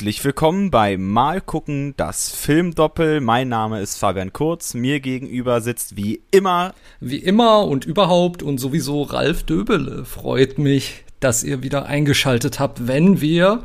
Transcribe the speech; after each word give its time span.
Herzlich 0.00 0.24
willkommen 0.24 0.70
bei 0.70 0.96
Mal 0.96 1.42
gucken, 1.42 1.92
das 1.98 2.30
Filmdoppel. 2.30 3.20
Mein 3.20 3.50
Name 3.50 3.82
ist 3.82 3.98
Fabian 3.98 4.32
Kurz. 4.32 4.72
Mir 4.72 4.98
gegenüber 4.98 5.60
sitzt 5.60 5.94
wie 5.94 6.22
immer. 6.30 6.72
Wie 7.00 7.18
immer 7.18 7.66
und 7.66 7.84
überhaupt 7.84 8.42
und 8.42 8.56
sowieso 8.56 9.02
Ralf 9.02 9.42
Döbele. 9.42 10.06
Freut 10.06 10.56
mich, 10.56 11.04
dass 11.20 11.44
ihr 11.44 11.62
wieder 11.62 11.84
eingeschaltet 11.84 12.58
habt, 12.58 12.88
wenn 12.88 13.20
wir 13.20 13.62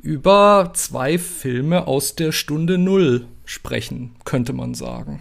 über 0.00 0.70
zwei 0.74 1.18
Filme 1.18 1.88
aus 1.88 2.14
der 2.14 2.30
Stunde 2.30 2.78
Null 2.78 3.26
sprechen, 3.44 4.14
könnte 4.24 4.52
man 4.52 4.74
sagen 4.74 5.20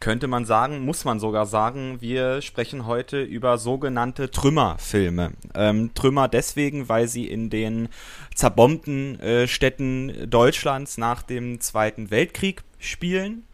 könnte 0.00 0.26
man 0.26 0.46
sagen, 0.46 0.84
muss 0.84 1.04
man 1.04 1.20
sogar 1.20 1.46
sagen, 1.46 1.98
wir 2.00 2.40
sprechen 2.40 2.86
heute 2.86 3.22
über 3.22 3.58
sogenannte 3.58 4.30
Trümmerfilme. 4.30 5.32
Ähm, 5.54 5.92
Trümmer 5.94 6.26
deswegen, 6.26 6.88
weil 6.88 7.06
sie 7.06 7.28
in 7.28 7.50
den 7.50 7.88
zerbombten 8.34 9.20
äh, 9.20 9.46
Städten 9.46 10.28
Deutschlands 10.28 10.96
nach 10.96 11.22
dem 11.22 11.60
Zweiten 11.60 12.10
Weltkrieg 12.10 12.62
spielen. 12.78 13.44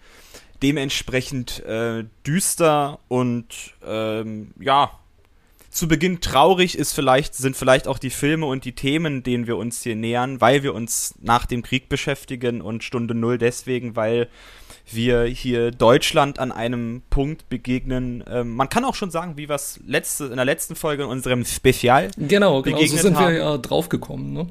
Dementsprechend 0.63 1.65
äh, 1.65 2.05
düster 2.27 3.01
und 3.09 3.75
ähm, 3.85 4.55
ja, 4.59 4.93
zu 5.77 5.89
Beginn 5.89 6.23
traurig 6.23 6.79
ist 6.79 6.95
vielleicht, 6.95 7.35
sind 7.35 7.55
vielleicht 7.55 7.87
auch 7.87 7.99
die 7.99 8.09
Filme 8.09 8.47
und 8.47 8.65
die 8.65 8.73
Themen, 8.73 9.23
denen 9.23 9.47
wir 9.47 9.59
uns 9.59 9.83
hier 9.83 9.95
nähern, 9.95 10.41
weil 10.41 10.63
wir 10.63 10.75
uns 10.75 11.15
nach 11.21 11.45
dem 11.45 11.63
Krieg 11.63 11.91
beschäftigen 11.91 12.63
und 12.63 12.83
Stunde 12.83 13.15
Null 13.15 13.37
deswegen, 13.37 13.95
weil 13.95 14.29
wir 14.91 15.25
hier 15.25 15.73
Deutschland 15.73 16.39
an 16.39 16.51
einem 16.51 17.03
Punkt 17.11 17.51
begegnen. 17.51 18.25
Ähm, 18.27 18.55
man 18.55 18.71
kann 18.71 18.87
auch 18.87 18.95
schon 18.95 19.11
sagen, 19.11 19.37
wie 19.37 19.51
wir 19.51 19.57
es 19.57 19.79
letzte, 19.87 20.25
in 20.25 20.37
der 20.37 20.47
letzten 20.47 20.77
Folge 20.77 21.03
in 21.03 21.11
unserem 21.11 21.45
Spezial 21.45 22.11
genau, 22.17 22.63
genau, 22.63 22.79
so 22.79 22.97
sind 22.97 23.17
haben. 23.17 23.35
wir 23.35 23.39
ja 23.39 23.59
draufgekommen, 23.59 24.33
ne? 24.33 24.47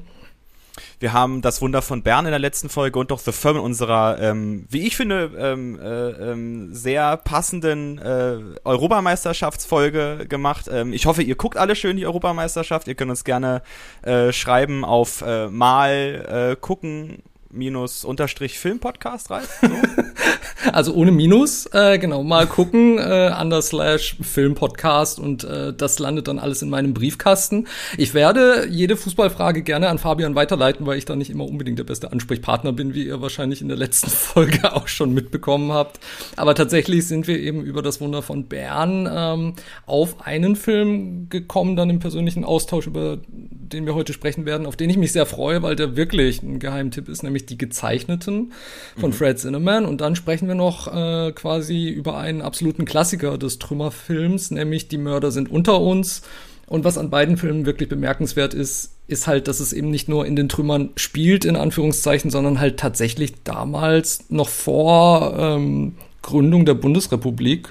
Wir 1.00 1.12
haben 1.12 1.42
das 1.42 1.60
Wunder 1.62 1.82
von 1.82 2.02
Bern 2.02 2.26
in 2.26 2.30
der 2.30 2.38
letzten 2.38 2.68
Folge 2.68 2.98
und 2.98 3.10
doch 3.10 3.18
The 3.18 3.32
Firm 3.32 3.56
in 3.56 3.62
unserer, 3.62 4.18
ähm, 4.20 4.66
wie 4.70 4.86
ich 4.86 4.96
finde, 4.96 5.30
ähm, 5.38 5.78
äh, 5.80 6.10
ähm, 6.30 6.74
sehr 6.74 7.16
passenden 7.16 7.98
äh, 7.98 8.38
Europameisterschaftsfolge 8.64 10.26
gemacht. 10.28 10.68
Ähm, 10.70 10.92
ich 10.92 11.06
hoffe, 11.06 11.22
ihr 11.22 11.36
guckt 11.36 11.56
alle 11.56 11.76
schön 11.76 11.96
die 11.96 12.06
Europameisterschaft. 12.06 12.88
Ihr 12.88 12.94
könnt 12.94 13.10
uns 13.10 13.24
gerne 13.24 13.62
äh, 14.02 14.32
schreiben 14.32 14.84
auf 14.84 15.22
äh, 15.22 15.48
mal 15.48 16.52
äh, 16.52 16.56
gucken 16.60 17.22
minus 17.56 18.04
unterstrich 18.04 18.58
Filmpodcast 18.58 19.30
rein. 19.30 19.44
So. 19.66 20.72
also 20.72 20.94
ohne 20.94 21.10
Minus, 21.10 21.66
äh, 21.72 21.98
genau, 21.98 22.22
mal 22.22 22.46
gucken, 22.46 22.98
äh, 22.98 23.32
under 23.40 23.62
slash 23.62 24.16
Filmpodcast 24.20 25.18
und 25.18 25.44
äh, 25.44 25.72
das 25.72 25.98
landet 25.98 26.28
dann 26.28 26.38
alles 26.38 26.62
in 26.62 26.70
meinem 26.70 26.94
Briefkasten. 26.94 27.66
Ich 27.96 28.14
werde 28.14 28.66
jede 28.68 28.96
Fußballfrage 28.96 29.62
gerne 29.62 29.88
an 29.88 29.98
Fabian 29.98 30.34
weiterleiten, 30.34 30.86
weil 30.86 30.98
ich 30.98 31.04
da 31.04 31.16
nicht 31.16 31.30
immer 31.30 31.44
unbedingt 31.44 31.78
der 31.78 31.84
beste 31.84 32.12
Ansprechpartner 32.12 32.72
bin, 32.72 32.94
wie 32.94 33.06
ihr 33.06 33.20
wahrscheinlich 33.20 33.60
in 33.60 33.68
der 33.68 33.76
letzten 33.76 34.10
Folge 34.10 34.74
auch 34.74 34.88
schon 34.88 35.14
mitbekommen 35.14 35.72
habt. 35.72 36.00
Aber 36.36 36.54
tatsächlich 36.54 37.06
sind 37.06 37.26
wir 37.26 37.38
eben 37.38 37.62
über 37.62 37.82
das 37.82 38.00
Wunder 38.00 38.22
von 38.22 38.44
Bern 38.44 39.08
ähm, 39.10 39.54
auf 39.86 40.26
einen 40.26 40.56
Film 40.56 41.28
gekommen, 41.28 41.76
dann 41.76 41.90
im 41.90 41.98
persönlichen 41.98 42.44
Austausch, 42.44 42.86
über 42.86 43.18
den 43.28 43.86
wir 43.86 43.94
heute 43.94 44.12
sprechen 44.12 44.46
werden, 44.46 44.66
auf 44.66 44.76
den 44.76 44.90
ich 44.90 44.96
mich 44.96 45.12
sehr 45.12 45.26
freue, 45.26 45.62
weil 45.62 45.76
der 45.76 45.96
wirklich 45.96 46.42
ein 46.42 46.58
Geheimtipp 46.58 47.08
ist, 47.08 47.22
nämlich 47.22 47.45
die 47.46 47.58
Gezeichneten 47.58 48.52
von 48.96 49.10
mhm. 49.10 49.14
Fred 49.14 49.38
Zinnemann. 49.38 49.86
Und 49.86 50.00
dann 50.00 50.16
sprechen 50.16 50.48
wir 50.48 50.54
noch 50.54 50.92
äh, 50.92 51.32
quasi 51.32 51.88
über 51.88 52.18
einen 52.18 52.42
absoluten 52.42 52.84
Klassiker 52.84 53.38
des 53.38 53.58
Trümmerfilms, 53.58 54.50
nämlich 54.50 54.88
Die 54.88 54.98
Mörder 54.98 55.30
sind 55.30 55.50
unter 55.50 55.80
uns. 55.80 56.22
Und 56.66 56.84
was 56.84 56.98
an 56.98 57.10
beiden 57.10 57.36
Filmen 57.36 57.64
wirklich 57.64 57.88
bemerkenswert 57.88 58.52
ist, 58.52 58.92
ist 59.06 59.28
halt, 59.28 59.46
dass 59.46 59.60
es 59.60 59.72
eben 59.72 59.90
nicht 59.90 60.08
nur 60.08 60.26
in 60.26 60.34
den 60.34 60.48
Trümmern 60.48 60.90
spielt, 60.96 61.44
in 61.44 61.54
Anführungszeichen, 61.54 62.30
sondern 62.30 62.58
halt 62.58 62.78
tatsächlich 62.78 63.34
damals 63.44 64.24
noch 64.30 64.48
vor 64.48 65.36
ähm, 65.38 65.94
Gründung 66.22 66.66
der 66.66 66.74
Bundesrepublik 66.74 67.68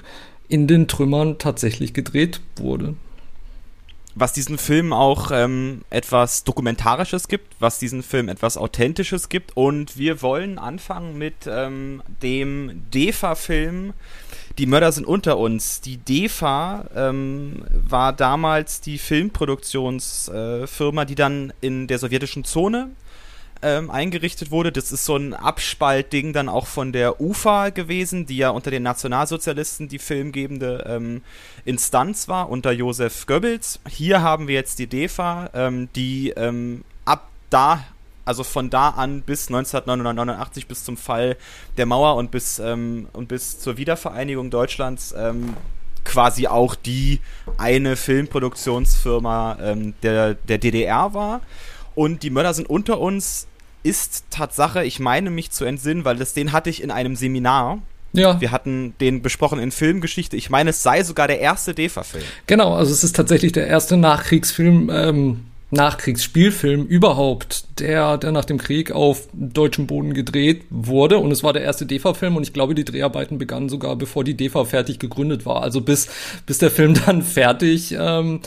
in 0.48 0.66
den 0.66 0.88
Trümmern 0.88 1.36
tatsächlich 1.38 1.92
gedreht 1.92 2.40
wurde 2.58 2.94
was 4.16 4.32
diesen 4.32 4.56
Film 4.56 4.94
auch 4.94 5.30
ähm, 5.30 5.82
etwas 5.90 6.42
Dokumentarisches 6.42 7.28
gibt, 7.28 7.54
was 7.60 7.78
diesen 7.78 8.02
Film 8.02 8.30
etwas 8.30 8.56
Authentisches 8.56 9.28
gibt. 9.28 9.54
Und 9.56 9.98
wir 9.98 10.22
wollen 10.22 10.58
anfangen 10.58 11.18
mit 11.18 11.46
ähm, 11.46 12.02
dem 12.22 12.82
DEFA-Film 12.92 13.92
Die 14.56 14.64
Mörder 14.64 14.90
sind 14.90 15.06
unter 15.06 15.36
uns. 15.36 15.82
Die 15.82 15.98
DEFA 15.98 16.86
ähm, 16.96 17.66
war 17.70 18.14
damals 18.14 18.80
die 18.80 18.96
Filmproduktionsfirma, 18.96 21.02
äh, 21.02 21.06
die 21.06 21.14
dann 21.14 21.52
in 21.60 21.86
der 21.86 21.98
sowjetischen 21.98 22.44
Zone 22.44 22.92
ähm, 23.62 23.90
eingerichtet 23.90 24.50
wurde. 24.50 24.72
Das 24.72 24.92
ist 24.92 25.04
so 25.04 25.16
ein 25.16 25.34
Abspaltding 25.34 26.32
dann 26.32 26.48
auch 26.48 26.66
von 26.66 26.92
der 26.92 27.20
UFA 27.20 27.70
gewesen, 27.70 28.26
die 28.26 28.36
ja 28.38 28.50
unter 28.50 28.70
den 28.70 28.82
Nationalsozialisten 28.82 29.88
die 29.88 29.98
filmgebende 29.98 30.84
ähm, 30.88 31.22
Instanz 31.64 32.28
war, 32.28 32.48
unter 32.48 32.72
Josef 32.72 33.26
Goebbels. 33.26 33.80
Hier 33.88 34.22
haben 34.22 34.48
wir 34.48 34.54
jetzt 34.54 34.78
die 34.78 34.86
DEFA, 34.86 35.50
ähm, 35.54 35.88
die 35.94 36.30
ähm, 36.30 36.84
ab 37.04 37.28
da 37.50 37.84
also 38.26 38.42
von 38.42 38.70
da 38.70 38.90
an 38.90 39.22
bis 39.22 39.46
1989, 39.46 40.66
bis 40.66 40.84
zum 40.84 40.96
Fall 40.96 41.36
der 41.76 41.86
Mauer 41.86 42.16
und 42.16 42.32
bis, 42.32 42.58
ähm, 42.58 43.06
und 43.12 43.28
bis 43.28 43.60
zur 43.60 43.76
Wiedervereinigung 43.76 44.50
Deutschlands 44.50 45.14
ähm, 45.16 45.54
quasi 46.04 46.46
auch 46.46 46.74
die 46.74 47.20
eine 47.56 47.96
Filmproduktionsfirma 47.96 49.58
ähm, 49.60 49.94
der, 50.02 50.34
der 50.34 50.58
DDR 50.58 51.14
war. 51.14 51.40
Und 51.96 52.22
die 52.22 52.30
Mörder 52.30 52.54
sind 52.54 52.70
unter 52.70 53.00
uns 53.00 53.48
ist 53.82 54.24
Tatsache, 54.30 54.84
ich 54.84 55.00
meine 55.00 55.30
mich 55.30 55.50
zu 55.50 55.64
entsinnen, 55.64 56.04
weil 56.04 56.16
das, 56.16 56.34
den 56.34 56.52
hatte 56.52 56.70
ich 56.70 56.82
in 56.82 56.90
einem 56.90 57.16
Seminar. 57.16 57.78
Ja. 58.12 58.40
Wir 58.40 58.50
hatten 58.50 58.94
den 59.00 59.22
besprochen 59.22 59.58
in 59.58 59.70
Filmgeschichte. 59.70 60.36
Ich 60.36 60.50
meine, 60.50 60.70
es 60.70 60.82
sei 60.82 61.02
sogar 61.02 61.26
der 61.26 61.40
erste 61.40 61.74
DEFA-Film. 61.74 62.24
Genau, 62.46 62.74
also 62.74 62.92
es 62.92 63.04
ist 63.04 63.14
tatsächlich 63.14 63.52
der 63.52 63.66
erste 63.66 63.96
Nachkriegsfilm, 63.96 64.90
ähm, 64.92 65.40
Nachkriegsspielfilm 65.70 66.86
überhaupt, 66.86 67.80
der, 67.80 68.18
der 68.18 68.30
nach 68.30 68.44
dem 68.44 68.56
Krieg 68.56 68.92
auf 68.92 69.28
deutschem 69.32 69.88
Boden 69.88 70.14
gedreht 70.14 70.64
wurde. 70.70 71.18
Und 71.18 71.32
es 71.32 71.42
war 71.42 71.52
der 71.52 71.62
erste 71.62 71.86
DEFA-Film 71.86 72.36
und 72.36 72.44
ich 72.44 72.52
glaube, 72.52 72.74
die 72.74 72.84
Dreharbeiten 72.84 73.38
begannen 73.38 73.68
sogar, 73.68 73.96
bevor 73.96 74.22
die 74.22 74.36
DEFA 74.36 74.64
fertig 74.64 75.00
gegründet 75.00 75.44
war. 75.44 75.62
Also 75.62 75.80
bis, 75.80 76.08
bis 76.46 76.58
der 76.58 76.70
Film 76.70 76.94
dann 77.06 77.22
fertig, 77.22 77.96
ähm, 77.98 78.40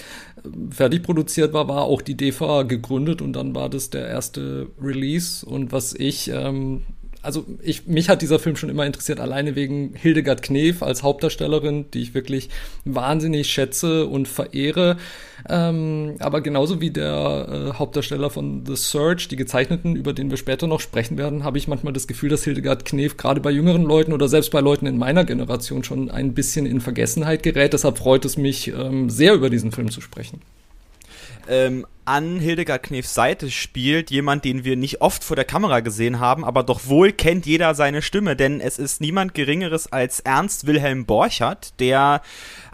fertig 0.71 1.03
produziert 1.03 1.53
war, 1.53 1.67
war 1.67 1.83
auch 1.83 2.01
die 2.01 2.15
DEFA 2.15 2.63
gegründet 2.63 3.21
und 3.21 3.33
dann 3.33 3.55
war 3.55 3.69
das 3.69 3.89
der 3.89 4.07
erste 4.07 4.67
Release. 4.81 5.45
Und 5.45 5.71
was 5.71 5.93
ich 5.93 6.29
ähm, 6.29 6.83
also 7.21 7.45
ich, 7.61 7.85
mich 7.87 8.09
hat 8.09 8.21
dieser 8.21 8.39
Film 8.39 8.55
schon 8.55 8.69
immer 8.69 8.85
interessiert, 8.85 9.19
alleine 9.19 9.55
wegen 9.55 9.93
Hildegard 9.95 10.41
Knef 10.41 10.81
als 10.81 11.03
Hauptdarstellerin, 11.03 11.91
die 11.91 12.01
ich 12.01 12.13
wirklich 12.13 12.49
wahnsinnig 12.85 13.49
schätze 13.49 14.05
und 14.05 14.27
verehre. 14.27 14.97
Ähm, 15.47 16.15
aber 16.19 16.41
genauso 16.41 16.79
wie 16.81 16.91
der 16.91 17.71
äh, 17.73 17.77
Hauptdarsteller 17.77 18.29
von 18.29 18.65
The 18.65 18.75
Search, 18.75 19.27
die 19.27 19.35
Gezeichneten, 19.35 19.95
über 19.95 20.13
den 20.13 20.29
wir 20.29 20.37
später 20.37 20.67
noch 20.67 20.79
sprechen 20.79 21.17
werden, 21.17 21.43
habe 21.43 21.57
ich 21.57 21.67
manchmal 21.67 21.93
das 21.93 22.07
Gefühl, 22.07 22.29
dass 22.29 22.43
Hildegard 22.43 22.85
Knef 22.85 23.17
gerade 23.17 23.41
bei 23.41 23.51
jüngeren 23.51 23.83
Leuten 23.83 24.13
oder 24.13 24.27
selbst 24.27 24.51
bei 24.51 24.61
Leuten 24.61 24.85
in 24.85 24.97
meiner 24.97 25.25
Generation 25.25 25.83
schon 25.83 26.09
ein 26.09 26.33
bisschen 26.33 26.65
in 26.65 26.81
Vergessenheit 26.81 27.43
gerät. 27.43 27.73
Deshalb 27.73 27.97
freut 27.97 28.23
es 28.25 28.37
mich 28.37 28.69
ähm, 28.69 29.09
sehr, 29.09 29.33
über 29.33 29.49
diesen 29.49 29.71
Film 29.71 29.91
zu 29.91 30.01
sprechen 30.01 30.41
ähm, 31.47 31.85
an 32.05 32.39
Hildegard 32.39 32.83
Knefs 32.83 33.13
Seite 33.13 33.51
spielt 33.51 34.09
jemand, 34.09 34.43
den 34.43 34.63
wir 34.63 34.75
nicht 34.75 35.01
oft 35.01 35.23
vor 35.23 35.35
der 35.35 35.45
Kamera 35.45 35.81
gesehen 35.81 36.19
haben, 36.19 36.43
aber 36.43 36.63
doch 36.63 36.87
wohl 36.87 37.11
kennt 37.11 37.45
jeder 37.45 37.75
seine 37.75 38.01
Stimme, 38.01 38.35
denn 38.35 38.61
es 38.61 38.79
ist 38.79 38.99
niemand 38.99 39.35
Geringeres 39.35 39.91
als 39.91 40.19
Ernst 40.19 40.65
Wilhelm 40.65 41.05
Borchardt, 41.05 41.79
der 41.79 42.21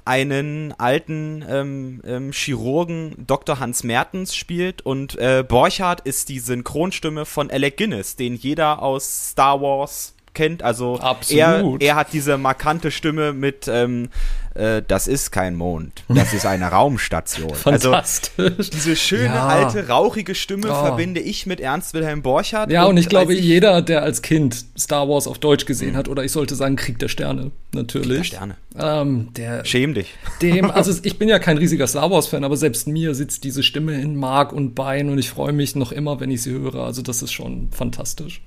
einen 0.06 0.74
alten 0.78 1.44
ähm, 1.50 2.02
ähm, 2.06 2.32
Chirurgen 2.32 3.26
Dr. 3.28 3.60
Hans 3.60 3.84
Mertens 3.84 4.36
spielt 4.36 4.84
und 4.84 5.18
äh, 5.18 5.44
Borchardt 5.46 6.02
ist 6.02 6.30
die 6.30 6.40
Synchronstimme 6.40 7.26
von 7.26 7.52
Alec 7.52 7.78
Guinness, 7.78 8.16
den 8.16 8.36
jeder 8.36 8.82
aus 8.82 9.32
Star 9.32 9.62
Wars 9.62 10.16
kennt. 10.36 10.62
Also 10.62 11.00
Absolut. 11.00 11.82
er, 11.82 11.90
er 11.90 11.96
hat 11.96 12.14
diese 12.14 12.38
markante 12.38 12.92
Stimme 12.92 13.34
mit 13.34 13.68
ähm, 13.68 14.10
äh, 14.56 14.82
das 14.88 15.08
ist 15.08 15.32
kein 15.32 15.56
Mond, 15.56 16.04
das 16.08 16.34
ist 16.34 16.46
eine 16.46 16.68
Raumstation. 16.68 17.54
Also 17.66 17.92
Fantastisch. 17.92 18.54
Also 18.58 18.72
diese 18.72 18.96
schöne, 18.96 19.26
ja. 19.26 19.48
alte, 19.48 19.88
rauchige 19.88 20.34
Stimme 20.36 20.68
oh. 20.70 20.86
verbinde 20.86 21.20
ich 21.20 21.46
mit 21.46 21.60
Ernst 21.60 21.94
Wilhelm 21.94 22.22
Borchardt. 22.22 22.72
Ja, 22.72 22.84
und, 22.84 22.92
und 22.92 22.98
ich 22.98 23.10
glaube, 23.10 23.34
ich 23.34 23.44
jeder, 23.44 23.82
der 23.82 24.04
als 24.04 24.22
Kind 24.22 24.66
Star 24.78 25.10
Wars 25.10 25.28
auf 25.28 25.40
Deutsch 25.40 25.66
gesehen 25.66 25.94
mhm. 25.94 25.98
hat, 25.98 26.08
oder 26.08 26.24
ich 26.24 26.32
sollte 26.32 26.56
sagen 26.56 26.76
Krieg 26.76 27.00
der 27.00 27.08
Sterne, 27.08 27.52
natürlich. 27.74 28.08
Krieg 28.08 28.18
der 28.18 28.24
Sterne. 28.24 28.56
Ähm, 28.78 29.30
der, 29.36 29.66
Schäm 29.66 29.94
dich. 29.94 30.14
Dem, 30.42 30.72
also 30.72 30.94
ich 31.04 31.18
bin 31.18 31.28
ja 31.28 31.40
kein 31.40 31.58
riesiger 31.58 31.88
Star 31.88 32.10
Wars-Fan, 32.10 32.44
aber 32.44 32.56
selbst 32.56 32.88
mir 32.88 33.14
sitzt 33.16 33.44
diese 33.44 33.64
Stimme 33.64 34.00
in 34.00 34.16
Mark 34.16 34.54
und 34.54 34.76
Bein 34.76 35.10
und 35.10 35.18
ich 35.18 35.30
freue 35.30 35.54
mich 35.54 35.76
noch 35.76 35.92
immer, 35.92 36.20
wenn 36.20 36.32
ich 36.32 36.44
sie 36.44 36.52
höre. 36.52 36.76
Also 36.76 37.02
das 37.02 37.22
ist 37.22 37.34
schon 37.34 37.70
fantastisch. 37.72 38.42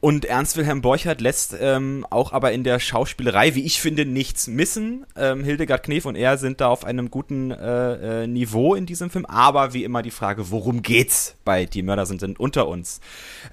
Und 0.00 0.26
Ernst 0.26 0.56
Wilhelm 0.58 0.82
Borchardt 0.82 1.22
lässt 1.22 1.56
ähm, 1.58 2.06
auch 2.10 2.32
aber 2.32 2.52
in 2.52 2.64
der 2.64 2.78
Schauspielerei, 2.78 3.54
wie 3.54 3.64
ich 3.64 3.80
finde, 3.80 4.04
nichts 4.04 4.46
missen. 4.46 5.06
Ähm, 5.16 5.42
Hildegard 5.42 5.82
Knef 5.82 6.04
und 6.04 6.16
er 6.16 6.36
sind 6.36 6.60
da 6.60 6.68
auf 6.68 6.84
einem 6.84 7.10
guten 7.10 7.50
äh, 7.50 8.24
äh, 8.24 8.26
Niveau 8.26 8.74
in 8.74 8.84
diesem 8.84 9.08
Film. 9.08 9.24
Aber 9.24 9.72
wie 9.72 9.84
immer 9.84 10.02
die 10.02 10.10
Frage, 10.10 10.50
worum 10.50 10.82
geht's 10.82 11.34
bei 11.44 11.64
Die 11.64 11.82
Mörder 11.82 12.04
sind, 12.04 12.20
sind 12.20 12.38
unter 12.38 12.68
uns? 12.68 13.00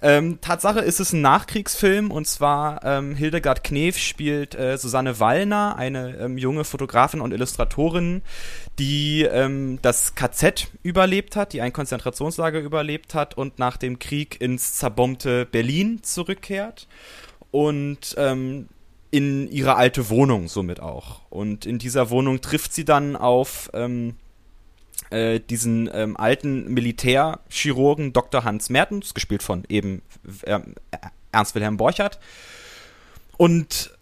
Ähm, 0.02 0.40
Tatsache 0.42 0.82
ist 0.82 1.00
es 1.00 1.14
ein 1.14 1.22
Nachkriegsfilm 1.22 2.12
und 2.12 2.28
zwar 2.28 2.84
ähm, 2.84 3.16
Hildegard 3.16 3.64
Knef 3.64 3.98
spielt 3.98 4.54
äh, 4.54 4.78
Susanne 4.78 5.22
Wallner, 5.22 5.78
eine 5.78 6.18
ähm, 6.18 6.38
junge 6.38 6.66
Fotografin 6.66 7.22
und 7.22 7.32
Illustratorin, 7.32 8.22
die 8.80 9.24
ähm, 9.24 9.80
das 9.82 10.16
KZ 10.16 10.68
überlebt 10.82 11.36
hat, 11.36 11.54
die 11.54 11.62
ein 11.62 11.74
Konzentrationslager 11.74 12.60
überlebt 12.60 13.14
hat 13.14 13.38
und 13.38 13.60
nach 13.60 13.78
dem 13.78 14.00
Krieg 14.00 14.42
ins 14.42 14.76
zerbombte 14.76 15.46
Berlin 15.46 16.02
zurückkehrt 16.02 16.88
und 17.52 18.16
ähm, 18.18 18.68
in 19.12 19.48
ihre 19.52 19.76
alte 19.76 20.10
Wohnung 20.10 20.48
somit 20.48 20.80
auch. 20.80 21.22
Und 21.30 21.68
in 21.68 21.78
dieser 21.78 22.10
Wohnung 22.10 22.42
trifft 22.42 22.74
sie 22.74 22.84
dann 22.84 23.16
auf 23.16 23.70
ähm, 23.74 24.16
äh, 25.12 25.40
diesen 25.40 25.88
ähm, 25.94 26.18
alten 26.18 26.74
Militärchirurgen 26.74 28.14
Dr. 28.14 28.44
Hans 28.44 28.72
Mertens, 28.72 29.14
gespielt 29.14 29.44
von 29.44 29.66
eben 29.70 30.02
äh, 30.44 30.60
Ernst 31.32 31.54
Wilhelm 31.54 31.78
Borchardt. 31.78 32.20
Und 33.38 33.94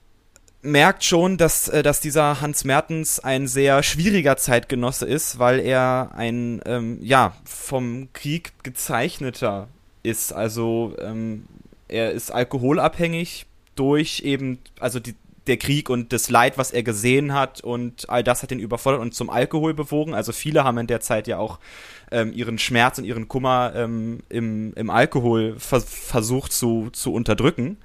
merkt 0.61 1.03
schon, 1.03 1.37
dass, 1.37 1.67
äh, 1.67 1.83
dass 1.83 1.99
dieser 1.99 2.41
Hans 2.41 2.63
Mertens 2.63 3.19
ein 3.19 3.47
sehr 3.47 3.83
schwieriger 3.83 4.37
Zeitgenosse 4.37 5.05
ist, 5.05 5.39
weil 5.39 5.59
er 5.59 6.11
ein, 6.15 6.61
ähm, 6.65 6.99
ja, 7.01 7.33
vom 7.45 8.09
Krieg 8.13 8.53
gezeichneter 8.63 9.67
ist. 10.03 10.33
Also 10.33 10.95
ähm, 10.99 11.45
er 11.87 12.11
ist 12.11 12.31
alkoholabhängig 12.31 13.45
durch 13.75 14.21
eben, 14.23 14.59
also 14.79 14.99
die, 14.99 15.15
der 15.47 15.57
Krieg 15.57 15.89
und 15.89 16.13
das 16.13 16.29
Leid, 16.29 16.57
was 16.57 16.71
er 16.71 16.83
gesehen 16.83 17.33
hat 17.33 17.61
und 17.61 18.09
all 18.09 18.23
das 18.23 18.43
hat 18.43 18.51
ihn 18.51 18.59
überfordert 18.59 19.01
und 19.01 19.15
zum 19.15 19.29
Alkohol 19.29 19.73
bewogen. 19.73 20.13
Also 20.13 20.31
viele 20.31 20.63
haben 20.63 20.77
in 20.77 20.87
der 20.87 21.01
Zeit 21.01 21.27
ja 21.27 21.37
auch 21.39 21.59
ähm, 22.11 22.31
ihren 22.33 22.59
Schmerz 22.59 22.99
und 22.99 23.05
ihren 23.05 23.27
Kummer 23.27 23.73
ähm, 23.75 24.19
im, 24.29 24.73
im 24.75 24.89
Alkohol 24.89 25.55
vers 25.57 25.85
versucht 25.85 26.51
zu, 26.51 26.89
zu 26.91 27.13
unterdrücken. 27.13 27.77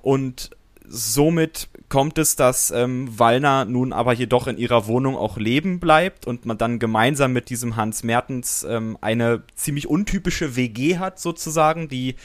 Und 0.00 0.50
somit 0.94 1.68
kommt 1.88 2.18
es, 2.18 2.36
dass 2.36 2.70
ähm, 2.70 3.18
Wallner 3.18 3.64
nun 3.64 3.92
aber 3.94 4.12
jedoch 4.12 4.46
in 4.46 4.58
ihrer 4.58 4.86
Wohnung 4.86 5.16
auch 5.16 5.38
leben 5.38 5.80
bleibt 5.80 6.26
und 6.26 6.44
man 6.44 6.58
dann 6.58 6.78
gemeinsam 6.78 7.32
mit 7.32 7.48
diesem 7.48 7.76
Hans 7.76 8.02
Mertens 8.02 8.64
ähm, 8.68 8.98
eine 9.00 9.42
ziemlich 9.54 9.88
untypische 9.88 10.54
WG 10.54 10.98
hat 10.98 11.18
sozusagen, 11.18 11.88
die 11.88 12.16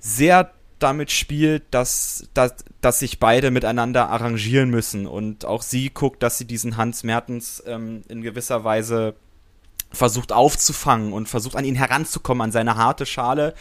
sehr 0.00 0.50
damit 0.80 1.12
spielt, 1.12 1.62
dass, 1.70 2.28
dass, 2.34 2.56
dass 2.80 2.98
sich 2.98 3.20
beide 3.20 3.52
miteinander 3.52 4.10
arrangieren 4.10 4.68
müssen. 4.68 5.06
Und 5.06 5.44
auch 5.44 5.62
sie 5.62 5.90
guckt, 5.90 6.24
dass 6.24 6.38
sie 6.38 6.44
diesen 6.44 6.76
Hans 6.76 7.04
Mertens 7.04 7.62
ähm, 7.66 8.02
in 8.08 8.22
gewisser 8.22 8.64
Weise 8.64 9.14
versucht 9.92 10.32
aufzufangen 10.32 11.12
und 11.12 11.28
versucht 11.28 11.56
an 11.56 11.64
ihn 11.64 11.74
heranzukommen, 11.74 12.42
an 12.42 12.52
seine 12.52 12.76
harte 12.76 13.06
Schale, 13.06 13.54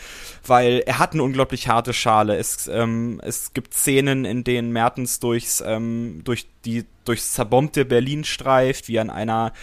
weil 0.45 0.83
er 0.85 0.99
hat 0.99 1.13
eine 1.13 1.23
unglaublich 1.23 1.67
harte 1.67 1.93
Schale. 1.93 2.37
Es, 2.37 2.67
ähm, 2.67 3.19
es 3.23 3.53
gibt 3.53 3.73
Szenen, 3.73 4.25
in 4.25 4.43
denen 4.43 4.71
Mertens 4.71 5.19
durchs, 5.19 5.61
ähm, 5.65 6.21
durch 6.23 6.47
die, 6.65 6.85
durchs 7.05 7.33
zerbombte 7.33 7.85
Berlin 7.85 8.23
streift, 8.23 8.87
wie 8.87 8.99
an 8.99 9.09
einer 9.09 9.53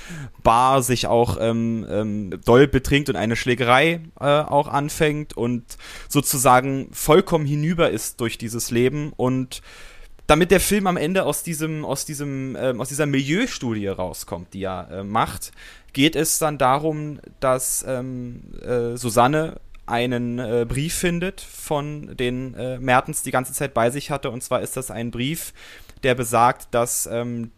Bar 0.42 0.82
sich 0.82 1.06
auch 1.06 1.38
ähm, 1.40 1.86
ähm, 1.88 2.40
doll 2.44 2.66
betrinkt 2.66 3.08
und 3.08 3.16
eine 3.16 3.36
Schlägerei 3.36 4.00
äh, 4.20 4.24
auch 4.24 4.68
anfängt 4.68 5.36
und 5.36 5.64
sozusagen 6.08 6.88
vollkommen 6.92 7.46
hinüber 7.46 7.90
ist 7.90 8.20
durch 8.20 8.38
dieses 8.38 8.70
Leben 8.70 9.12
und 9.16 9.62
damit 10.28 10.50
der 10.50 10.60
Film 10.60 10.86
am 10.86 10.96
Ende 10.96 11.24
aus 11.24 11.42
diesem, 11.42 11.84
aus 11.84 12.04
diesem, 12.04 12.56
ähm, 12.60 12.80
aus 12.80 12.88
dieser 12.88 13.06
Milieustudie 13.06 13.88
rauskommt, 13.88 14.54
die 14.54 14.62
er 14.62 14.88
äh, 14.90 15.02
macht, 15.02 15.52
geht 15.94 16.14
es 16.14 16.38
dann 16.38 16.58
darum, 16.58 17.18
dass 17.40 17.84
ähm, 17.88 18.42
äh, 18.62 18.96
Susanne 18.96 19.60
einen 19.86 20.38
äh, 20.38 20.66
Brief 20.68 20.94
findet 20.94 21.40
von 21.40 22.14
den 22.14 22.54
äh, 22.54 22.78
Mertens 22.78 23.22
die 23.22 23.30
ganze 23.30 23.54
Zeit 23.54 23.72
bei 23.72 23.88
sich 23.88 24.10
hatte. 24.10 24.30
Und 24.30 24.42
zwar 24.42 24.60
ist 24.60 24.76
das 24.76 24.90
ein 24.90 25.10
Brief, 25.10 25.54
der 26.02 26.14
besagt, 26.14 26.68
dass 26.72 27.08
ähm, 27.10 27.50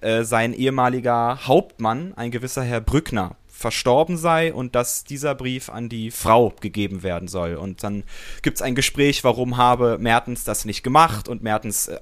äh, 0.00 0.24
sein 0.24 0.52
ehemaliger 0.52 1.46
Hauptmann, 1.46 2.12
ein 2.16 2.32
gewisser 2.32 2.64
Herr 2.64 2.80
Brückner, 2.80 3.36
verstorben 3.56 4.18
sei 4.18 4.52
und 4.52 4.74
dass 4.74 5.04
dieser 5.04 5.34
Brief 5.34 5.70
an 5.70 5.88
die 5.88 6.10
Frau 6.10 6.52
gegeben 6.60 7.02
werden 7.02 7.26
soll. 7.26 7.54
Und 7.54 7.82
dann 7.82 8.04
gibt 8.42 8.58
es 8.58 8.62
ein 8.62 8.74
Gespräch, 8.74 9.24
warum 9.24 9.56
habe 9.56 9.96
Mertens 9.98 10.44
das 10.44 10.66
nicht 10.66 10.82
gemacht 10.82 11.26
und 11.26 11.42
Mertens 11.42 11.88
äh, 11.88 11.98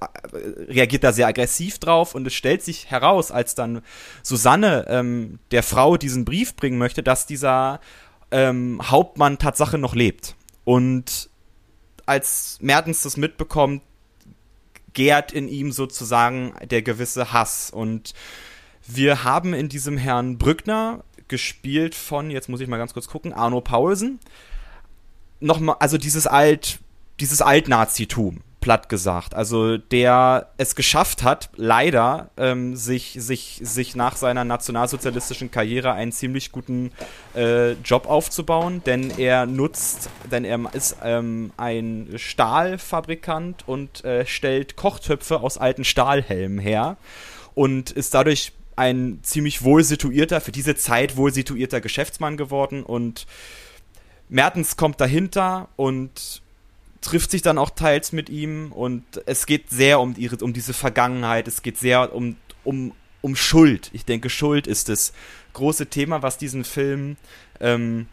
reagiert 0.67 1.05
da 1.05 1.13
sehr 1.13 1.27
aggressiv 1.27 1.79
drauf 1.79 2.13
und 2.13 2.27
es 2.27 2.33
stellt 2.33 2.61
sich 2.61 2.91
heraus, 2.91 3.31
als 3.31 3.55
dann 3.55 3.81
Susanne 4.21 4.85
ähm, 4.89 5.39
der 5.51 5.63
Frau 5.63 5.95
diesen 5.95 6.25
Brief 6.25 6.57
bringen 6.57 6.77
möchte, 6.77 7.03
dass 7.03 7.25
dieser 7.25 7.79
ähm, 8.31 8.81
Hauptmann 8.83 9.37
Tatsache 9.37 9.77
noch 9.77 9.95
lebt. 9.95 10.35
Und 10.65 11.29
als 12.05 12.57
Mertens 12.59 13.01
das 13.01 13.15
mitbekommt, 13.15 13.81
gärt 14.91 15.31
in 15.31 15.47
ihm 15.47 15.71
sozusagen 15.71 16.53
der 16.69 16.81
gewisse 16.81 17.31
Hass 17.31 17.69
und 17.69 18.13
wir 18.87 19.23
haben 19.23 19.53
in 19.53 19.67
diesem 19.67 19.97
Herrn 19.97 20.37
Brückner 20.37 21.03
gespielt 21.27 21.95
von, 21.95 22.31
jetzt 22.31 22.49
muss 22.49 22.61
ich 22.61 22.67
mal 22.67 22.77
ganz 22.77 22.93
kurz 22.93 23.07
gucken, 23.07 23.33
Arno 23.33 23.61
Paulsen. 23.61 24.19
Nochmal, 25.39 25.77
also 25.79 25.97
dieses 25.97 26.27
Alt, 26.27 26.79
dieses 27.19 27.41
Alt-Nazitum, 27.41 28.41
platt 28.65 28.89
gesagt. 28.89 29.35
Also 29.35 29.77
der 29.77 30.49
es 30.57 30.75
geschafft 30.75 31.21
hat, 31.21 31.51
leider 31.55 32.31
ähm, 32.35 32.75
sich, 32.75 33.15
sich, 33.19 33.59
sich 33.61 33.95
nach 33.95 34.15
seiner 34.15 34.43
nationalsozialistischen 34.43 35.51
Karriere 35.51 35.93
einen 35.93 36.11
ziemlich 36.11 36.51
guten 36.51 36.91
äh, 37.35 37.73
Job 37.73 38.07
aufzubauen, 38.07 38.81
denn 38.83 39.11
er 39.19 39.45
nutzt, 39.45 40.09
denn 40.31 40.45
er 40.45 40.59
ist 40.73 40.97
ähm, 41.03 41.51
ein 41.57 42.13
Stahlfabrikant 42.15 43.67
und 43.67 44.03
äh, 44.03 44.25
stellt 44.25 44.75
Kochtöpfe 44.75 45.41
aus 45.41 45.59
alten 45.59 45.83
Stahlhelmen 45.83 46.57
her 46.57 46.97
und 47.53 47.91
ist 47.91 48.15
dadurch 48.15 48.51
ein 48.75 49.19
ziemlich 49.23 49.63
wohl 49.63 49.83
situierter, 49.83 50.41
für 50.41 50.51
diese 50.51 50.75
Zeit 50.75 51.17
wohl 51.17 51.33
situierter 51.33 51.81
Geschäftsmann 51.81 52.37
geworden 52.37 52.83
und 52.83 53.25
Mertens 54.27 54.75
kommt 54.75 54.99
dahinter 54.99 55.69
und 55.75 56.41
trifft 57.01 57.31
sich 57.31 57.41
dann 57.41 57.57
auch 57.57 57.69
teils 57.69 58.11
mit 58.11 58.29
ihm 58.29 58.71
und 58.71 59.03
es 59.27 59.45
geht 59.45 59.69
sehr 59.69 59.99
um, 59.99 60.15
ihre, 60.17 60.37
um 60.37 60.53
diese 60.53 60.73
Vergangenheit, 60.73 61.47
es 61.47 61.61
geht 61.61 61.77
sehr 61.77 62.15
um, 62.15 62.35
um, 62.63 62.93
um 63.21 63.35
Schuld. 63.35 63.91
Ich 63.93 64.05
denke, 64.05 64.31
Schuld 64.31 64.65
ist 64.65 64.89
das 64.89 65.13
große 65.53 65.85
Thema, 65.87 66.23
was 66.23 66.39
diesen 66.39 66.63
Film 66.63 67.17
ähm, 67.59 68.07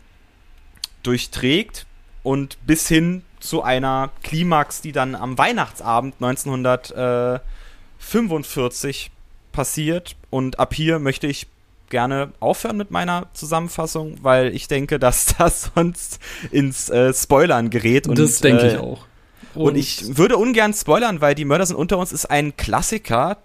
durchträgt 1.03 1.87
und 2.23 2.59
bis 2.67 2.87
hin 2.87 3.23
zu 3.41 3.63
einer 3.63 4.11
Klimax, 4.23 4.83
die 4.83 4.93
dann 4.93 5.15
am 5.15 5.39
Weihnachtsabend 5.39 6.17
1945 6.21 9.11
passiert. 9.53 10.17
Und 10.31 10.59
ab 10.59 10.75
hier 10.75 10.99
möchte 10.99 11.27
ich 11.27 11.47
gerne 11.91 12.33
aufhören 12.41 12.77
mit 12.77 12.91
meiner 12.91 13.27
Zusammenfassung, 13.35 14.17
weil 14.23 14.55
ich 14.55 14.67
denke, 14.67 14.99
dass 14.99 15.35
das 15.39 15.71
sonst 15.75 16.19
ins 16.51 16.89
äh, 16.89 17.13
Spoilern 17.13 17.71
gerät. 17.71 18.09
Und, 18.09 18.19
das 18.19 18.41
denke 18.41 18.63
äh, 18.63 18.73
ich 18.73 18.79
auch. 18.79 19.07
Und, 19.55 19.63
und, 19.63 19.77
ich 19.77 20.17
würde 20.17 20.39
ungern 20.39 20.73
spoilern, 20.73 21.21
weil 21.21 21.35
Die 21.35 21.45
Mörder 21.45 21.67
sind 21.67 21.77
unter 21.77 21.99
uns 21.99 22.11
ist 22.11 22.27
ein 22.27 22.57
Klassiker, 22.57 23.37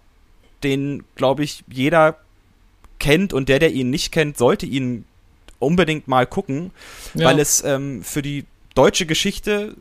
den, 0.64 1.04
glaube 1.16 1.44
ich, 1.44 1.64
jeder 1.70 2.18
kennt 3.00 3.34
und 3.34 3.50
der, 3.50 3.60
der 3.60 3.72
ihn 3.72 3.90
nicht 3.90 4.12
kennt, 4.12 4.38
sollte 4.38 4.66
ihn 4.66 5.06
unbedingt 5.60 6.08
mal 6.08 6.26
gucken, 6.26 6.72
ja. 7.14 7.28
weil 7.28 7.40
es 7.40 7.64
ähm, 7.64 8.04
für 8.04 8.22
die 8.22 8.46
deutsche 8.74 9.06
Geschichte 9.06 9.76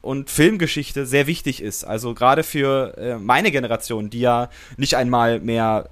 und 0.00 0.30
Filmgeschichte 0.30 1.06
sehr 1.06 1.26
wichtig 1.26 1.62
ist. 1.62 1.84
Also 1.84 2.14
gerade 2.14 2.42
für 2.42 2.96
äh, 2.96 3.18
meine 3.18 3.50
Generation, 3.50 4.10
die 4.10 4.20
ja 4.20 4.50
nicht 4.76 4.96
einmal 4.96 5.40
mehr 5.40 5.88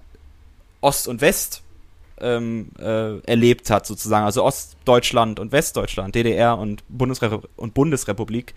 Ost 0.81 1.09
und 1.09 1.21
West 1.21 1.63
ähm, 2.21 2.69
äh, 2.79 3.19
erlebt 3.21 3.71
hat, 3.71 3.87
sozusagen, 3.87 4.25
also 4.25 4.45
Ostdeutschland 4.45 5.41
und 5.41 5.53
Westdeutschland, 5.53 6.15
DDR 6.15 6.59
und, 6.59 6.83
Bundesre 6.89 7.43
und 7.57 7.75
Bundesrepublik, 7.75 8.55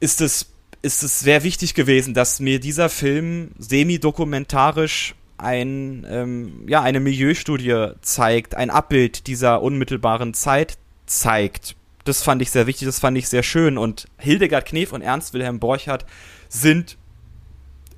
ist 0.00 0.20
es, 0.20 0.50
ist 0.82 1.02
es 1.02 1.20
sehr 1.20 1.42
wichtig 1.42 1.74
gewesen, 1.74 2.14
dass 2.14 2.40
mir 2.40 2.60
dieser 2.60 2.88
Film 2.88 3.50
semi-dokumentarisch 3.58 5.14
ein, 5.38 6.06
ähm, 6.08 6.64
ja, 6.66 6.82
eine 6.82 7.00
Milieustudie 7.00 7.92
zeigt, 8.00 8.54
ein 8.54 8.70
Abbild 8.70 9.26
dieser 9.26 9.62
unmittelbaren 9.62 10.32
Zeit 10.34 10.78
zeigt, 11.06 11.76
das 12.06 12.22
fand 12.22 12.40
ich 12.40 12.50
sehr 12.50 12.66
wichtig, 12.66 12.86
das 12.86 13.00
fand 13.00 13.18
ich 13.18 13.28
sehr 13.28 13.42
schön. 13.42 13.78
Und 13.78 14.08
Hildegard 14.18 14.66
Knef 14.66 14.92
und 14.92 15.02
Ernst 15.02 15.34
Wilhelm 15.34 15.58
Borchardt 15.58 16.06
sind 16.48 16.96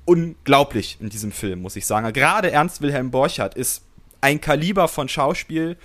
unglaublich 0.05 0.97
in 0.99 1.09
diesem 1.09 1.31
Film, 1.31 1.61
muss 1.61 1.75
ich 1.75 1.85
sagen. 1.85 2.11
Gerade 2.13 2.51
Ernst 2.51 2.81
Wilhelm 2.81 3.11
Borchardt 3.11 3.53
ist 3.53 3.83
ein 4.21 4.41
Kaliber 4.41 4.87
von 4.87 5.07
Schauspiel, 5.07 5.77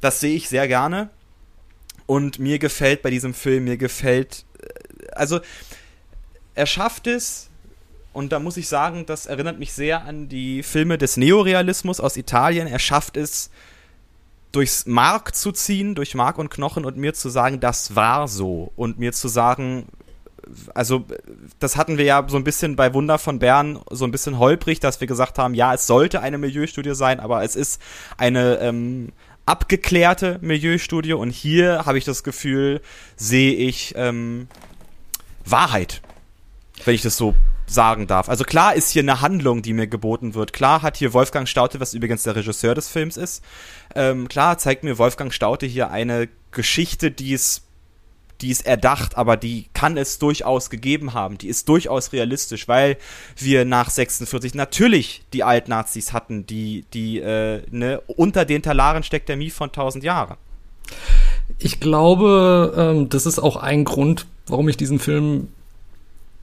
das 0.00 0.20
sehe 0.20 0.34
ich 0.34 0.48
sehr 0.48 0.68
gerne. 0.68 1.10
Und 2.06 2.38
mir 2.38 2.58
gefällt 2.58 3.00
bei 3.02 3.10
diesem 3.10 3.32
Film, 3.32 3.64
mir 3.64 3.78
gefällt 3.78 4.44
äh, 4.60 5.06
also 5.12 5.40
er 6.54 6.66
schafft 6.66 7.06
es, 7.06 7.48
und 8.12 8.30
da 8.30 8.38
muss 8.38 8.56
ich 8.56 8.68
sagen, 8.68 9.06
das 9.06 9.26
erinnert 9.26 9.58
mich 9.58 9.72
sehr 9.72 10.04
an 10.04 10.28
die 10.28 10.62
Filme 10.62 10.98
des 10.98 11.16
Neorealismus 11.16 11.98
aus 11.98 12.16
Italien. 12.16 12.68
Er 12.68 12.78
schafft 12.78 13.16
es, 13.16 13.50
durchs 14.54 14.86
Mark 14.86 15.34
zu 15.34 15.52
ziehen, 15.52 15.94
durch 15.94 16.14
Mark 16.14 16.38
und 16.38 16.50
Knochen 16.50 16.84
und 16.84 16.96
mir 16.96 17.14
zu 17.14 17.28
sagen, 17.28 17.60
das 17.60 17.96
war 17.96 18.28
so. 18.28 18.72
Und 18.76 18.98
mir 18.98 19.12
zu 19.12 19.28
sagen, 19.28 19.86
also 20.74 21.04
das 21.58 21.76
hatten 21.76 21.98
wir 21.98 22.04
ja 22.04 22.24
so 22.28 22.36
ein 22.36 22.44
bisschen 22.44 22.76
bei 22.76 22.94
Wunder 22.94 23.18
von 23.18 23.38
Bern 23.38 23.80
so 23.90 24.04
ein 24.04 24.10
bisschen 24.10 24.38
holprig, 24.38 24.80
dass 24.80 25.00
wir 25.00 25.08
gesagt 25.08 25.38
haben, 25.38 25.54
ja, 25.54 25.74
es 25.74 25.86
sollte 25.86 26.20
eine 26.20 26.38
Milieustudie 26.38 26.94
sein, 26.94 27.20
aber 27.20 27.42
es 27.42 27.56
ist 27.56 27.80
eine 28.16 28.58
ähm, 28.58 29.12
abgeklärte 29.46 30.38
Milieustudie 30.40 31.14
und 31.14 31.30
hier 31.30 31.86
habe 31.86 31.98
ich 31.98 32.04
das 32.04 32.22
Gefühl, 32.22 32.80
sehe 33.16 33.54
ich 33.54 33.94
ähm, 33.96 34.48
Wahrheit, 35.44 36.02
wenn 36.84 36.94
ich 36.94 37.02
das 37.02 37.16
so 37.16 37.34
sagen 37.66 38.06
darf. 38.06 38.28
Also 38.28 38.44
klar 38.44 38.74
ist 38.74 38.90
hier 38.90 39.02
eine 39.02 39.20
Handlung, 39.20 39.62
die 39.62 39.72
mir 39.72 39.86
geboten 39.86 40.34
wird. 40.34 40.52
Klar 40.52 40.82
hat 40.82 40.96
hier 40.96 41.12
Wolfgang 41.12 41.48
Staute, 41.48 41.80
was 41.80 41.94
übrigens 41.94 42.22
der 42.22 42.36
Regisseur 42.36 42.74
des 42.74 42.88
Films 42.88 43.16
ist, 43.16 43.42
ähm, 43.94 44.28
klar 44.28 44.58
zeigt 44.58 44.84
mir 44.84 44.98
Wolfgang 44.98 45.32
Staute 45.32 45.66
hier 45.66 45.90
eine 45.90 46.28
Geschichte, 46.50 47.10
die 47.10 47.32
es 47.34 47.62
die 48.40 48.50
ist 48.50 48.66
erdacht, 48.66 49.16
aber 49.16 49.36
die 49.36 49.66
kann 49.74 49.96
es 49.96 50.18
durchaus 50.18 50.68
gegeben 50.68 51.14
haben. 51.14 51.38
Die 51.38 51.48
ist 51.48 51.68
durchaus 51.68 52.12
realistisch, 52.12 52.68
weil 52.68 52.96
wir 53.36 53.64
nach 53.64 53.90
46 53.90 54.54
natürlich 54.54 55.22
die 55.32 55.44
Altnazis 55.44 56.12
hatten, 56.12 56.44
die, 56.44 56.84
die, 56.92 57.20
äh, 57.20 57.62
ne, 57.70 58.02
unter 58.06 58.44
den 58.44 58.62
Talaren 58.62 59.02
steckt 59.02 59.28
der 59.28 59.36
Mief 59.36 59.54
von 59.54 59.68
1000 59.68 60.04
Jahren. 60.04 60.36
Ich 61.58 61.80
glaube, 61.80 62.74
ähm, 62.76 63.08
das 63.08 63.24
ist 63.24 63.38
auch 63.38 63.56
ein 63.56 63.84
Grund, 63.84 64.26
warum 64.46 64.68
ich 64.68 64.76
diesen 64.76 64.98
Film 64.98 65.48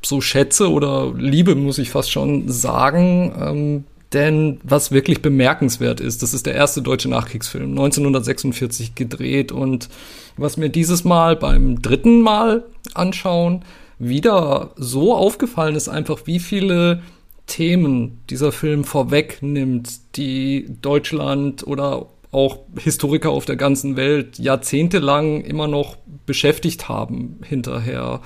so 0.01 0.21
schätze 0.21 0.71
oder 0.71 1.13
liebe, 1.15 1.55
muss 1.55 1.77
ich 1.77 1.91
fast 1.91 2.11
schon 2.11 2.49
sagen. 2.49 3.35
Ähm, 3.39 3.83
denn 4.13 4.59
was 4.63 4.91
wirklich 4.91 5.21
bemerkenswert 5.21 5.99
ist, 5.99 6.21
das 6.21 6.33
ist 6.33 6.45
der 6.45 6.55
erste 6.55 6.81
deutsche 6.81 7.09
Nachkriegsfilm, 7.09 7.71
1946 7.71 8.95
gedreht. 8.95 9.51
Und 9.51 9.89
was 10.37 10.57
mir 10.57 10.69
dieses 10.69 11.03
Mal 11.03 11.35
beim 11.35 11.81
dritten 11.81 12.21
Mal 12.21 12.63
anschauen 12.93 13.63
wieder 13.99 14.71
so 14.75 15.15
aufgefallen 15.15 15.75
ist, 15.75 15.87
einfach 15.87 16.21
wie 16.25 16.39
viele 16.39 17.01
Themen 17.47 18.21
dieser 18.29 18.51
Film 18.51 18.83
vorwegnimmt, 18.83 20.15
die 20.15 20.67
Deutschland 20.81 21.65
oder 21.65 22.07
auch 22.31 22.59
Historiker 22.79 23.29
auf 23.29 23.45
der 23.45 23.57
ganzen 23.57 23.97
Welt 23.97 24.39
jahrzehntelang 24.39 25.41
immer 25.41 25.67
noch 25.67 25.97
beschäftigt 26.25 26.87
haben 26.87 27.39
hinterher 27.43 28.21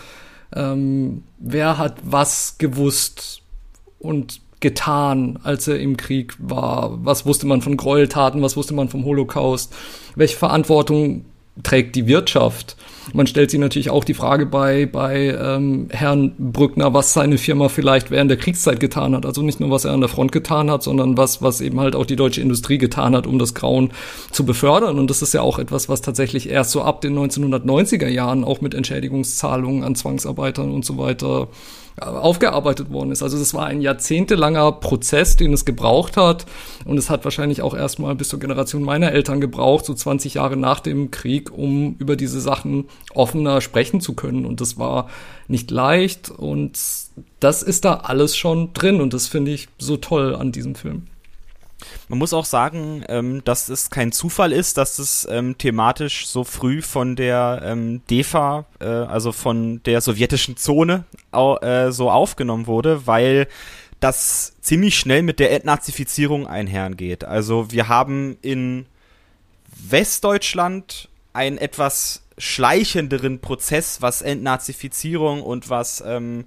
ähm, 0.56 1.24
wer 1.38 1.78
hat 1.78 1.98
was 2.04 2.58
gewusst 2.58 3.42
und 4.00 4.42
getan, 4.66 5.38
als 5.44 5.68
er 5.68 5.80
im 5.80 5.96
Krieg 5.96 6.34
war? 6.40 6.98
Was 7.04 7.28
wusste 7.28 7.46
man 7.46 7.62
von 7.62 7.78
Gräueltaten? 7.78 8.42
Was 8.42 8.58
wusste 8.58 8.74
man 8.74 8.90
vom 8.90 9.06
Holocaust? 9.06 9.72
Welche 10.16 10.38
Verantwortung 10.38 11.26
trägt 11.62 11.96
die 11.96 12.08
Wirtschaft? 12.08 12.76
Man 13.14 13.28
stellt 13.28 13.52
sich 13.52 13.60
natürlich 13.60 13.92
auch 13.92 14.04
die 14.04 14.16
Frage 14.16 14.48
bei, 14.48 14.88
bei 14.88 15.38
ähm, 15.40 15.90
Herrn 15.92 16.34
Brückner, 16.40 16.96
was 16.96 17.14
seine 17.14 17.38
Firma 17.38 17.70
vielleicht 17.70 18.10
während 18.10 18.32
der 18.32 18.40
Kriegszeit 18.40 18.80
getan 18.80 19.16
hat. 19.16 19.28
Also 19.28 19.44
nicht 19.44 19.60
nur, 19.60 19.70
was 19.70 19.86
er 19.86 19.94
an 19.94 20.00
der 20.00 20.10
Front 20.10 20.32
getan 20.32 20.72
hat, 20.72 20.82
sondern 20.82 21.16
was, 21.16 21.44
was 21.44 21.62
eben 21.62 21.80
halt 21.80 21.96
auch 21.96 22.08
die 22.08 22.16
deutsche 22.16 22.42
Industrie 22.42 22.80
getan 22.80 23.16
hat, 23.16 23.28
um 23.28 23.38
das 23.38 23.54
Grauen 23.54 23.92
zu 24.32 24.48
befördern. 24.48 24.98
Und 24.98 25.12
das 25.12 25.22
ist 25.22 25.36
ja 25.36 25.44
auch 25.44 25.60
etwas, 25.60 25.90
was 25.90 26.02
tatsächlich 26.02 26.50
erst 26.50 26.72
so 26.72 26.82
ab 26.82 27.02
den 27.02 27.16
1990er 27.16 28.08
Jahren 28.08 28.44
auch 28.44 28.62
mit 28.62 28.74
Entschädigungszahlungen 28.74 29.84
an 29.84 29.94
Zwangsarbeitern 29.94 30.72
und 30.72 30.84
so 30.84 30.98
weiter 30.98 31.50
aufgearbeitet 32.00 32.92
worden 32.92 33.12
ist. 33.12 33.24
Also 33.24 33.38
das 33.40 33.54
war 33.54 33.68
ein 33.68 33.82
jahrzehntelanger 33.82 34.74
Prozess, 34.74 35.38
den 35.38 35.54
es 35.54 35.66
gebraucht 35.66 36.18
hat. 36.18 36.46
Und 36.84 36.98
es 36.98 37.10
hat 37.10 37.24
wahrscheinlich 37.24 37.62
auch 37.62 37.74
erstmal 37.74 38.16
bis 38.16 38.30
zur 38.30 38.40
Generation 38.40 38.84
meiner 38.84 39.12
Eltern 39.12 39.40
gebraucht, 39.40 39.86
so 39.86 39.94
20 39.94 40.36
Jahre 40.36 40.58
nach 40.58 40.82
dem 40.82 41.12
Krieg, 41.12 41.52
um 41.52 41.96
über 42.00 42.16
diese 42.16 42.42
Sachen 42.42 42.86
offener 43.14 43.62
sprechen 43.62 44.02
zu 44.02 44.14
können. 44.14 44.46
Und 44.46 44.62
das 44.62 44.78
war 44.78 45.10
nicht 45.48 45.72
leicht. 45.72 46.30
Und 46.30 46.78
das 47.40 47.64
ist 47.64 47.86
da 47.86 47.94
alles 47.96 48.36
schon 48.36 48.74
drin. 48.74 49.00
Und 49.00 49.14
das 49.14 49.28
finde 49.28 49.52
ich 49.52 49.70
so 49.78 49.98
toll 49.98 50.36
an 50.36 50.52
diesem 50.52 50.76
Film. 50.76 51.08
Man 52.08 52.20
muss 52.20 52.34
auch 52.34 52.46
sagen, 52.46 53.04
ähm, 53.10 53.44
dass 53.44 53.70
es 53.70 53.90
kein 53.90 54.12
Zufall 54.12 54.52
ist, 54.52 54.78
dass 54.78 55.00
es 55.00 55.28
ähm, 55.30 55.58
thematisch 55.58 56.28
so 56.28 56.44
früh 56.44 56.82
von 56.82 57.16
der 57.16 57.62
ähm, 57.64 58.02
DEFA, 58.10 58.66
äh, 58.80 58.86
also 58.86 59.32
von 59.32 59.82
der 59.84 60.02
sowjetischen 60.02 60.58
Zone, 60.58 61.06
au, 61.32 61.58
äh, 61.58 61.92
so 61.92 62.12
aufgenommen 62.12 62.68
wurde, 62.68 63.08
weil 63.08 63.48
das 64.00 64.54
ziemlich 64.62 65.00
schnell 65.00 65.24
mit 65.24 65.40
der 65.40 65.52
Entnazifizierung 65.52 66.48
einhergeht. 66.48 67.24
Also 67.24 67.72
wir 67.72 67.88
haben 67.88 68.38
in 68.42 68.86
Westdeutschland 69.90 71.10
einen 71.34 71.58
etwas 71.58 72.22
schleichenderen 72.38 73.40
Prozess, 73.40 74.02
was 74.02 74.22
Entnazifizierung 74.22 75.42
und 75.42 75.70
was 75.70 76.04
ähm, 76.06 76.46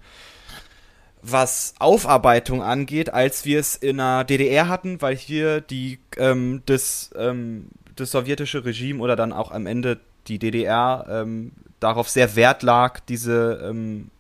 was 1.23 1.75
Aufarbeitung 1.79 2.63
angeht, 2.63 3.13
als 3.13 3.45
wir 3.45 3.59
es 3.59 3.75
in 3.77 3.99
der 3.99 4.25
DDR 4.25 4.69
hatten, 4.69 5.01
weil 5.03 5.17
hier 5.17 5.61
die 5.61 5.99
ähm, 6.17 6.63
das, 6.67 7.11
ähm, 7.17 7.69
das 7.97 8.11
sowjetische 8.11 8.65
Regime 8.65 9.03
oder 9.03 9.17
dann 9.17 9.33
auch 9.33 9.51
am 9.51 9.67
Ende 9.67 9.99
die 10.29 10.39
DDR 10.39 11.07
ähm, 11.09 11.53
darauf 11.81 12.09
sehr 12.09 12.37
Wert 12.37 12.63
lag, 12.63 13.01
diese 13.01 13.65
ähm, 13.69 14.11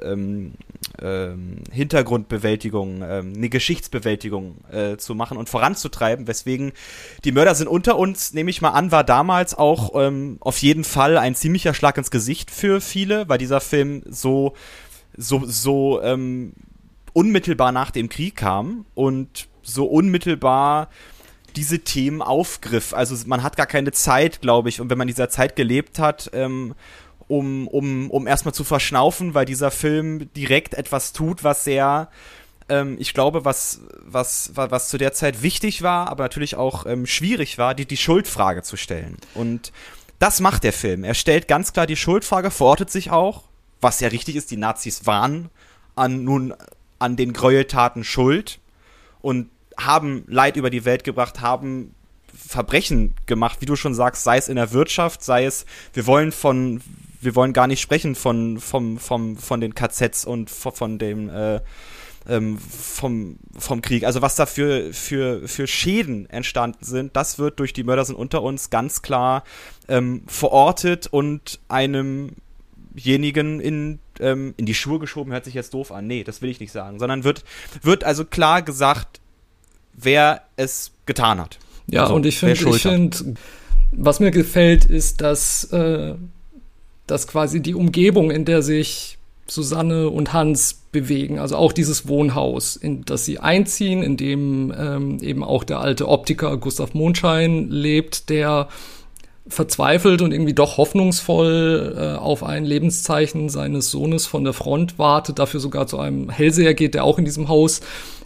ähm, 0.00 0.52
ähm, 1.00 1.58
Hintergrundbewältigung, 1.70 3.02
eine 3.02 3.48
Geschichtsbewältigung 3.48 4.56
äh, 4.70 4.96
zu 4.96 5.14
machen 5.14 5.38
und 5.38 5.48
voranzutreiben, 5.48 6.26
weswegen 6.26 6.72
die 7.24 7.30
Mörder 7.30 7.54
sind 7.54 7.68
unter 7.68 7.96
uns, 7.96 8.32
nehme 8.32 8.50
ich 8.50 8.60
mal 8.60 8.70
an, 8.70 8.90
war 8.90 9.04
damals 9.04 9.54
auch 9.54 9.94
auf 10.40 10.58
jeden 10.58 10.84
Fall 10.84 11.18
ein 11.18 11.36
ziemlicher 11.36 11.72
Schlag 11.72 11.98
ins 11.98 12.10
Gesicht 12.10 12.50
für 12.50 12.80
viele, 12.80 13.28
weil 13.28 13.38
dieser 13.38 13.60
Film 13.60 14.02
so 14.08 14.54
so, 15.16 15.42
so 15.44 16.02
ähm, 16.02 16.52
unmittelbar 17.12 17.72
nach 17.72 17.90
dem 17.90 18.08
Krieg 18.08 18.36
kam 18.36 18.86
und 18.94 19.48
so 19.62 19.84
unmittelbar 19.84 20.88
diese 21.56 21.80
Themen 21.80 22.22
aufgriff. 22.22 22.94
Also 22.94 23.16
man 23.26 23.42
hat 23.42 23.56
gar 23.56 23.66
keine 23.66 23.92
Zeit, 23.92 24.40
glaube 24.40 24.68
ich, 24.68 24.80
und 24.80 24.90
wenn 24.90 24.98
man 24.98 25.06
dieser 25.06 25.28
Zeit 25.28 25.56
gelebt 25.56 25.98
hat, 25.98 26.30
ähm, 26.32 26.74
um, 27.28 27.68
um, 27.68 28.10
um 28.10 28.26
erstmal 28.26 28.54
zu 28.54 28.64
verschnaufen, 28.64 29.34
weil 29.34 29.44
dieser 29.44 29.70
Film 29.70 30.32
direkt 30.34 30.74
etwas 30.74 31.12
tut, 31.12 31.44
was 31.44 31.64
sehr, 31.64 32.08
ähm, 32.68 32.96
ich 32.98 33.14
glaube, 33.14 33.44
was, 33.44 33.80
was, 34.00 34.50
was, 34.54 34.70
was 34.70 34.88
zu 34.88 34.98
der 34.98 35.12
Zeit 35.12 35.42
wichtig 35.42 35.82
war, 35.82 36.08
aber 36.08 36.24
natürlich 36.24 36.56
auch 36.56 36.86
ähm, 36.86 37.06
schwierig 37.06 37.58
war, 37.58 37.74
die, 37.74 37.86
die 37.86 37.96
Schuldfrage 37.96 38.62
zu 38.62 38.76
stellen. 38.76 39.16
Und 39.34 39.72
das 40.18 40.40
macht 40.40 40.64
der 40.64 40.72
Film. 40.72 41.04
Er 41.04 41.14
stellt 41.14 41.48
ganz 41.48 41.72
klar 41.72 41.86
die 41.86 41.96
Schuldfrage, 41.96 42.50
verortet 42.50 42.90
sich 42.90 43.10
auch 43.10 43.44
was 43.82 44.00
ja 44.00 44.08
richtig 44.08 44.36
ist, 44.36 44.50
die 44.50 44.56
Nazis 44.56 45.06
waren 45.06 45.50
an 45.94 46.24
nun 46.24 46.54
an 46.98 47.16
den 47.16 47.32
Gräueltaten 47.32 48.04
schuld 48.04 48.60
und 49.20 49.50
haben 49.76 50.24
Leid 50.28 50.56
über 50.56 50.70
die 50.70 50.84
Welt 50.84 51.04
gebracht, 51.04 51.40
haben 51.40 51.94
Verbrechen 52.34 53.14
gemacht, 53.26 53.58
wie 53.60 53.66
du 53.66 53.76
schon 53.76 53.94
sagst, 53.94 54.24
sei 54.24 54.38
es 54.38 54.48
in 54.48 54.56
der 54.56 54.72
Wirtschaft, 54.72 55.22
sei 55.22 55.44
es, 55.44 55.66
wir 55.92 56.06
wollen 56.06 56.32
von, 56.32 56.80
wir 57.20 57.34
wollen 57.34 57.52
gar 57.52 57.66
nicht 57.66 57.80
sprechen 57.80 58.14
von, 58.14 58.58
vom, 58.60 58.98
vom, 58.98 59.36
von 59.36 59.60
den 59.60 59.74
KZs 59.74 60.24
und 60.24 60.48
von, 60.48 60.72
von 60.72 60.98
dem, 60.98 61.28
äh, 61.28 61.60
ähm, 62.28 62.58
vom, 62.58 63.36
vom 63.58 63.82
Krieg. 63.82 64.04
Also 64.04 64.22
was 64.22 64.36
da 64.36 64.46
für, 64.46 64.92
für, 64.94 65.46
für 65.48 65.66
Schäden 65.66 66.28
entstanden 66.30 66.84
sind, 66.84 67.16
das 67.16 67.38
wird 67.38 67.58
durch 67.58 67.72
die 67.72 67.84
Mörder 67.84 68.04
sind 68.04 68.16
unter 68.16 68.42
uns 68.42 68.70
ganz 68.70 69.02
klar 69.02 69.44
ähm, 69.88 70.22
verortet 70.26 71.08
und 71.08 71.60
einem 71.68 72.36
demjenigen 72.94 73.60
in, 73.60 73.98
ähm, 74.20 74.54
in 74.56 74.66
die 74.66 74.74
Schuhe 74.74 74.98
geschoben, 74.98 75.32
hört 75.32 75.44
sich 75.44 75.54
jetzt 75.54 75.74
doof 75.74 75.92
an. 75.92 76.06
Nee, 76.06 76.24
das 76.24 76.42
will 76.42 76.50
ich 76.50 76.60
nicht 76.60 76.72
sagen. 76.72 76.98
Sondern 76.98 77.24
wird, 77.24 77.44
wird 77.82 78.04
also 78.04 78.24
klar 78.24 78.62
gesagt, 78.62 79.20
wer 79.92 80.42
es 80.56 80.92
getan 81.06 81.40
hat. 81.40 81.58
Ja, 81.86 82.02
also, 82.02 82.14
und 82.14 82.26
ich 82.26 82.38
finde, 82.38 82.54
ich 82.54 82.82
finde, 82.82 83.34
was 83.90 84.20
mir 84.20 84.30
gefällt, 84.30 84.84
ist, 84.84 85.20
dass, 85.20 85.64
äh, 85.72 86.14
dass 87.06 87.26
quasi 87.26 87.60
die 87.60 87.74
Umgebung, 87.74 88.30
in 88.30 88.44
der 88.44 88.62
sich 88.62 89.18
Susanne 89.46 90.08
und 90.08 90.32
Hans 90.32 90.82
bewegen, 90.92 91.38
also 91.38 91.56
auch 91.56 91.72
dieses 91.72 92.06
Wohnhaus, 92.06 92.76
in 92.76 93.04
das 93.04 93.24
sie 93.24 93.38
einziehen, 93.38 94.02
in 94.02 94.16
dem 94.16 94.72
ähm, 94.76 95.18
eben 95.20 95.42
auch 95.42 95.64
der 95.64 95.80
alte 95.80 96.08
Optiker 96.08 96.56
Gustav 96.56 96.94
Mondschein 96.94 97.68
lebt, 97.68 98.30
der 98.30 98.68
verzweifelt 99.48 100.22
und 100.22 100.32
irgendwie 100.32 100.54
doch 100.54 100.76
hoffnungsvoll 100.76 101.96
äh, 101.96 102.18
auf 102.18 102.44
ein 102.44 102.64
Lebenszeichen 102.64 103.48
seines 103.48 103.90
Sohnes 103.90 104.26
von 104.26 104.44
der 104.44 104.52
Front 104.52 104.98
wartet, 104.98 105.38
dafür 105.38 105.60
sogar 105.60 105.86
zu 105.86 105.98
einem 105.98 106.30
Hellseher 106.30 106.74
geht, 106.74 106.94
der 106.94 107.04
auch 107.04 107.18
in 107.18 107.24
diesem 107.24 107.48
Haus 107.48 107.80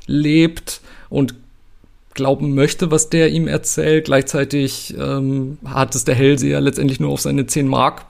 lebt 0.07 0.81
und 1.09 1.35
glauben 2.15 2.55
möchte, 2.55 2.91
was 2.91 3.11
der 3.11 3.31
ihm 3.31 3.47
erzählt. 3.47 4.07
Gleichzeitig 4.07 4.95
ähm, 4.99 5.59
hat 5.65 5.95
es 5.95 6.05
der 6.05 6.15
Hellseher 6.15 6.61
letztendlich 6.61 7.01
nur 7.01 7.11
auf 7.11 7.21
seine 7.21 7.47
10 7.47 7.69
Mark 7.69 8.07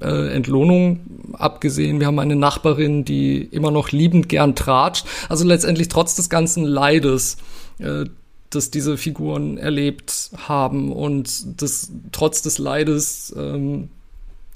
äh, 0.00 0.32
Entlohnung 0.32 1.00
abgesehen. 1.34 2.00
Wir 2.00 2.06
haben 2.06 2.18
eine 2.18 2.36
Nachbarin, 2.36 3.04
die 3.04 3.42
immer 3.42 3.70
noch 3.70 3.90
liebend 3.90 4.28
gern 4.28 4.54
tratscht. 4.54 5.06
Also 5.28 5.44
letztendlich 5.44 5.88
trotz 5.88 6.14
des 6.14 6.30
ganzen 6.30 6.64
Leides, 6.64 7.36
äh, 7.78 8.04
das 8.50 8.70
diese 8.70 8.96
Figuren 8.96 9.58
erlebt 9.58 10.30
haben 10.36 10.92
und 10.92 11.60
das 11.60 11.90
trotz 12.12 12.42
des 12.42 12.58
Leides, 12.58 13.34
ähm, 13.36 13.88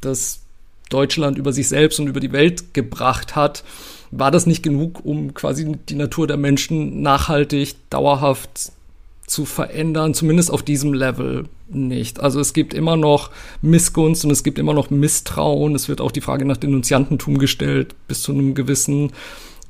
das 0.00 0.40
Deutschland 0.88 1.38
über 1.38 1.52
sich 1.52 1.68
selbst 1.68 2.00
und 2.00 2.06
über 2.06 2.20
die 2.20 2.32
Welt 2.32 2.74
gebracht 2.74 3.34
hat, 3.34 3.64
war 4.10 4.30
das 4.30 4.46
nicht 4.46 4.62
genug, 4.62 5.04
um 5.04 5.32
quasi 5.34 5.76
die 5.88 5.94
Natur 5.94 6.26
der 6.26 6.36
Menschen 6.36 7.00
nachhaltig, 7.02 7.76
dauerhaft 7.88 8.72
zu 9.26 9.46
verändern, 9.46 10.12
zumindest 10.12 10.50
auf 10.50 10.62
diesem 10.62 10.92
Level 10.92 11.44
nicht. 11.68 12.20
Also 12.20 12.38
es 12.40 12.52
gibt 12.52 12.74
immer 12.74 12.96
noch 12.96 13.30
Missgunst 13.62 14.24
und 14.24 14.30
es 14.30 14.44
gibt 14.44 14.58
immer 14.58 14.74
noch 14.74 14.90
Misstrauen. 14.90 15.74
Es 15.74 15.88
wird 15.88 16.02
auch 16.02 16.12
die 16.12 16.20
Frage 16.20 16.44
nach 16.44 16.58
Denunziantentum 16.58 17.38
gestellt, 17.38 17.94
bis 18.08 18.22
zu 18.22 18.32
einem 18.32 18.54
gewissen 18.54 19.12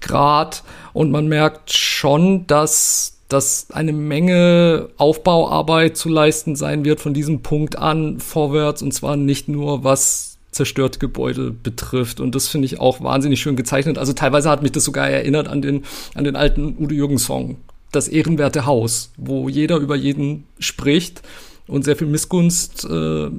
Grad. 0.01 0.65
Und 0.93 1.13
man 1.13 1.29
merkt 1.29 1.73
schon, 1.73 2.47
dass 2.49 3.19
dass 3.33 3.69
eine 3.71 3.93
Menge 3.93 4.89
Aufbauarbeit 4.97 5.97
zu 5.97 6.09
leisten 6.09 6.57
sein 6.57 6.85
wird 6.85 7.01
von 7.01 7.15
diesem 7.15 7.43
Punkt 7.43 7.77
an 7.77 8.21
vorwärts 8.21 8.83
und 8.83 8.93
zwar 8.93 9.17
nicht 9.17 9.49
nur 9.49 9.85
was 9.85 10.39
zerstörte 10.51 10.99
Gebäude 10.99 11.51
betrifft 11.51 12.21
und 12.21 12.35
das 12.35 12.49
finde 12.49 12.67
ich 12.67 12.79
auch 12.79 13.03
wahnsinnig 13.03 13.41
schön 13.41 13.57
gezeichnet. 13.57 13.99
Also 13.99 14.13
teilweise 14.13 14.51
hat 14.51 14.63
mich 14.63 14.73
das 14.73 14.85
sogar 14.85 15.09
erinnert 15.09 15.49
an 15.49 15.63
den 15.63 15.85
an 16.15 16.25
den 16.25 16.37
alten 16.37 16.77
Udo 16.79 16.95
Jürgens 16.95 17.25
Song 17.25 17.57
das 17.93 18.09
ehrenwerte 18.09 18.67
Haus, 18.67 19.13
wo 19.17 19.49
jeder 19.49 19.77
über 19.77 19.95
jeden 19.95 20.45
spricht 20.59 21.23
und 21.67 21.85
sehr 21.85 21.97
viel 21.97 22.09
Missgunst 22.09 22.85
äh, 22.85 23.31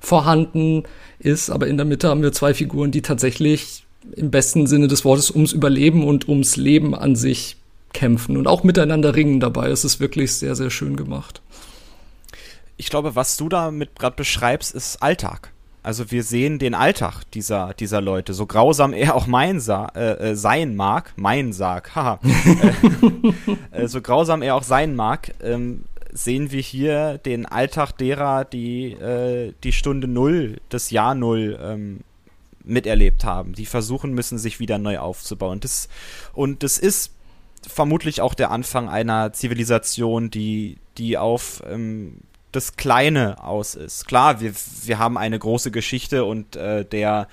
vorhanden 0.00 0.84
ist. 1.18 1.50
Aber 1.50 1.66
in 1.66 1.76
der 1.76 1.86
Mitte 1.86 2.08
haben 2.08 2.22
wir 2.22 2.32
zwei 2.32 2.54
Figuren, 2.54 2.92
die 2.92 3.02
tatsächlich 3.02 3.84
im 4.16 4.30
besten 4.30 4.66
Sinne 4.66 4.88
des 4.88 5.04
Wortes 5.04 5.30
ums 5.30 5.52
Überleben 5.52 6.06
und 6.06 6.28
ums 6.28 6.56
Leben 6.56 6.94
an 6.94 7.14
sich 7.16 7.56
kämpfen 7.92 8.36
und 8.36 8.46
auch 8.46 8.64
miteinander 8.64 9.14
ringen 9.14 9.40
dabei. 9.40 9.68
Es 9.68 9.84
ist 9.84 10.00
wirklich 10.00 10.34
sehr, 10.34 10.54
sehr 10.54 10.70
schön 10.70 10.96
gemacht. 10.96 11.42
Ich 12.76 12.90
glaube, 12.90 13.14
was 13.14 13.36
du 13.36 13.48
damit 13.48 13.98
gerade 13.98 14.16
beschreibst, 14.16 14.74
ist 14.74 15.02
Alltag. 15.02 15.52
Also 15.82 16.10
wir 16.12 16.22
sehen 16.22 16.58
den 16.58 16.74
Alltag 16.74 17.24
dieser, 17.34 17.74
dieser 17.74 18.00
Leute, 18.00 18.34
so 18.34 18.46
grausam 18.46 18.92
er 18.92 19.16
auch 19.16 19.26
mein 19.26 19.58
Sa 19.58 19.90
äh, 19.96 20.30
äh 20.30 20.36
sein 20.36 20.76
mag, 20.76 21.12
mein 21.16 21.52
Sarg, 21.52 21.94
haha, 21.96 22.20
äh, 23.72 23.82
äh, 23.82 23.88
so 23.88 24.00
grausam 24.00 24.42
er 24.42 24.54
auch 24.54 24.62
sein 24.62 24.94
mag, 24.94 25.34
ähm, 25.42 25.84
sehen 26.12 26.52
wir 26.52 26.60
hier 26.60 27.18
den 27.18 27.46
Alltag 27.46 27.92
derer, 27.98 28.44
die 28.44 28.92
äh, 28.92 29.54
die 29.64 29.72
Stunde 29.72 30.06
Null, 30.06 30.60
das 30.68 30.90
Jahr 30.90 31.16
Null 31.16 31.58
ähm, 31.60 32.00
miterlebt 32.64 33.24
haben, 33.24 33.54
die 33.54 33.66
versuchen 33.66 34.12
müssen, 34.12 34.38
sich 34.38 34.60
wieder 34.60 34.78
neu 34.78 34.98
aufzubauen. 34.98 35.58
Das, 35.58 35.88
und 36.32 36.62
das 36.62 36.78
ist 36.78 37.12
vermutlich 37.66 38.20
auch 38.20 38.34
der 38.34 38.50
Anfang 38.50 38.88
einer 38.88 39.32
Zivilisation, 39.32 40.30
die, 40.30 40.78
die 40.98 41.18
auf 41.18 41.62
ähm, 41.68 42.18
das 42.52 42.76
Kleine 42.76 43.42
aus 43.42 43.74
ist. 43.74 44.06
Klar, 44.06 44.40
wir, 44.40 44.52
wir 44.84 44.98
haben 44.98 45.16
eine 45.16 45.38
große 45.38 45.70
Geschichte 45.70 46.24
und 46.24 46.56
äh, 46.56 46.84
der, 46.84 47.28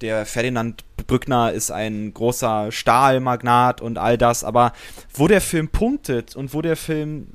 der 0.00 0.26
Ferdinand 0.26 0.84
Brückner 1.06 1.52
ist 1.52 1.70
ein 1.70 2.14
großer 2.14 2.72
Stahlmagnat 2.72 3.80
und 3.80 3.98
all 3.98 4.16
das, 4.16 4.42
aber 4.42 4.72
wo 5.12 5.28
der 5.28 5.40
Film 5.40 5.68
punktet 5.68 6.34
und 6.34 6.54
wo 6.54 6.62
der 6.62 6.76
Film 6.76 7.28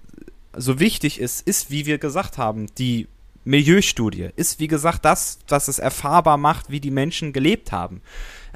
so 0.57 0.79
wichtig 0.79 1.19
ist, 1.19 1.47
ist, 1.47 1.69
wie 1.69 1.85
wir 1.85 1.99
gesagt 1.99 2.37
haben, 2.37 2.67
die 2.77 3.07
Milieustudie, 3.45 4.29
ist 4.35 4.59
wie 4.59 4.67
gesagt 4.67 5.05
das, 5.05 5.39
was 5.47 5.67
es 5.67 5.79
erfahrbar 5.79 6.37
macht, 6.37 6.69
wie 6.69 6.79
die 6.79 6.91
Menschen 6.91 7.31
gelebt 7.31 7.71
haben 7.71 8.01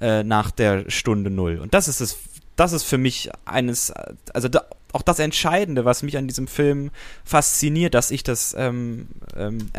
äh, 0.01 0.23
nach 0.23 0.51
der 0.51 0.89
Stunde 0.89 1.29
Null. 1.29 1.59
Und 1.59 1.73
das 1.73 1.87
ist 1.87 2.01
es, 2.01 2.17
das 2.55 2.73
ist 2.73 2.83
für 2.83 2.97
mich 2.97 3.29
eines, 3.45 3.91
also 4.33 4.47
da, 4.47 4.65
auch 4.93 5.01
das 5.01 5.19
Entscheidende, 5.19 5.85
was 5.85 6.03
mich 6.03 6.17
an 6.17 6.27
diesem 6.27 6.47
Film 6.47 6.91
fasziniert, 7.25 7.93
dass 7.95 8.11
ich 8.11 8.23
das, 8.23 8.55
ähm, 8.57 9.07
ähm, 9.35 9.69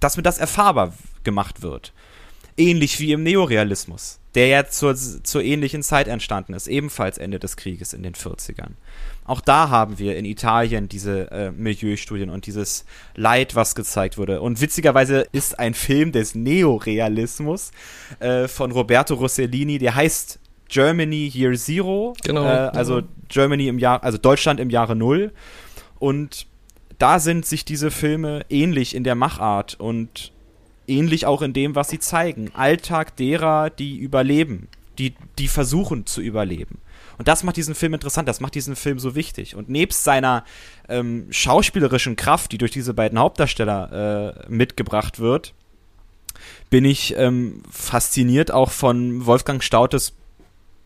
dass 0.00 0.16
mir 0.16 0.22
das 0.22 0.38
erfahrbar 0.38 0.94
gemacht 1.24 1.62
wird. 1.62 1.92
Ähnlich 2.56 3.00
wie 3.00 3.12
im 3.12 3.22
Neorealismus, 3.22 4.18
der 4.34 4.46
ja 4.48 4.66
zur, 4.66 4.94
zur 4.94 5.42
ähnlichen 5.42 5.82
Zeit 5.82 6.08
entstanden 6.08 6.54
ist, 6.54 6.68
ebenfalls 6.68 7.18
Ende 7.18 7.38
des 7.38 7.56
Krieges 7.56 7.92
in 7.92 8.02
den 8.02 8.14
40ern. 8.14 8.72
Auch 9.24 9.40
da 9.40 9.68
haben 9.68 9.98
wir 9.98 10.16
in 10.16 10.24
Italien 10.24 10.88
diese 10.88 11.30
äh, 11.30 11.52
Milieustudien 11.52 12.28
und 12.28 12.46
dieses 12.46 12.84
Leid, 13.14 13.54
was 13.54 13.74
gezeigt 13.74 14.18
wurde. 14.18 14.40
Und 14.40 14.60
witzigerweise 14.60 15.26
ist 15.32 15.58
ein 15.58 15.74
Film 15.74 16.12
des 16.12 16.34
Neorealismus 16.34 17.70
äh, 18.18 18.48
von 18.48 18.72
Roberto 18.72 19.14
Rossellini, 19.14 19.78
der 19.78 19.94
heißt 19.94 20.40
Germany 20.72 21.30
Year 21.32 21.54
Zero. 21.54 22.14
Genau. 22.24 22.44
Äh, 22.44 22.70
also 22.72 22.96
genau. 22.96 23.08
Germany 23.28 23.68
im 23.68 23.78
Jahr, 23.78 24.02
also 24.02 24.18
Deutschland 24.18 24.58
im 24.58 24.70
Jahre 24.70 24.96
Null. 24.96 25.32
Und 25.98 26.46
da 26.98 27.18
sind 27.18 27.44
sich 27.44 27.64
diese 27.64 27.90
Filme 27.90 28.46
ähnlich 28.48 28.94
in 28.94 29.04
der 29.04 29.14
Machart 29.14 29.78
und 29.78 30.32
ähnlich 30.88 31.26
auch 31.26 31.42
in 31.42 31.52
dem, 31.52 31.74
was 31.74 31.90
sie 31.90 31.98
zeigen. 31.98 32.50
Alltag 32.54 33.16
derer, 33.16 33.70
die 33.70 33.98
überleben, 33.98 34.68
die, 34.98 35.14
die 35.38 35.48
versuchen 35.48 36.06
zu 36.06 36.22
überleben. 36.22 36.78
Und 37.18 37.28
das 37.28 37.44
macht 37.44 37.56
diesen 37.56 37.74
Film 37.74 37.92
interessant, 37.94 38.26
das 38.26 38.40
macht 38.40 38.54
diesen 38.54 38.74
Film 38.74 38.98
so 38.98 39.14
wichtig. 39.14 39.54
Und 39.54 39.68
nebst 39.68 40.04
seiner 40.04 40.44
ähm, 40.88 41.26
schauspielerischen 41.30 42.16
Kraft, 42.16 42.50
die 42.52 42.58
durch 42.58 42.72
diese 42.72 42.94
beiden 42.94 43.18
Hauptdarsteller 43.18 44.36
äh, 44.46 44.50
mitgebracht 44.50 45.20
wird, 45.20 45.52
bin 46.70 46.86
ich 46.86 47.14
ähm, 47.16 47.62
fasziniert 47.70 48.50
auch 48.50 48.70
von 48.70 49.26
Wolfgang 49.26 49.62
Stautes 49.62 50.14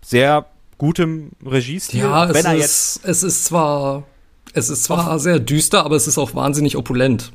sehr 0.07 0.47
gutem 0.79 1.31
Regiestil. 1.45 2.01
Ja, 2.01 2.33
wenn 2.33 2.45
er 2.45 2.55
ist, 2.55 3.01
jetzt 3.03 3.05
es 3.05 3.23
ist 3.23 3.45
zwar 3.47 4.05
es 4.53 4.71
ist 4.71 4.85
zwar 4.85 5.19
sehr 5.19 5.39
düster, 5.39 5.85
aber 5.85 5.97
es 5.97 6.07
ist 6.07 6.17
auch 6.17 6.35
wahnsinnig 6.35 6.77
opulent. 6.77 7.33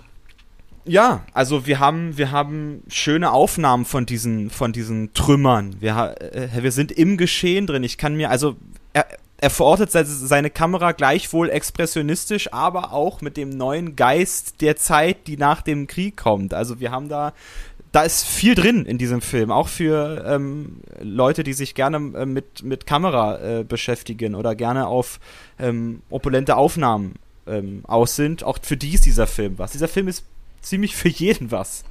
Ja, 0.85 1.23
also 1.33 1.67
wir 1.67 1.79
haben 1.79 2.17
wir 2.17 2.31
haben 2.31 2.81
schöne 2.87 3.31
Aufnahmen 3.31 3.85
von 3.85 4.05
diesen 4.05 4.49
von 4.49 4.71
diesen 4.71 5.13
Trümmern. 5.13 5.75
Wir 5.79 6.15
äh, 6.19 6.63
wir 6.63 6.71
sind 6.71 6.91
im 6.91 7.17
Geschehen 7.17 7.67
drin. 7.67 7.83
Ich 7.83 7.97
kann 7.97 8.15
mir 8.15 8.29
also 8.29 8.55
er, 8.93 9.05
er 9.37 9.49
verortet 9.49 9.91
seine 9.91 10.49
Kamera 10.49 10.93
gleichwohl 10.93 11.49
expressionistisch, 11.49 12.53
aber 12.53 12.93
auch 12.93 13.21
mit 13.21 13.37
dem 13.37 13.49
neuen 13.49 13.95
Geist 13.95 14.61
der 14.61 14.77
Zeit, 14.77 15.27
die 15.27 15.35
nach 15.35 15.61
dem 15.61 15.87
Krieg 15.87 16.15
kommt. 16.15 16.53
Also 16.53 16.79
wir 16.79 16.91
haben 16.91 17.09
da 17.09 17.33
da 17.91 18.03
ist 18.03 18.25
viel 18.25 18.55
drin 18.55 18.85
in 18.85 18.97
diesem 18.97 19.21
Film, 19.21 19.51
auch 19.51 19.67
für 19.67 20.23
ähm, 20.25 20.77
Leute, 21.01 21.43
die 21.43 21.53
sich 21.53 21.75
gerne 21.75 21.97
äh, 22.17 22.25
mit, 22.25 22.63
mit 22.63 22.85
Kamera 22.85 23.39
äh, 23.39 23.63
beschäftigen 23.63 24.35
oder 24.35 24.55
gerne 24.55 24.87
auf 24.87 25.19
ähm, 25.59 26.01
opulente 26.09 26.55
Aufnahmen 26.55 27.15
ähm, 27.47 27.81
aus 27.83 28.15
sind. 28.15 28.43
Auch 28.43 28.59
für 28.61 28.77
die 28.77 28.93
ist 28.93 29.05
dieser 29.05 29.27
Film 29.27 29.57
was. 29.57 29.73
Dieser 29.73 29.89
Film 29.89 30.07
ist 30.07 30.23
ziemlich 30.61 30.95
für 30.95 31.09
jeden 31.09 31.51
was. 31.51 31.83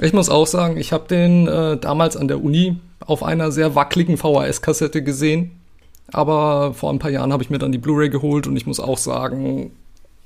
Ich 0.00 0.12
muss 0.12 0.28
auch 0.28 0.46
sagen, 0.46 0.76
ich 0.76 0.92
habe 0.92 1.08
den 1.08 1.48
äh, 1.48 1.76
damals 1.76 2.16
an 2.16 2.28
der 2.28 2.42
Uni 2.42 2.76
auf 3.00 3.24
einer 3.24 3.50
sehr 3.50 3.74
wackeligen 3.74 4.16
VHS-Kassette 4.16 5.02
gesehen. 5.02 5.50
Aber 6.12 6.72
vor 6.72 6.90
ein 6.92 7.00
paar 7.00 7.10
Jahren 7.10 7.32
habe 7.32 7.42
ich 7.42 7.50
mir 7.50 7.58
dann 7.58 7.72
die 7.72 7.78
Blu-ray 7.78 8.08
geholt 8.08 8.46
und 8.46 8.56
ich 8.56 8.66
muss 8.66 8.78
auch 8.78 8.96
sagen, 8.96 9.72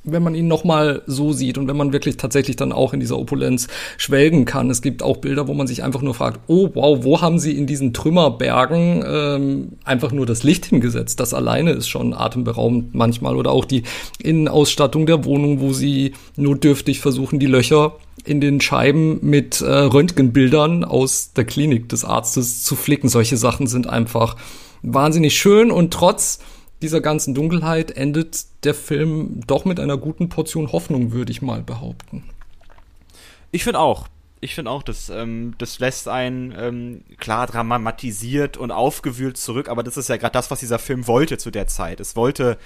wenn 0.04 0.22
man 0.22 0.34
ihn 0.34 0.48
nochmal 0.48 1.02
so 1.06 1.32
sieht 1.32 1.58
und 1.58 1.68
wenn 1.68 1.76
man 1.76 1.92
wirklich 1.92 2.16
tatsächlich 2.16 2.56
dann 2.56 2.72
auch 2.72 2.92
in 2.92 3.00
dieser 3.00 3.18
Opulenz 3.18 3.68
schwelgen 3.96 4.44
kann. 4.44 4.68
Es 4.68 4.82
gibt 4.82 5.02
auch 5.02 5.18
Bilder, 5.18 5.46
wo 5.46 5.54
man 5.54 5.66
sich 5.66 5.82
einfach 5.84 6.02
nur 6.02 6.14
fragt, 6.14 6.40
oh 6.48 6.70
wow, 6.74 6.98
wo 7.02 7.20
haben 7.20 7.38
sie 7.38 7.56
in 7.56 7.66
diesen 7.66 7.92
Trümmerbergen 7.92 9.04
ähm, 9.06 9.68
einfach 9.84 10.10
nur 10.12 10.26
das 10.26 10.42
Licht 10.42 10.66
hingesetzt? 10.66 11.20
Das 11.20 11.34
alleine 11.34 11.70
ist 11.72 11.88
schon 11.88 12.14
atemberaubend 12.14 12.94
manchmal. 12.94 13.36
Oder 13.36 13.52
auch 13.52 13.64
die 13.64 13.84
Innenausstattung 14.20 15.06
der 15.06 15.24
Wohnung, 15.24 15.60
wo 15.60 15.72
sie 15.72 16.12
notdürftig 16.36 17.00
versuchen, 17.00 17.38
die 17.38 17.46
Löcher 17.46 17.96
in 18.24 18.40
den 18.40 18.60
Scheiben 18.60 19.18
mit 19.22 19.60
äh, 19.60 19.66
Röntgenbildern 19.66 20.84
aus 20.84 21.32
der 21.32 21.44
Klinik 21.44 21.88
des 21.88 22.04
Arztes 22.04 22.64
zu 22.64 22.74
flicken. 22.76 23.08
Solche 23.08 23.36
Sachen 23.36 23.66
sind 23.66 23.88
einfach 23.88 24.36
wahnsinnig 24.82 25.36
schön 25.36 25.70
und 25.70 25.92
trotz 25.92 26.40
dieser 26.82 27.00
ganzen 27.00 27.34
Dunkelheit 27.34 27.90
endet 27.90 28.46
der 28.64 28.74
Film 28.74 29.40
doch 29.46 29.64
mit 29.64 29.80
einer 29.80 29.96
guten 29.96 30.28
Portion 30.28 30.72
Hoffnung, 30.72 31.12
würde 31.12 31.32
ich 31.32 31.42
mal 31.42 31.62
behaupten. 31.62 32.24
Ich 33.50 33.64
finde 33.64 33.80
auch. 33.80 34.08
Ich 34.40 34.56
finde 34.56 34.72
auch, 34.72 34.82
das, 34.82 35.08
ähm, 35.08 35.54
das 35.58 35.78
lässt 35.78 36.08
einen 36.08 36.52
ähm, 36.58 37.04
klar 37.18 37.46
dramatisiert 37.46 38.56
und 38.56 38.72
aufgewühlt 38.72 39.36
zurück, 39.36 39.68
aber 39.68 39.84
das 39.84 39.96
ist 39.96 40.08
ja 40.08 40.16
gerade 40.16 40.32
das, 40.32 40.50
was 40.50 40.58
dieser 40.58 40.80
Film 40.80 41.06
wollte 41.06 41.38
zu 41.38 41.52
der 41.52 41.68
Zeit. 41.68 42.00
Es 42.00 42.16
wollte, 42.16 42.58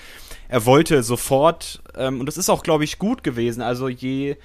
er 0.48 0.64
wollte 0.64 1.02
sofort, 1.02 1.82
ähm, 1.94 2.20
und 2.20 2.26
das 2.26 2.38
ist 2.38 2.48
auch, 2.48 2.62
glaube 2.62 2.84
ich, 2.84 2.98
gut 2.98 3.22
gewesen. 3.22 3.60
Also 3.60 3.88
je 3.88 4.30
äh, 4.30 4.36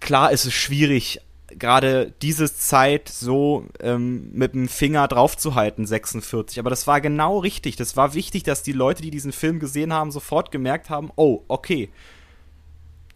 klar 0.00 0.32
ist 0.32 0.44
es 0.44 0.54
schwierig, 0.54 1.20
gerade 1.48 2.12
diese 2.22 2.52
Zeit 2.52 3.08
so 3.08 3.66
ähm, 3.80 4.30
mit 4.32 4.54
dem 4.54 4.68
Finger 4.68 5.06
draufzuhalten, 5.08 5.86
46. 5.86 6.58
Aber 6.58 6.70
das 6.70 6.86
war 6.86 7.00
genau 7.00 7.38
richtig. 7.38 7.76
Das 7.76 7.96
war 7.96 8.14
wichtig, 8.14 8.42
dass 8.42 8.62
die 8.62 8.72
Leute, 8.72 9.02
die 9.02 9.10
diesen 9.10 9.32
Film 9.32 9.60
gesehen 9.60 9.92
haben, 9.92 10.10
sofort 10.10 10.50
gemerkt 10.50 10.90
haben, 10.90 11.10
oh, 11.16 11.42
okay, 11.48 11.88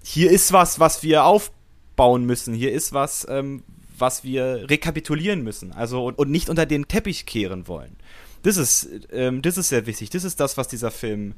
hier 0.02 0.30
ist 0.30 0.52
was, 0.52 0.80
was 0.80 1.02
wir 1.02 1.24
aufbauen 1.24 2.24
müssen. 2.24 2.54
Hier 2.54 2.72
ist 2.72 2.92
was, 2.92 3.26
ähm, 3.28 3.62
was 3.98 4.24
wir 4.24 4.70
rekapitulieren 4.70 5.42
müssen, 5.42 5.72
also 5.72 6.06
und, 6.06 6.18
und 6.18 6.30
nicht 6.30 6.48
unter 6.48 6.66
den 6.66 6.88
Teppich 6.88 7.26
kehren 7.26 7.68
wollen. 7.68 7.96
Das 8.42 8.56
ist, 8.56 8.88
ähm, 9.12 9.42
das 9.42 9.58
ist 9.58 9.68
sehr 9.68 9.86
wichtig. 9.86 10.10
Das 10.10 10.24
ist 10.24 10.40
das, 10.40 10.56
was 10.56 10.68
dieser 10.68 10.90
Film 10.90 11.34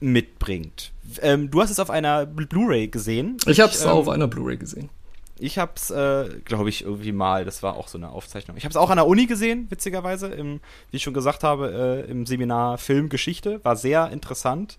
mitbringt. 0.00 0.92
Ähm, 1.22 1.50
du 1.50 1.62
hast 1.62 1.70
es 1.70 1.78
auf 1.78 1.88
einer 1.88 2.26
Blu-ray 2.26 2.88
gesehen. 2.88 3.38
Ich 3.46 3.60
habe 3.60 3.72
es 3.72 3.82
ähm, 3.82 3.90
auf 3.90 4.08
einer 4.08 4.28
Blu-ray 4.28 4.58
gesehen. 4.58 4.90
Ich 5.38 5.58
hab's, 5.58 5.90
äh, 5.90 6.28
glaube 6.44 6.68
ich, 6.68 6.84
irgendwie 6.84 7.10
mal, 7.10 7.44
das 7.44 7.62
war 7.62 7.76
auch 7.76 7.88
so 7.88 7.98
eine 7.98 8.10
Aufzeichnung. 8.10 8.56
Ich 8.56 8.64
habe 8.64 8.70
es 8.70 8.76
auch 8.76 8.90
an 8.90 8.96
der 8.96 9.06
Uni 9.06 9.26
gesehen, 9.26 9.66
witzigerweise, 9.68 10.28
im, 10.28 10.60
wie 10.90 10.98
ich 10.98 11.02
schon 11.02 11.14
gesagt 11.14 11.42
habe, 11.42 12.04
äh, 12.06 12.10
im 12.10 12.24
Seminar 12.24 12.78
Filmgeschichte. 12.78 13.60
War 13.64 13.74
sehr 13.74 14.10
interessant. 14.12 14.78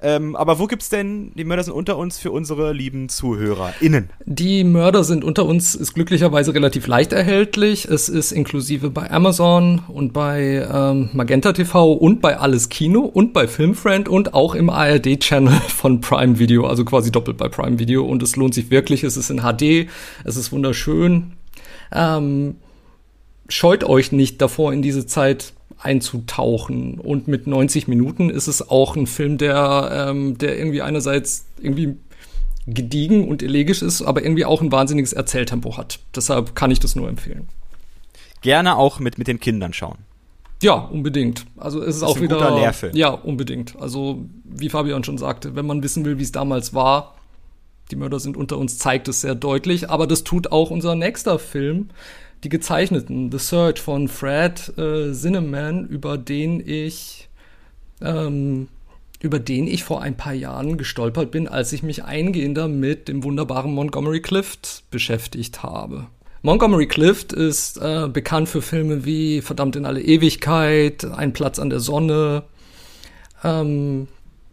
Ähm, 0.00 0.36
aber 0.36 0.60
wo 0.60 0.66
gibt's 0.66 0.88
denn 0.88 1.32
die 1.34 1.44
Mörder 1.44 1.64
sind 1.64 1.74
unter 1.74 1.96
uns 1.96 2.18
für 2.18 2.30
unsere 2.30 2.72
lieben 2.72 3.08
ZuhörerInnen? 3.08 4.10
Die 4.24 4.62
Mörder 4.62 5.02
sind 5.02 5.24
unter 5.24 5.44
uns 5.46 5.74
ist 5.74 5.94
glücklicherweise 5.94 6.54
relativ 6.54 6.86
leicht 6.86 7.12
erhältlich. 7.12 7.86
Es 7.86 8.08
ist 8.08 8.30
inklusive 8.30 8.90
bei 8.90 9.10
Amazon 9.10 9.82
und 9.88 10.12
bei 10.12 10.66
ähm, 10.72 11.10
Magenta 11.12 11.52
TV 11.52 11.92
und 11.92 12.20
bei 12.20 12.38
Alles 12.38 12.68
Kino 12.68 13.00
und 13.00 13.32
bei 13.32 13.48
Filmfriend 13.48 14.08
und 14.08 14.34
auch 14.34 14.54
im 14.54 14.70
ARD-Channel 14.70 15.54
von 15.68 16.00
Prime 16.00 16.38
Video, 16.38 16.66
also 16.66 16.84
quasi 16.84 17.10
doppelt 17.10 17.36
bei 17.36 17.48
Prime 17.48 17.80
Video. 17.80 18.04
Und 18.04 18.22
es 18.22 18.36
lohnt 18.36 18.54
sich 18.54 18.70
wirklich. 18.70 19.02
Es 19.02 19.16
ist 19.16 19.30
in 19.30 19.40
HD, 19.40 19.87
es 20.24 20.36
ist 20.36 20.52
wunderschön. 20.52 21.32
Ähm, 21.92 22.56
scheut 23.48 23.84
euch 23.84 24.12
nicht 24.12 24.40
davor, 24.40 24.72
in 24.72 24.82
diese 24.82 25.06
Zeit 25.06 25.52
einzutauchen. 25.80 26.98
Und 26.98 27.28
mit 27.28 27.46
90 27.46 27.88
Minuten 27.88 28.30
ist 28.30 28.46
es 28.46 28.68
auch 28.68 28.96
ein 28.96 29.06
Film, 29.06 29.38
der, 29.38 30.08
ähm, 30.10 30.38
der 30.38 30.58
irgendwie 30.58 30.82
einerseits 30.82 31.46
irgendwie 31.60 31.96
gediegen 32.66 33.28
und 33.28 33.42
elegisch 33.42 33.82
ist, 33.82 34.02
aber 34.02 34.22
irgendwie 34.22 34.44
auch 34.44 34.60
ein 34.60 34.70
wahnsinniges 34.70 35.12
Erzähltempo 35.12 35.76
hat. 35.76 36.00
Deshalb 36.14 36.54
kann 36.54 36.70
ich 36.70 36.80
das 36.80 36.96
nur 36.96 37.08
empfehlen. 37.08 37.48
Gerne 38.42 38.76
auch 38.76 38.98
mit, 38.98 39.18
mit 39.18 39.26
den 39.26 39.40
Kindern 39.40 39.72
schauen. 39.72 39.98
Ja, 40.62 40.74
unbedingt. 40.74 41.46
Also 41.56 41.80
es 41.80 41.88
ist, 41.88 41.96
ist 41.96 42.02
auch 42.02 42.16
ein 42.16 42.22
wieder. 42.22 42.36
Guter 42.36 42.56
Lehrfilm. 42.56 42.96
Ja, 42.96 43.10
unbedingt. 43.10 43.80
Also, 43.80 44.26
wie 44.44 44.68
Fabian 44.68 45.04
schon 45.04 45.18
sagte, 45.18 45.54
wenn 45.54 45.66
man 45.66 45.82
wissen 45.82 46.04
will, 46.04 46.18
wie 46.18 46.24
es 46.24 46.32
damals 46.32 46.74
war, 46.74 47.14
die 47.90 47.96
Mörder 47.96 48.20
sind 48.20 48.36
unter 48.36 48.58
uns, 48.58 48.78
zeigt 48.78 49.08
es 49.08 49.20
sehr 49.20 49.34
deutlich. 49.34 49.90
Aber 49.90 50.06
das 50.06 50.24
tut 50.24 50.52
auch 50.52 50.70
unser 50.70 50.94
nächster 50.94 51.38
Film, 51.38 51.88
die 52.44 52.48
gezeichneten, 52.48 53.32
The 53.32 53.38
Search 53.38 53.80
von 53.80 54.08
Fred 54.08 54.72
äh, 54.78 55.12
Zinnemann, 55.12 55.86
über 55.86 56.18
den 56.18 56.62
ich 56.66 57.28
ähm, 58.00 58.68
über 59.20 59.38
den 59.38 59.66
ich 59.66 59.84
vor 59.84 60.00
ein 60.02 60.16
paar 60.16 60.32
Jahren 60.32 60.78
gestolpert 60.78 61.30
bin, 61.30 61.48
als 61.48 61.72
ich 61.72 61.82
mich 61.82 62.04
eingehender 62.04 62.68
mit 62.68 63.08
dem 63.08 63.24
wunderbaren 63.24 63.72
Montgomery 63.72 64.20
Clift 64.20 64.84
beschäftigt 64.90 65.62
habe. 65.62 66.06
Montgomery 66.42 66.86
Clift 66.86 67.32
ist 67.32 67.78
äh, 67.78 68.08
bekannt 68.08 68.48
für 68.48 68.62
Filme 68.62 69.04
wie 69.04 69.40
Verdammt 69.42 69.74
in 69.74 69.84
alle 69.84 70.00
Ewigkeit, 70.00 71.04
Ein 71.04 71.32
Platz 71.32 71.58
an 71.58 71.68
der 71.68 71.80
Sonne, 71.80 72.44
ähm, 73.42 74.06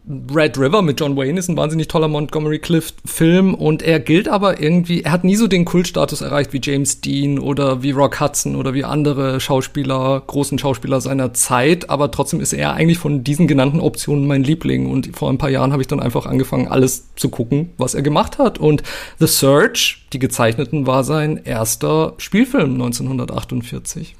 Red 0.08 0.56
River 0.56 0.82
mit 0.82 1.00
John 1.00 1.16
Wayne 1.16 1.36
ist 1.36 1.48
ein 1.48 1.56
wahnsinnig 1.56 1.88
toller 1.88 2.06
Montgomery 2.06 2.60
Clift-Film 2.60 3.54
und 3.54 3.82
er 3.82 3.98
gilt 3.98 4.28
aber 4.28 4.60
irgendwie, 4.60 5.02
er 5.02 5.10
hat 5.10 5.24
nie 5.24 5.34
so 5.34 5.48
den 5.48 5.64
Kultstatus 5.64 6.20
erreicht 6.20 6.52
wie 6.52 6.60
James 6.62 7.00
Dean 7.00 7.40
oder 7.40 7.82
wie 7.82 7.90
Rock 7.90 8.20
Hudson 8.20 8.54
oder 8.54 8.72
wie 8.72 8.84
andere 8.84 9.40
Schauspieler, 9.40 10.22
großen 10.24 10.60
Schauspieler 10.60 11.00
seiner 11.00 11.34
Zeit, 11.34 11.90
aber 11.90 12.12
trotzdem 12.12 12.40
ist 12.40 12.52
er 12.52 12.74
eigentlich 12.74 12.98
von 12.98 13.24
diesen 13.24 13.48
genannten 13.48 13.80
Optionen 13.80 14.28
mein 14.28 14.44
Liebling 14.44 14.88
und 14.88 15.16
vor 15.16 15.28
ein 15.28 15.38
paar 15.38 15.50
Jahren 15.50 15.72
habe 15.72 15.82
ich 15.82 15.88
dann 15.88 15.98
einfach 15.98 16.26
angefangen, 16.26 16.68
alles 16.68 17.08
zu 17.16 17.28
gucken, 17.28 17.70
was 17.76 17.94
er 17.94 18.02
gemacht 18.02 18.38
hat 18.38 18.58
und 18.58 18.84
The 19.18 19.26
Search, 19.26 20.06
die 20.12 20.20
gezeichneten, 20.20 20.86
war 20.86 21.02
sein 21.02 21.40
erster 21.42 22.14
Spielfilm 22.18 22.74
1948 22.74 24.14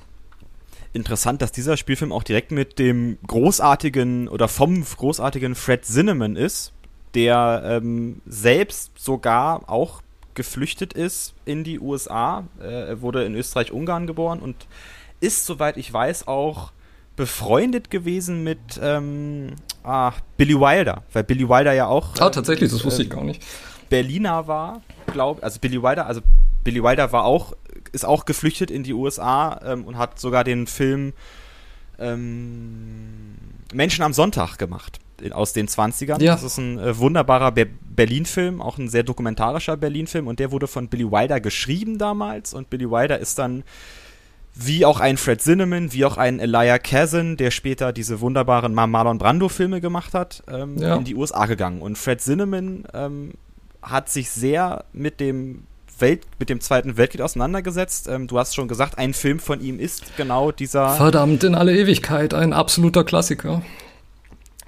interessant, 0.96 1.42
dass 1.42 1.52
dieser 1.52 1.76
Spielfilm 1.76 2.10
auch 2.10 2.24
direkt 2.24 2.50
mit 2.50 2.78
dem 2.78 3.18
großartigen 3.26 4.28
oder 4.28 4.48
vom 4.48 4.82
großartigen 4.84 5.54
Fred 5.54 5.84
Zinnemann 5.84 6.34
ist, 6.34 6.72
der 7.14 7.62
ähm, 7.64 8.20
selbst 8.26 8.92
sogar 8.98 9.70
auch 9.70 10.02
geflüchtet 10.34 10.92
ist 10.92 11.34
in 11.44 11.62
die 11.62 11.78
USA. 11.78 12.44
Äh, 12.60 12.88
er 12.88 13.02
wurde 13.02 13.24
in 13.24 13.34
Österreich-Ungarn 13.34 14.06
geboren 14.06 14.40
und 14.40 14.66
ist, 15.20 15.46
soweit 15.46 15.76
ich 15.76 15.92
weiß, 15.92 16.26
auch 16.26 16.72
befreundet 17.16 17.90
gewesen 17.90 18.44
mit 18.44 18.58
ähm, 18.82 19.54
ah, 19.82 20.12
Billy 20.36 20.58
Wilder, 20.58 21.02
weil 21.12 21.24
Billy 21.24 21.48
Wilder 21.48 21.72
ja 21.72 21.86
auch. 21.86 22.14
Ah, 22.18 22.30
tatsächlich, 22.30 22.70
das 22.70 22.84
wusste 22.84 23.02
ich 23.02 23.10
gar 23.10 23.24
nicht. 23.24 23.42
Berliner 23.88 24.46
war, 24.46 24.82
glaube 25.12 25.42
also 25.42 25.58
Billy 25.60 25.82
Wilder, 25.82 26.06
also 26.06 26.20
Billy 26.64 26.82
Wilder 26.82 27.12
war 27.12 27.24
auch 27.24 27.54
ist 27.96 28.04
auch 28.04 28.26
geflüchtet 28.26 28.70
in 28.70 28.84
die 28.84 28.92
USA 28.92 29.60
ähm, 29.64 29.84
und 29.84 29.98
hat 29.98 30.20
sogar 30.20 30.44
den 30.44 30.66
Film 30.66 31.14
ähm, 31.98 33.36
Menschen 33.72 34.04
am 34.04 34.12
Sonntag 34.12 34.58
gemacht 34.58 35.00
aus 35.30 35.54
den 35.54 35.66
20ern. 35.66 36.22
Ja. 36.22 36.34
Das 36.34 36.42
ist 36.42 36.58
ein 36.58 36.78
äh, 36.78 36.98
wunderbarer 36.98 37.50
Be 37.52 37.66
Berlin-Film, 37.96 38.60
auch 38.60 38.76
ein 38.76 38.90
sehr 38.90 39.04
dokumentarischer 39.04 39.78
Berlin-Film 39.78 40.26
und 40.26 40.38
der 40.38 40.52
wurde 40.52 40.66
von 40.66 40.88
Billy 40.88 41.10
Wilder 41.10 41.40
geschrieben 41.40 41.96
damals 41.96 42.52
und 42.52 42.68
Billy 42.68 42.90
Wilder 42.90 43.18
ist 43.18 43.38
dann 43.38 43.64
wie 44.54 44.84
auch 44.84 45.00
ein 45.00 45.16
Fred 45.16 45.40
Zinnemann, 45.40 45.94
wie 45.94 46.04
auch 46.04 46.18
ein 46.18 46.38
Elijah 46.38 46.78
Kazan, 46.78 47.38
der 47.38 47.50
später 47.50 47.94
diese 47.94 48.20
wunderbaren 48.20 48.74
Marlon 48.74 49.16
Brando-Filme 49.16 49.80
gemacht 49.80 50.12
hat, 50.12 50.42
ähm, 50.48 50.76
ja. 50.76 50.96
in 50.96 51.04
die 51.04 51.14
USA 51.14 51.46
gegangen. 51.46 51.80
Und 51.80 51.96
Fred 51.96 52.20
Zinnemann 52.20 52.84
ähm, 52.92 53.32
hat 53.82 54.10
sich 54.10 54.30
sehr 54.30 54.84
mit 54.92 55.20
dem 55.20 55.64
Welt, 55.98 56.26
mit 56.38 56.48
dem 56.48 56.60
Zweiten 56.60 56.96
Weltkrieg 56.96 57.20
auseinandergesetzt. 57.20 58.08
Ähm, 58.08 58.26
du 58.26 58.38
hast 58.38 58.54
schon 58.54 58.68
gesagt, 58.68 58.98
ein 58.98 59.14
Film 59.14 59.38
von 59.38 59.60
ihm 59.60 59.78
ist 59.78 60.16
genau 60.16 60.52
dieser. 60.52 60.90
Verdammt 60.90 61.44
in 61.44 61.54
alle 61.54 61.76
Ewigkeit, 61.76 62.34
ein 62.34 62.52
absoluter 62.52 63.04
Klassiker. 63.04 63.62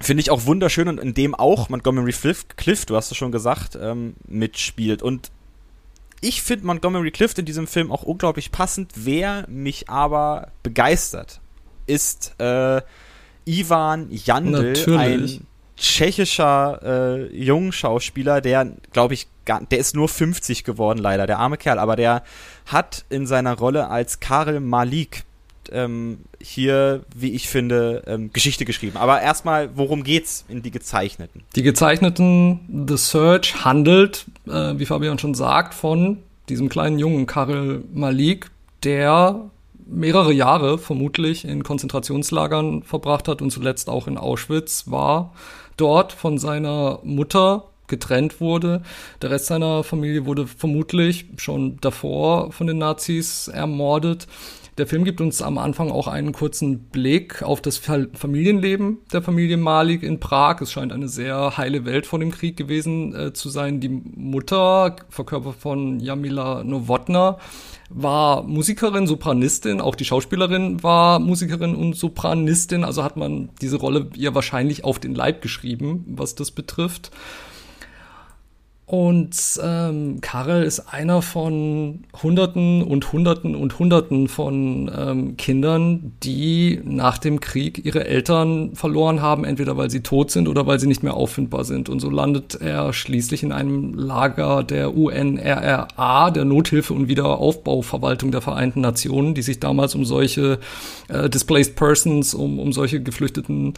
Finde 0.01 0.21
ich 0.21 0.31
auch 0.31 0.47
wunderschön 0.47 0.89
und 0.89 1.01
in 1.01 1.15
dem 1.15 1.35
auch 1.35 1.69
Montgomery 1.69 2.13
Clift, 2.13 2.57
Cliff 2.57 2.87
du 2.87 2.95
hast 2.95 3.11
es 3.11 3.17
schon 3.17 3.33
gesagt, 3.33 3.77
ähm, 3.81 4.15
mitspielt. 4.29 5.03
Und 5.03 5.33
ich 6.21 6.43
finde 6.43 6.67
Montgomery 6.67 7.11
Clift 7.11 7.39
in 7.39 7.45
diesem 7.45 7.67
Film 7.67 7.91
auch 7.91 8.03
unglaublich 8.03 8.53
passend. 8.53 8.93
Wer 8.95 9.45
mich 9.49 9.89
aber 9.89 10.53
begeistert, 10.63 11.41
ist 11.87 12.35
äh, 12.39 12.81
Ivan 13.45 14.09
Jandl, 14.11 14.73
Natürlich. 14.73 15.41
ein 15.41 15.47
tschechischer 15.79 16.81
äh, 16.83 17.37
Jungschauspieler, 17.37 18.41
der, 18.41 18.73
glaube 18.93 19.15
ich, 19.15 19.29
der 19.47 19.79
ist 19.79 19.95
nur 19.95 20.09
50 20.09 20.65
geworden, 20.65 20.99
leider, 20.99 21.27
der 21.27 21.39
arme 21.39 21.57
Kerl, 21.57 21.79
aber 21.79 21.97
der 21.97 22.23
hat 22.67 23.05
in 23.09 23.27
seiner 23.27 23.57
Rolle 23.57 23.89
als 23.89 24.21
Karel 24.21 24.61
Malik 24.61 25.25
ähm, 25.73 26.19
hier, 26.41 27.03
wie 27.15 27.33
ich 27.33 27.49
finde, 27.49 28.03
ähm, 28.07 28.31
Geschichte 28.33 28.65
geschrieben. 28.65 28.97
Aber 28.97 29.21
erstmal, 29.21 29.77
worum 29.77 30.03
geht's 30.03 30.45
in 30.49 30.63
die 30.63 30.71
gezeichneten? 30.71 31.43
Die 31.57 31.63
gezeichneten 31.63 32.87
The 32.89 32.97
Search 32.97 33.65
handelt, 33.65 34.27
äh, 34.47 34.79
wie 34.79 34.87
Fabian 34.87 35.19
schon 35.19 35.35
sagt, 35.35 35.75
von 35.75 36.19
diesem 36.49 36.69
kleinen 36.69 36.99
Jungen 36.99 37.27
Karel 37.27 37.85
Malik, 37.93 38.51
der 38.83 39.51
mehrere 39.87 40.33
Jahre 40.33 40.79
vermutlich 40.79 41.45
in 41.45 41.63
Konzentrationslagern 41.63 42.83
verbracht 42.83 43.29
hat 43.29 43.41
und 43.41 43.51
zuletzt 43.51 43.89
auch 43.89 44.07
in 44.07 44.19
Auschwitz 44.19 44.85
war 44.87 45.33
dort 45.79 46.13
von 46.13 46.37
seiner 46.37 47.01
Mutter 47.03 47.65
getrennt 47.87 48.41
wurde. 48.41 48.83
Der 49.23 49.31
Rest 49.31 49.47
seiner 49.47 49.83
Familie 49.83 50.27
wurde 50.27 50.47
vermutlich 50.47 51.27
schon 51.39 51.79
davor 51.81 52.53
von 52.53 52.67
den 52.67 52.79
Nazis 52.79 53.49
ermordet. 53.49 54.27
Der 54.79 54.87
Film 54.87 55.03
gibt 55.03 55.21
uns 55.21 55.43
am 55.43 55.59
Anfang 55.59 55.91
auch 55.91 56.07
einen 56.07 56.31
kurzen 56.31 56.79
Blick 56.79 57.43
auf 57.43 57.61
das 57.61 57.79
Familienleben 57.79 58.99
der 59.13 59.23
Familie 59.23 59.57
Malik 59.57 60.05
in 60.05 60.21
Prag. 60.21 60.61
Es 60.61 60.71
scheint 60.71 60.93
eine 60.93 61.09
sehr 61.09 61.57
heile 61.59 61.85
Welt 61.85 62.07
vor 62.07 62.21
dem 62.21 62.31
Krieg 62.31 62.57
gewesen 62.57 63.13
äh, 63.13 63.33
zu 63.33 63.49
sein. 63.49 63.81
Die 63.81 63.89
Mutter, 63.89 64.95
verkörpert 65.09 65.57
von 65.57 65.99
Jamila 65.99 66.63
Nowotna, 66.63 67.39
war 67.91 68.45
Musikerin, 68.45 69.09
Sopranistin, 69.09 69.81
auch 69.81 69.97
die 69.97 70.05
Schauspielerin 70.05 70.81
war 70.81 71.19
Musikerin 71.19 71.75
und 71.75 71.97
Sopranistin, 71.97 72.85
also 72.85 73.03
hat 73.03 73.17
man 73.17 73.49
diese 73.61 73.79
Rolle 73.79 74.11
ihr 74.15 74.37
wahrscheinlich 74.37 74.85
auf 74.85 75.01
den 75.01 75.15
Leib 75.15 75.43
geschrieben, 75.43 76.05
was 76.07 76.37
das 76.37 76.53
betrifft. 76.53 77.11
Und 78.89 79.37
ähm, 79.63 80.23
Karel 80.23 80.63
ist 80.63 80.95
einer 80.95 81.21
von 81.21 82.05
Hunderten 82.23 82.83
und 82.83 83.13
Hunderten 83.13 83.55
und 83.55 83.79
Hunderten 83.79 84.29
von 84.29 84.91
ähm, 84.97 85.37
Kindern, 85.37 86.15
die 86.23 86.81
nach 86.85 87.19
dem 87.19 87.39
Krieg 87.41 87.85
ihre 87.85 88.07
Eltern 88.07 88.75
verloren 88.77 89.21
haben, 89.21 89.45
entweder 89.45 89.77
weil 89.77 89.91
sie 89.91 90.01
tot 90.01 90.31
sind 90.31 90.49
oder 90.49 90.67
weil 90.67 90.81
sie 90.81 90.87
nicht 90.87 91.03
mehr 91.03 91.13
auffindbar 91.13 91.67
sind. 91.67 91.91
Und 91.91 92.01
so 92.01 92.09
landet 92.09 92.63
er 92.63 92.95
schließlich 92.95 93.43
in 93.43 93.53
einem 93.53 93.93
Lager 93.93 94.63
der 94.63 94.97
UNRRA, 94.97 96.31
der 96.31 96.47
Nothilfe- 96.47 96.95
und 96.95 97.09
Wiederaufbauverwaltung 97.09 98.31
der 98.31 98.41
Vereinten 98.41 98.81
Nationen, 98.81 99.35
die 99.35 99.43
sich 99.43 99.61
damals 99.61 99.95
um 99.95 100.07
solche 100.07 100.61
äh, 101.09 101.29
Displaced 101.29 101.77
Persons, 101.77 102.33
um, 102.33 102.59
um 102.59 102.73
solche 102.73 103.03
Geflüchteten 103.03 103.75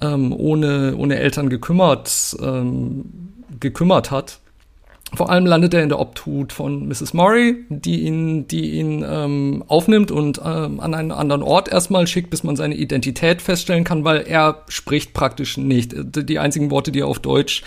ähm, 0.00 0.32
ohne, 0.32 0.94
ohne 0.96 1.16
Eltern 1.16 1.48
gekümmert, 1.50 2.36
ähm, 2.40 3.32
gekümmert 3.58 4.12
hat. 4.12 4.38
Vor 5.16 5.30
allem 5.30 5.46
landet 5.46 5.74
er 5.74 5.82
in 5.82 5.88
der 5.88 6.00
Obhut 6.00 6.52
von 6.52 6.88
Mrs. 6.88 7.14
Murray, 7.14 7.64
die 7.68 8.02
ihn, 8.02 8.48
die 8.48 8.72
ihn 8.72 9.04
ähm, 9.06 9.64
aufnimmt 9.68 10.10
und 10.10 10.40
ähm, 10.44 10.80
an 10.80 10.94
einen 10.94 11.12
anderen 11.12 11.42
Ort 11.42 11.68
erstmal 11.68 12.06
schickt, 12.06 12.30
bis 12.30 12.44
man 12.44 12.56
seine 12.56 12.74
Identität 12.74 13.42
feststellen 13.42 13.84
kann, 13.84 14.04
weil 14.04 14.22
er 14.26 14.62
spricht 14.68 15.14
praktisch 15.14 15.56
nicht. 15.56 15.94
Die 15.96 16.38
einzigen 16.38 16.70
Worte, 16.70 16.92
die 16.92 17.00
er 17.00 17.08
auf 17.08 17.18
Deutsch 17.18 17.62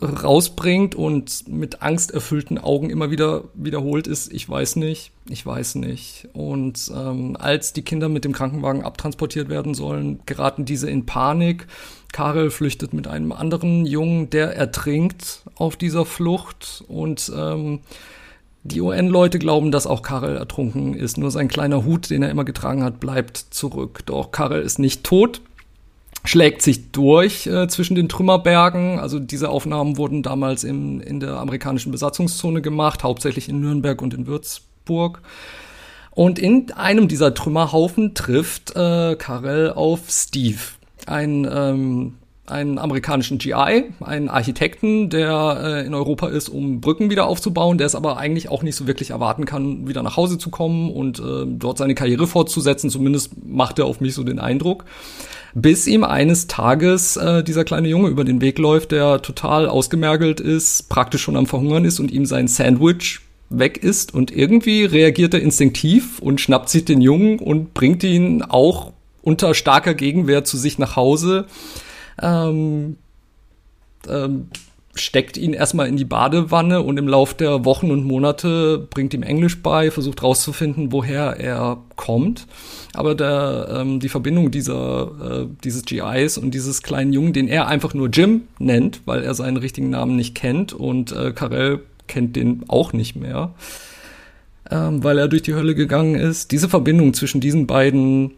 rausbringt 0.00 0.94
und 0.94 1.48
mit 1.48 1.82
angsterfüllten 1.82 2.58
Augen 2.58 2.90
immer 2.90 3.10
wieder 3.10 3.44
wiederholt 3.54 4.06
ist, 4.06 4.32
ich 4.32 4.48
weiß 4.48 4.76
nicht, 4.76 5.12
ich 5.28 5.44
weiß 5.44 5.76
nicht. 5.76 6.28
Und 6.32 6.90
ähm, 6.94 7.36
als 7.38 7.72
die 7.72 7.82
Kinder 7.82 8.08
mit 8.08 8.24
dem 8.24 8.32
Krankenwagen 8.32 8.84
abtransportiert 8.84 9.48
werden 9.48 9.74
sollen, 9.74 10.20
geraten 10.26 10.64
diese 10.64 10.88
in 10.88 11.06
Panik 11.06 11.66
Karel 12.12 12.50
flüchtet 12.50 12.92
mit 12.92 13.08
einem 13.08 13.32
anderen 13.32 13.86
Jungen, 13.86 14.30
der 14.30 14.54
ertrinkt 14.54 15.42
auf 15.56 15.76
dieser 15.76 16.04
Flucht 16.04 16.84
und 16.86 17.32
ähm, 17.34 17.80
die 18.64 18.80
UN-Leute 18.80 19.38
glauben, 19.38 19.72
dass 19.72 19.86
auch 19.86 20.02
Karel 20.02 20.36
ertrunken 20.36 20.94
ist. 20.94 21.18
Nur 21.18 21.30
sein 21.30 21.48
kleiner 21.48 21.84
Hut, 21.84 22.10
den 22.10 22.22
er 22.22 22.30
immer 22.30 22.44
getragen 22.44 22.84
hat, 22.84 23.00
bleibt 23.00 23.36
zurück. 23.36 24.00
Doch 24.06 24.30
Karel 24.30 24.62
ist 24.62 24.78
nicht 24.78 25.02
tot, 25.02 25.40
schlägt 26.24 26.62
sich 26.62 26.92
durch 26.92 27.46
äh, 27.46 27.66
zwischen 27.66 27.96
den 27.96 28.08
Trümmerbergen. 28.08 29.00
Also 29.00 29.18
diese 29.18 29.48
Aufnahmen 29.48 29.96
wurden 29.96 30.22
damals 30.22 30.62
im, 30.62 31.00
in 31.00 31.18
der 31.18 31.38
amerikanischen 31.38 31.90
Besatzungszone 31.90 32.62
gemacht, 32.62 33.02
hauptsächlich 33.02 33.48
in 33.48 33.60
Nürnberg 33.60 34.00
und 34.00 34.14
in 34.14 34.26
Würzburg. 34.26 35.22
Und 36.12 36.38
in 36.38 36.70
einem 36.72 37.08
dieser 37.08 37.34
Trümmerhaufen 37.34 38.14
trifft 38.14 38.76
äh, 38.76 39.16
Karel 39.16 39.72
auf 39.72 40.02
Steve 40.08 40.60
einen, 41.08 41.48
ähm, 41.50 42.14
einen 42.46 42.78
amerikanischen 42.78 43.38
GI, 43.38 43.84
einen 44.00 44.28
Architekten, 44.28 45.10
der 45.10 45.60
äh, 45.62 45.86
in 45.86 45.94
Europa 45.94 46.28
ist, 46.28 46.48
um 46.48 46.80
Brücken 46.80 47.10
wieder 47.10 47.26
aufzubauen, 47.26 47.78
der 47.78 47.86
es 47.86 47.94
aber 47.94 48.16
eigentlich 48.16 48.48
auch 48.48 48.62
nicht 48.62 48.76
so 48.76 48.86
wirklich 48.86 49.10
erwarten 49.10 49.44
kann, 49.44 49.86
wieder 49.86 50.02
nach 50.02 50.16
Hause 50.16 50.38
zu 50.38 50.50
kommen 50.50 50.90
und 50.90 51.20
äh, 51.20 51.46
dort 51.46 51.78
seine 51.78 51.94
Karriere 51.94 52.26
fortzusetzen. 52.26 52.90
Zumindest 52.90 53.32
macht 53.46 53.78
er 53.78 53.86
auf 53.86 54.00
mich 54.00 54.14
so 54.14 54.24
den 54.24 54.38
Eindruck. 54.38 54.84
Bis 55.54 55.86
ihm 55.86 56.02
eines 56.02 56.46
Tages 56.46 57.16
äh, 57.16 57.44
dieser 57.44 57.64
kleine 57.64 57.88
Junge 57.88 58.08
über 58.08 58.24
den 58.24 58.40
Weg 58.40 58.58
läuft, 58.58 58.92
der 58.92 59.20
total 59.20 59.68
ausgemergelt 59.68 60.40
ist, 60.40 60.88
praktisch 60.88 61.22
schon 61.22 61.36
am 61.36 61.46
Verhungern 61.46 61.84
ist 61.84 62.00
und 62.00 62.10
ihm 62.10 62.24
sein 62.24 62.48
Sandwich 62.48 63.20
weg 63.50 63.76
ist 63.82 64.14
und 64.14 64.34
irgendwie 64.34 64.84
reagiert 64.84 65.34
er 65.34 65.42
instinktiv 65.42 66.18
und 66.20 66.40
schnappt 66.40 66.70
sich 66.70 66.84
den 66.84 67.00
Jungen 67.00 67.38
und 67.38 67.74
bringt 67.74 68.02
ihn 68.02 68.42
auch 68.42 68.92
unter 69.22 69.54
starker 69.54 69.94
Gegenwehr 69.94 70.44
zu 70.44 70.58
sich 70.58 70.78
nach 70.78 70.96
Hause, 70.96 71.46
ähm, 72.20 72.96
ähm, 74.08 74.48
steckt 74.94 75.38
ihn 75.38 75.54
erstmal 75.54 75.88
in 75.88 75.96
die 75.96 76.04
Badewanne 76.04 76.82
und 76.82 76.98
im 76.98 77.08
Lauf 77.08 77.32
der 77.32 77.64
Wochen 77.64 77.90
und 77.90 78.04
Monate 78.04 78.78
bringt 78.90 79.14
ihm 79.14 79.22
Englisch 79.22 79.62
bei, 79.62 79.90
versucht 79.90 80.22
rauszufinden, 80.22 80.92
woher 80.92 81.40
er 81.40 81.78
kommt. 81.96 82.46
Aber 82.92 83.14
der, 83.14 83.68
ähm, 83.70 84.00
die 84.00 84.10
Verbindung 84.10 84.50
dieser, 84.50 85.44
äh, 85.44 85.46
dieses 85.64 85.84
GIs 85.86 86.36
und 86.36 86.52
dieses 86.52 86.82
kleinen 86.82 87.12
Jungen, 87.12 87.32
den 87.32 87.48
er 87.48 87.68
einfach 87.68 87.94
nur 87.94 88.08
Jim 88.08 88.42
nennt, 88.58 89.00
weil 89.06 89.22
er 89.22 89.34
seinen 89.34 89.56
richtigen 89.56 89.88
Namen 89.88 90.16
nicht 90.16 90.34
kennt 90.34 90.74
und 90.74 91.10
äh, 91.12 91.32
Karel 91.32 91.80
kennt 92.06 92.36
den 92.36 92.64
auch 92.68 92.92
nicht 92.92 93.16
mehr, 93.16 93.54
ähm, 94.70 95.02
weil 95.02 95.16
er 95.16 95.28
durch 95.28 95.42
die 95.42 95.54
Hölle 95.54 95.74
gegangen 95.74 96.16
ist. 96.16 96.52
Diese 96.52 96.68
Verbindung 96.68 97.14
zwischen 97.14 97.40
diesen 97.40 97.66
beiden 97.66 98.32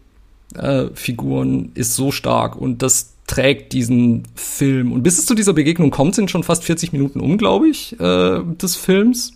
äh, 0.53 0.87
Figuren 0.93 1.71
ist 1.73 1.95
so 1.95 2.11
stark 2.11 2.55
und 2.55 2.81
das 2.81 3.13
trägt 3.27 3.73
diesen 3.73 4.23
Film. 4.35 4.91
Und 4.91 5.03
bis 5.03 5.17
es 5.17 5.25
zu 5.25 5.33
dieser 5.33 5.53
Begegnung 5.53 5.91
kommt, 5.91 6.15
sind 6.15 6.29
schon 6.29 6.43
fast 6.43 6.63
40 6.63 6.93
Minuten 6.93 7.19
um, 7.19 7.37
glaube 7.37 7.67
ich, 7.67 7.99
äh, 7.99 8.39
des 8.61 8.75
Films, 8.75 9.33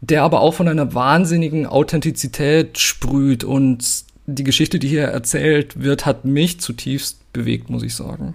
der 0.00 0.22
aber 0.22 0.40
auch 0.40 0.54
von 0.54 0.68
einer 0.68 0.94
wahnsinnigen 0.94 1.66
Authentizität 1.66 2.78
sprüht 2.78 3.44
und 3.44 4.04
die 4.26 4.44
Geschichte, 4.44 4.78
die 4.78 4.88
hier 4.88 5.04
erzählt 5.04 5.80
wird, 5.80 6.04
hat 6.04 6.24
mich 6.24 6.60
zutiefst 6.60 7.32
bewegt, 7.32 7.70
muss 7.70 7.84
ich 7.84 7.94
sagen. 7.94 8.34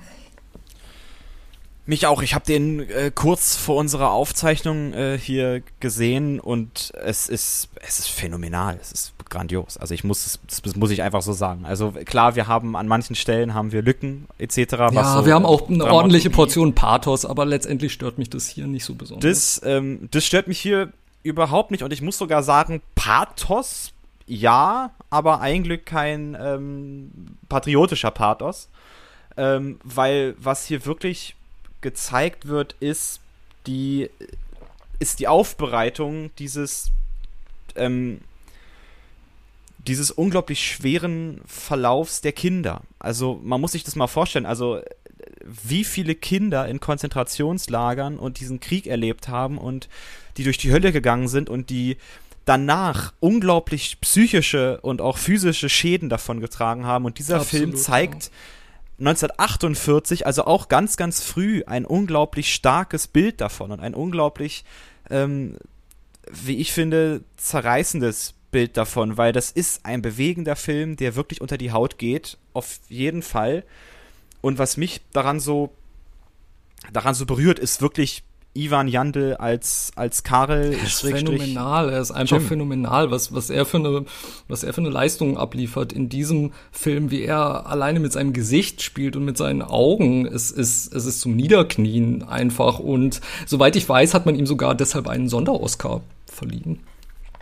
Mich 1.86 2.06
auch. 2.06 2.22
Ich 2.22 2.36
habe 2.36 2.46
den 2.46 2.88
äh, 2.90 3.12
kurz 3.14 3.56
vor 3.56 3.76
unserer 3.76 4.12
Aufzeichnung 4.12 4.94
äh, 4.94 5.18
hier 5.18 5.64
gesehen 5.80 6.40
und 6.40 6.92
es 7.04 7.28
ist 7.28 7.70
es 7.76 8.00
ist 8.00 8.10
phänomenal. 8.10 8.78
Es 8.80 8.92
ist 8.92 9.14
grandios. 9.30 9.78
Also 9.78 9.94
ich 9.96 10.04
muss 10.04 10.40
das, 10.48 10.62
das 10.62 10.76
muss 10.76 10.92
ich 10.92 11.02
einfach 11.02 11.24
so 11.24 11.34
sagen. 11.34 11.66
Also 11.66 11.92
klar, 12.06 12.36
wir 12.36 12.48
haben 12.48 12.76
an 12.76 12.88
manchen 12.88 13.16
Stellen 13.16 13.56
haben 13.56 13.72
wir 13.72 13.82
Lücken 13.82 14.28
etc. 14.38 14.58
Ja, 14.92 15.18
so 15.18 15.26
wir 15.26 15.34
haben 15.34 15.46
auch 15.46 15.70
eine 15.70 15.86
ordentliche 15.86 16.30
Portion 16.30 16.76
Pathos, 16.76 17.26
aber 17.26 17.46
letztendlich 17.46 17.94
stört 17.94 18.20
mich 18.20 18.30
das 18.30 18.48
hier 18.48 18.68
nicht 18.68 18.86
so 18.86 18.94
besonders. 18.94 19.60
Das 19.60 19.62
ähm, 19.66 20.08
das 20.12 20.24
stört 20.24 20.48
mich 20.48 20.60
hier 20.60 20.94
überhaupt 21.24 21.72
nicht 21.72 21.84
und 21.84 21.92
ich 21.92 22.02
muss 22.02 22.18
sogar 22.18 22.44
sagen 22.44 22.82
Pathos 22.94 23.94
ja, 24.28 24.92
aber 25.10 25.42
eigentlich 25.42 25.84
kein 25.84 26.38
ähm, 26.40 27.12
patriotischer 27.50 28.12
Pathos, 28.12 28.70
ähm, 29.36 29.80
weil 29.84 30.36
was 30.38 30.66
hier 30.66 30.86
wirklich 30.86 31.36
gezeigt 31.82 32.48
wird, 32.48 32.76
ist 32.80 33.20
die, 33.68 34.10
ist 35.00 35.20
die 35.20 35.28
Aufbereitung 35.28 36.32
dieses, 36.38 36.92
ähm, 37.76 38.22
dieses 39.88 40.12
unglaublich 40.12 40.66
schweren 40.66 41.42
Verlaufs 41.46 42.22
der 42.22 42.32
Kinder. 42.32 42.82
Also 43.00 43.40
man 43.44 43.60
muss 43.60 43.74
sich 43.74 43.84
das 43.84 43.96
mal 43.96 44.08
vorstellen, 44.08 44.46
also 44.46 44.82
wie 45.46 45.84
viele 45.84 46.16
Kinder 46.16 46.68
in 46.68 46.80
Konzentrationslagern 46.80 48.18
und 48.18 48.40
diesen 48.40 48.60
Krieg 48.60 48.88
erlebt 48.88 49.28
haben 49.28 49.58
und 49.58 49.90
die 50.38 50.44
durch 50.44 50.58
die 50.58 50.72
Hölle 50.72 50.92
gegangen 50.92 51.28
sind 51.28 51.50
und 51.50 51.70
die 51.70 51.98
danach 52.46 53.14
unglaublich 53.20 54.00
psychische 54.02 54.80
und 54.82 55.02
auch 55.02 55.18
physische 55.18 55.70
Schäden 55.70 56.10
davon 56.10 56.40
getragen 56.40 56.86
haben. 56.86 57.06
Und 57.06 57.20
dieser 57.20 57.38
Absolut, 57.38 57.70
Film 57.70 57.76
zeigt, 57.76 58.26
ja 58.26 58.32
1948, 59.02 60.26
also 60.26 60.46
auch 60.46 60.68
ganz, 60.68 60.96
ganz 60.96 61.24
früh, 61.24 61.64
ein 61.66 61.86
unglaublich 61.86 62.54
starkes 62.54 63.08
Bild 63.08 63.42
davon 63.42 63.72
und 63.72 63.80
ein 63.80 63.96
unglaublich, 63.96 64.64
ähm, 65.10 65.58
wie 66.30 66.58
ich 66.58 66.72
finde, 66.72 67.24
zerreißendes 67.38 68.36
Bild 68.52 68.78
davon, 68.78 69.18
weil 69.18 69.34
das 69.34 69.52
ist 69.52 69.86
ein 69.86 70.02
bewegender 70.02 70.56
Film, 70.56 70.98
der 70.98 71.16
wirklich 71.16 71.42
unter 71.42 71.58
die 71.58 71.72
Haut 71.72 71.98
geht, 71.98 72.38
auf 72.54 72.80
jeden 72.90 73.24
Fall. 73.24 73.64
Und 74.42 74.60
was 74.60 74.78
mich 74.78 75.02
daran 75.14 75.40
so, 75.40 75.72
daran 76.94 77.16
so 77.16 77.26
berührt, 77.26 77.60
ist 77.60 77.82
wirklich 77.82 78.24
Ivan 78.54 78.88
Jandl 78.88 79.36
als 79.36 79.92
als 79.96 80.24
Karel 80.24 80.74
er 80.74 80.84
ist 80.84 81.02
phänomenal 81.02 81.90
er 81.90 82.02
ist 82.02 82.12
einfach 82.12 82.38
Jim. 82.38 82.48
phänomenal 82.48 83.10
was 83.10 83.34
was 83.34 83.50
er 83.50 83.66
für 83.66 83.78
eine 83.78 84.06
was 84.50 84.64
er 84.64 84.74
für 84.74 84.82
eine 84.82 84.90
Leistung 84.90 85.38
abliefert 85.38 85.94
in 85.94 86.10
diesem 86.10 86.52
Film 86.72 87.12
wie 87.12 87.24
er 87.24 87.66
alleine 87.68 88.02
mit 88.02 88.12
seinem 88.12 88.34
Gesicht 88.34 88.82
spielt 88.82 89.16
und 89.16 89.24
mit 89.24 89.38
seinen 89.38 89.62
Augen. 89.62 90.26
Es 90.26 90.52
ist 90.52 90.94
es 90.94 91.06
ist 91.06 91.22
zum 91.22 91.36
Niederknien 91.36 92.24
einfach. 92.24 92.80
Und 92.80 93.22
soweit 93.46 93.76
ich 93.76 93.88
weiß 93.88 94.14
hat 94.14 94.26
man 94.26 94.36
ihm 94.36 94.46
sogar 94.46 94.76
deshalb 94.76 95.08
einen 95.08 95.30
Sonderoscar 95.30 96.02
verliehen 96.26 96.80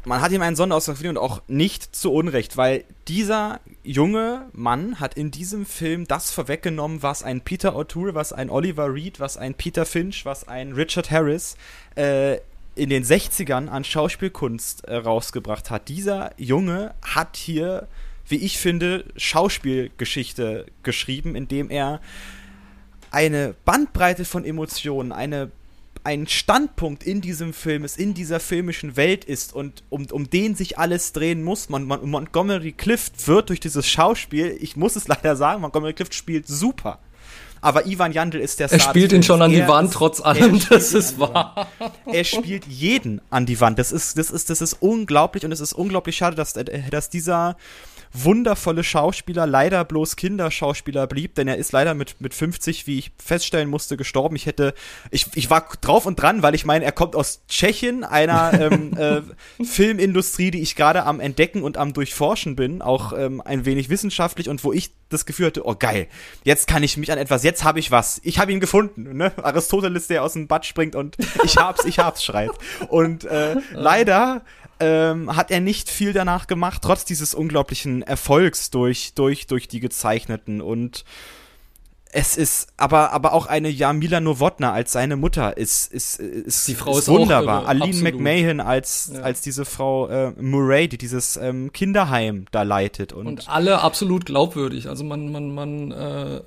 man 0.10 0.22
hat 0.22 0.32
ihm 0.32 0.41
einen 0.41 0.56
Sonderausdruck 0.56 0.98
verdient 0.98 1.19
und 1.19 1.24
auch 1.24 1.43
nicht 1.48 1.95
zu 1.95 2.12
Unrecht, 2.12 2.58
weil 2.58 2.84
dieser 3.08 3.60
junge 3.84 4.48
Mann 4.54 5.00
hat 5.00 5.13
in 5.13 5.30
diesem 5.30 5.67
Film 5.67 6.08
das 6.08 6.32
vorweggenommen, 6.32 7.04
was 7.04 7.22
ein 7.22 7.41
Peter 7.41 7.76
O'Toole, 7.76 8.15
was 8.15 8.34
ein 8.34 8.50
Oliver 8.50 8.91
Reed, 8.91 9.19
was 9.19 9.38
ein 9.38 9.54
Peter 9.54 9.86
Finch, 9.86 10.26
was 10.26 10.48
ein 10.48 10.74
Richard 10.74 11.12
Harris 11.12 11.58
äh, 11.95 12.38
in 12.74 12.89
den 12.89 13.04
60ern 13.04 13.67
an 13.67 13.84
Schauspielkunst 13.84 14.86
äh, 14.86 14.95
rausgebracht 14.95 15.69
hat. 15.69 15.89
Dieser 15.89 16.32
Junge 16.38 16.95
hat 17.04 17.38
hier, 17.38 17.88
wie 18.28 18.38
ich 18.38 18.58
finde, 18.58 19.06
Schauspielgeschichte 19.15 20.65
geschrieben, 20.82 21.36
indem 21.36 21.69
er 21.69 22.02
eine 23.12 23.54
Bandbreite 23.63 24.26
von 24.26 24.43
Emotionen, 24.43 25.12
eine 25.12 25.52
ein 26.04 26.28
Standpunkt 26.28 27.04
in 27.04 27.22
diesem 27.22 27.54
Film 27.54 27.84
ist, 27.84 27.98
in 27.98 28.14
dieser 28.14 28.40
filmischen 28.40 28.96
Welt 28.96 29.26
ist 29.26 29.54
und 29.54 29.84
um, 29.90 30.06
um 30.12 30.30
den 30.30 30.56
sich 30.56 30.78
alles 30.78 31.14
drehen 31.14 31.44
muss. 31.44 31.70
Man, 31.70 31.86
man, 31.86 32.08
Montgomery 32.10 32.72
Clift 32.72 33.28
wird 33.28 33.50
durch 33.50 33.60
dieses 33.60 33.88
Schauspiel, 33.88 34.58
ich 34.60 34.76
muss 34.76 34.96
es 34.96 35.08
leider 35.10 35.36
sagen, 35.36 35.62
Montgomery 35.62 35.94
Clift 35.94 36.14
spielt 36.14 36.48
super. 36.48 37.00
Aber 37.62 37.86
Ivan 37.86 38.14
Jandl 38.14 38.40
ist 38.40 38.60
der 38.60 38.72
Er 38.72 38.80
spielt 38.80 39.12
ihn 39.12 39.24
schon 39.24 39.42
an 39.42 39.52
die 39.52 39.68
Wand, 39.68 39.94
trotz 39.94 40.22
allem, 40.22 40.62
das 40.70 40.94
ist 40.94 41.20
wahr. 41.20 41.68
Er 42.06 42.24
spielt 42.24 42.66
jeden 42.68 43.22
an 43.30 43.46
die 43.46 43.60
Wand. 43.60 43.78
Das 43.80 43.92
ist, 43.92 44.18
das 44.18 44.32
ist, 44.32 44.50
das 44.50 44.62
ist 44.62 44.78
unglaublich 44.80 45.44
und 45.44 45.52
es 45.52 45.60
ist 45.60 45.74
unglaublich 45.74 46.16
schade, 46.16 46.36
dass, 46.36 46.54
dass 46.54 47.10
dieser 47.10 47.58
wundervolle 48.13 48.84
Schauspieler 48.84 49.45
leider 49.45 49.86
bloß 49.86 50.15
Kinderschauspieler 50.15 51.08
blieb, 51.08 51.36
denn 51.36 51.48
er 51.48 51.58
ist 51.58 51.72
leider 51.72 51.93
mit, 51.93 52.19
mit 52.19 52.34
50, 52.34 52.88
wie 52.88 53.00
ich 53.00 53.12
feststellen 53.17 53.69
musste, 53.69 53.98
gestorben. 53.98 54.36
Ich 54.36 54.45
hätte, 54.45 54.74
ich, 55.12 55.28
ich 55.36 55.50
war 55.50 55.67
drauf 55.82 56.06
und 56.06 56.15
dran, 56.15 56.41
weil 56.41 56.56
ich 56.56 56.65
meine, 56.65 56.86
er 56.86 56.91
kommt 56.91 57.15
aus 57.15 57.41
Tschechien, 57.48 58.04
einer 58.04 58.54
ähm, 58.72 58.98
äh, 58.98 59.22
Filmindustrie, 59.63 60.52
die 60.52 60.62
ich 60.62 60.76
gerade 60.76 61.06
am 61.06 61.19
Entdecken 61.19 61.63
und 61.63 61.78
am 61.78 61.93
Durchforschen 61.93 62.56
bin, 62.56 62.82
auch 62.82 63.13
ähm, 63.13 63.41
ein 63.41 63.65
wenig 63.65 63.89
wissenschaftlich 63.89 64.50
und 64.50 64.63
wo 64.63 64.74
ich 64.74 64.91
das 65.10 65.26
Gefühl 65.26 65.48
hatte, 65.48 65.65
oh 65.65 65.76
geil, 65.78 66.08
jetzt 66.43 66.67
kann 66.67 66.84
ich 66.84 66.95
mich 66.95 67.12
an 67.12 67.17
etwas, 67.17 67.43
jetzt 67.43 67.63
habe 67.63 67.80
ich 67.80 67.91
was, 67.91 68.22
ich 68.24 68.39
habe 68.39 68.52
ihn 68.52 68.60
gefunden, 68.60 69.17
ne? 69.17 69.32
Aristoteles, 69.41 70.08
der 70.08 70.24
aus 70.24 70.34
dem 70.34 70.48
Bad 70.48 70.65
springt 70.65 70.95
und 70.95 71.17
ich 71.43 71.58
hab's, 71.58 71.86
ich 71.86 72.00
hab's 72.00 72.24
schreit. 72.24 72.52
Und 72.89 73.26
äh, 73.26 73.56
leider 73.74 74.43
ähm, 74.80 75.36
hat 75.36 75.52
er 75.52 75.60
nicht 75.60 75.89
viel 75.89 76.13
danach 76.13 76.48
gemacht, 76.48 76.82
trotz 76.84 77.06
dieses 77.06 77.34
unglaublichen 77.34 78.02
Erfolgs 78.02 78.70
durch, 78.72 79.13
durch, 79.13 79.48
durch 79.48 79.68
die 79.68 79.80
Gezeichneten 79.80 80.62
und 80.62 81.04
es 82.12 82.38
ist 82.38 82.70
aber 82.78 83.12
aber 83.12 83.34
auch 83.34 83.46
eine 83.46 83.70
Jamila 83.70 84.20
Nowotna 84.20 84.74
als 84.74 84.92
seine 84.92 85.15
Mutter 85.15 85.58
ist 85.58 85.94
ist 85.94 86.20
ist, 86.20 86.68
die 86.68 86.74
Frau 86.74 86.94
ist, 86.94 87.02
ist 87.02 87.08
wunderbar. 87.08 87.63
Auch, 87.63 87.68
Aline 87.68 87.86
absolut. 87.86 88.13
McMahon 88.20 88.60
als 88.62 89.12
Ja. 89.13 89.22
als 89.22 89.42
diese 89.42 89.63
Frau 89.63 90.08
äh, 90.08 90.32
Murray, 90.42 90.88
die 90.88 90.98
dieses 90.98 91.38
ähm, 91.38 91.72
Kinderheim 91.72 92.46
da 92.52 92.63
leitet 92.63 93.13
und, 93.13 93.28
Und 93.28 93.50
alle 93.50 93.82
absolut 93.82 94.26
glaubwürdig. 94.26 94.89
Also 94.89 95.04
man, 95.04 95.32
man, 95.32 95.54
man, 95.54 95.92
äh, 95.92 96.42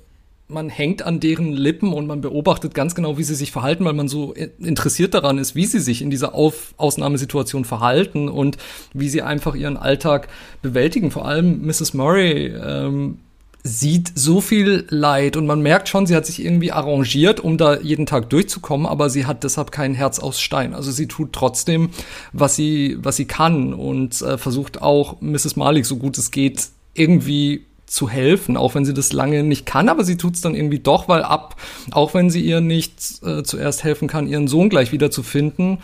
man 0.53 0.69
hängt 0.69 1.01
an 1.01 1.19
deren 1.19 1.51
Lippen 1.51 1.91
und 1.91 2.07
man 2.07 2.21
beobachtet 2.21 2.73
ganz 2.73 2.95
genau, 2.95 3.17
wie 3.17 3.23
sie 3.23 3.35
sich 3.35 3.51
verhalten, 3.51 3.85
weil 3.85 3.93
man 3.93 4.07
so 4.07 4.33
interessiert 4.33 5.13
daran 5.13 5.37
ist, 5.37 5.55
wie 5.55 5.65
sie 5.65 5.79
sich 5.79 6.01
in 6.01 6.09
dieser 6.09 6.33
Auf 6.33 6.73
Ausnahmesituation 6.77 7.65
verhalten 7.65 8.29
und 8.29 8.57
wie 8.93 9.09
sie 9.09 9.21
einfach 9.21 9.55
ihren 9.55 9.77
Alltag 9.77 10.27
bewältigen. 10.61 11.11
Vor 11.11 11.27
allem 11.27 11.65
Mrs. 11.65 11.93
Murray 11.93 12.47
ähm, 12.47 13.19
sieht 13.63 14.11
so 14.15 14.41
viel 14.41 14.85
Leid 14.89 15.37
und 15.37 15.45
man 15.45 15.61
merkt 15.61 15.87
schon, 15.87 16.05
sie 16.05 16.15
hat 16.15 16.25
sich 16.25 16.43
irgendwie 16.43 16.73
arrangiert, 16.73 17.39
um 17.39 17.57
da 17.57 17.79
jeden 17.79 18.05
Tag 18.05 18.29
durchzukommen, 18.29 18.85
aber 18.85 19.09
sie 19.09 19.25
hat 19.25 19.43
deshalb 19.45 19.71
kein 19.71 19.93
Herz 19.93 20.19
aus 20.19 20.41
Stein. 20.41 20.73
Also 20.73 20.91
sie 20.91 21.07
tut 21.07 21.31
trotzdem, 21.31 21.89
was 22.33 22.57
sie, 22.57 22.97
was 22.99 23.15
sie 23.15 23.25
kann 23.25 23.73
und 23.73 24.21
äh, 24.21 24.37
versucht 24.37 24.81
auch 24.81 25.21
Mrs. 25.21 25.55
Malik 25.55 25.85
so 25.85 25.95
gut 25.95 26.17
es 26.17 26.31
geht 26.31 26.67
irgendwie 26.93 27.65
zu 27.85 28.09
helfen, 28.09 28.57
auch 28.57 28.75
wenn 28.75 28.85
sie 28.85 28.93
das 28.93 29.13
lange 29.13 29.43
nicht 29.43 29.65
kann, 29.65 29.89
aber 29.89 30.03
sie 30.03 30.17
tut 30.17 30.35
es 30.35 30.41
dann 30.41 30.55
irgendwie 30.55 30.79
doch, 30.79 31.07
weil 31.07 31.23
ab, 31.23 31.55
auch 31.91 32.13
wenn 32.13 32.29
sie 32.29 32.41
ihr 32.41 32.61
nicht 32.61 33.21
äh, 33.23 33.43
zuerst 33.43 33.83
helfen 33.83 34.07
kann, 34.07 34.27
ihren 34.27 34.47
Sohn 34.47 34.69
gleich 34.69 34.91
wieder 34.91 35.11
zu 35.11 35.21
finden, 35.21 35.79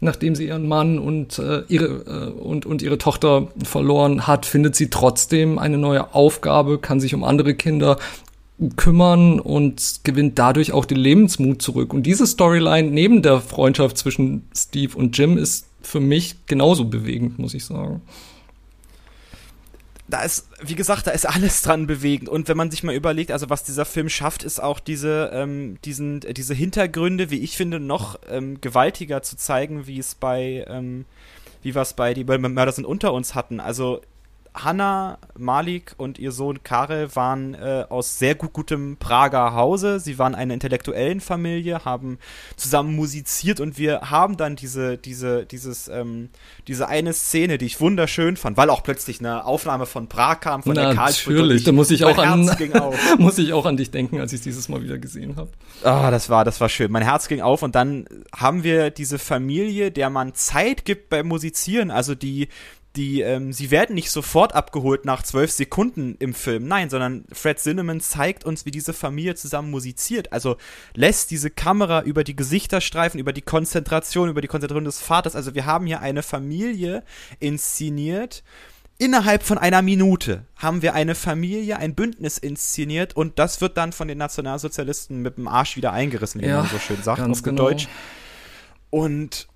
nachdem 0.00 0.34
sie 0.34 0.46
ihren 0.46 0.66
Mann 0.66 0.98
und 0.98 1.38
äh, 1.38 1.62
ihre 1.68 1.86
äh, 1.86 2.40
und 2.40 2.66
und 2.66 2.82
ihre 2.82 2.98
Tochter 2.98 3.48
verloren 3.62 4.26
hat, 4.26 4.46
findet 4.46 4.74
sie 4.74 4.90
trotzdem 4.90 5.58
eine 5.58 5.78
neue 5.78 6.14
Aufgabe, 6.14 6.78
kann 6.78 7.00
sich 7.00 7.14
um 7.14 7.24
andere 7.24 7.54
Kinder 7.54 7.98
kümmern 8.76 9.40
und 9.40 10.00
gewinnt 10.04 10.38
dadurch 10.38 10.72
auch 10.72 10.84
den 10.84 10.98
Lebensmut 10.98 11.62
zurück. 11.62 11.94
Und 11.94 12.04
diese 12.04 12.26
Storyline 12.26 12.90
neben 12.90 13.22
der 13.22 13.40
Freundschaft 13.40 13.96
zwischen 13.96 14.44
Steve 14.54 14.96
und 14.96 15.16
Jim 15.16 15.38
ist 15.38 15.66
für 15.82 16.00
mich 16.00 16.46
genauso 16.46 16.84
bewegend, 16.84 17.38
muss 17.38 17.54
ich 17.54 17.64
sagen. 17.64 18.02
Da 20.10 20.22
ist, 20.22 20.48
wie 20.62 20.74
gesagt, 20.74 21.06
da 21.06 21.12
ist 21.12 21.26
alles 21.26 21.62
dran 21.62 21.86
bewegend. 21.86 22.28
Und 22.28 22.48
wenn 22.48 22.56
man 22.56 22.70
sich 22.70 22.82
mal 22.82 22.94
überlegt, 22.94 23.30
also 23.30 23.50
was 23.50 23.64
dieser 23.64 23.84
Film 23.84 24.08
schafft, 24.08 24.42
ist 24.42 24.62
auch 24.62 24.80
diese, 24.80 25.30
ähm, 25.32 25.78
diesen, 25.84 26.22
äh, 26.22 26.34
diese 26.34 26.54
Hintergründe, 26.54 27.30
wie 27.30 27.40
ich 27.40 27.56
finde, 27.56 27.80
noch 27.80 28.18
ähm, 28.28 28.60
gewaltiger 28.60 29.22
zu 29.22 29.36
zeigen, 29.36 29.86
wie 29.86 29.98
es 29.98 30.14
bei, 30.14 30.64
ähm, 30.68 31.04
wie 31.62 31.74
wir 31.74 31.82
es 31.82 31.94
bei 31.94 32.14
die 32.14 32.24
Mörder 32.24 32.72
sind 32.72 32.84
unter 32.84 33.12
uns 33.12 33.34
hatten. 33.34 33.60
Also 33.60 34.02
Hanna, 34.64 35.18
Malik 35.36 35.94
und 35.96 36.18
ihr 36.18 36.32
Sohn 36.32 36.62
Karel 36.62 37.14
waren 37.16 37.54
äh, 37.54 37.84
aus 37.88 38.18
sehr 38.18 38.34
gut, 38.34 38.52
gutem 38.52 38.96
Prager 38.98 39.54
Hause. 39.54 40.00
Sie 40.00 40.18
waren 40.18 40.34
eine 40.34 40.54
intellektuellen 40.54 41.20
Familie, 41.20 41.84
haben 41.84 42.18
zusammen 42.56 42.94
musiziert 42.94 43.60
und 43.60 43.78
wir 43.78 44.10
haben 44.10 44.36
dann 44.36 44.56
diese, 44.56 44.98
diese, 44.98 45.46
dieses, 45.46 45.88
ähm, 45.88 46.30
diese 46.68 46.88
eine 46.88 47.12
Szene, 47.12 47.58
die 47.58 47.66
ich 47.66 47.80
wunderschön 47.80 48.36
fand, 48.36 48.56
weil 48.56 48.70
auch 48.70 48.82
plötzlich 48.82 49.20
eine 49.20 49.44
Aufnahme 49.44 49.86
von 49.86 50.08
Prag 50.08 50.40
kam, 50.40 50.62
von 50.62 50.74
der 50.74 50.94
Karlsbrücke. 50.94 51.40
und 51.40 51.46
Natürlich, 51.46 51.64
da 51.64 51.72
muss 51.72 51.90
ich 51.90 52.04
auch 52.04 52.18
an 52.18 52.50
muss 53.18 53.38
ich 53.38 53.52
auch 53.52 53.66
an 53.66 53.76
dich 53.76 53.90
denken, 53.90 54.20
als 54.20 54.32
ich 54.32 54.40
dieses 54.40 54.68
Mal 54.68 54.82
wieder 54.82 54.98
gesehen 54.98 55.36
habe. 55.36 55.50
Ah, 55.82 56.10
das 56.10 56.28
war, 56.28 56.44
das 56.44 56.60
war 56.60 56.68
schön. 56.68 56.90
Mein 56.90 57.02
Herz 57.02 57.28
ging 57.28 57.40
auf 57.40 57.62
und 57.62 57.74
dann 57.74 58.06
haben 58.36 58.64
wir 58.64 58.90
diese 58.90 59.18
Familie, 59.18 59.90
der 59.90 60.10
man 60.10 60.34
Zeit 60.34 60.84
gibt 60.84 61.08
beim 61.08 61.28
Musizieren. 61.28 61.90
Also 61.90 62.14
die, 62.14 62.48
die, 62.96 63.20
ähm, 63.20 63.52
sie 63.52 63.70
werden 63.70 63.94
nicht 63.94 64.10
sofort 64.10 64.54
abgeholt 64.54 65.04
nach 65.04 65.22
zwölf 65.22 65.52
Sekunden 65.52 66.16
im 66.18 66.34
Film, 66.34 66.66
nein, 66.66 66.90
sondern 66.90 67.24
Fred 67.32 67.60
Zinnemann 67.60 68.00
zeigt 68.00 68.44
uns, 68.44 68.66
wie 68.66 68.72
diese 68.72 68.92
Familie 68.92 69.36
zusammen 69.36 69.70
musiziert. 69.70 70.32
Also 70.32 70.56
lässt 70.94 71.30
diese 71.30 71.50
Kamera 71.50 72.02
über 72.02 72.24
die 72.24 72.34
Gesichter 72.34 72.80
streifen, 72.80 73.20
über 73.20 73.32
die 73.32 73.42
Konzentration, 73.42 74.28
über 74.28 74.40
die 74.40 74.48
Konzentration 74.48 74.84
des 74.84 75.00
Vaters. 75.00 75.36
Also 75.36 75.54
wir 75.54 75.66
haben 75.66 75.86
hier 75.86 76.00
eine 76.00 76.24
Familie 76.24 77.04
inszeniert. 77.38 78.42
Innerhalb 78.98 79.44
von 79.44 79.56
einer 79.56 79.82
Minute 79.82 80.44
haben 80.56 80.82
wir 80.82 80.92
eine 80.92 81.14
Familie, 81.14 81.78
ein 81.78 81.94
Bündnis 81.94 82.38
inszeniert 82.38 83.16
und 83.16 83.38
das 83.38 83.60
wird 83.60 83.76
dann 83.76 83.92
von 83.92 84.08
den 84.08 84.18
Nationalsozialisten 84.18 85.22
mit 85.22 85.38
dem 85.38 85.48
Arsch 85.48 85.76
wieder 85.76 85.92
eingerissen, 85.92 86.40
wie 86.42 86.46
Ja, 86.46 86.58
man 86.58 86.66
so 86.66 86.78
schön 86.78 87.02
sagt 87.02 87.22
auf 87.22 87.42
genau. 87.42 87.62
Deutsch. 87.62 87.88
Und 88.90 89.48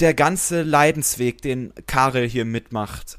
der 0.00 0.14
ganze 0.14 0.62
Leidensweg, 0.62 1.40
den 1.42 1.72
Karel 1.86 2.28
hier 2.28 2.44
mitmacht, 2.44 3.18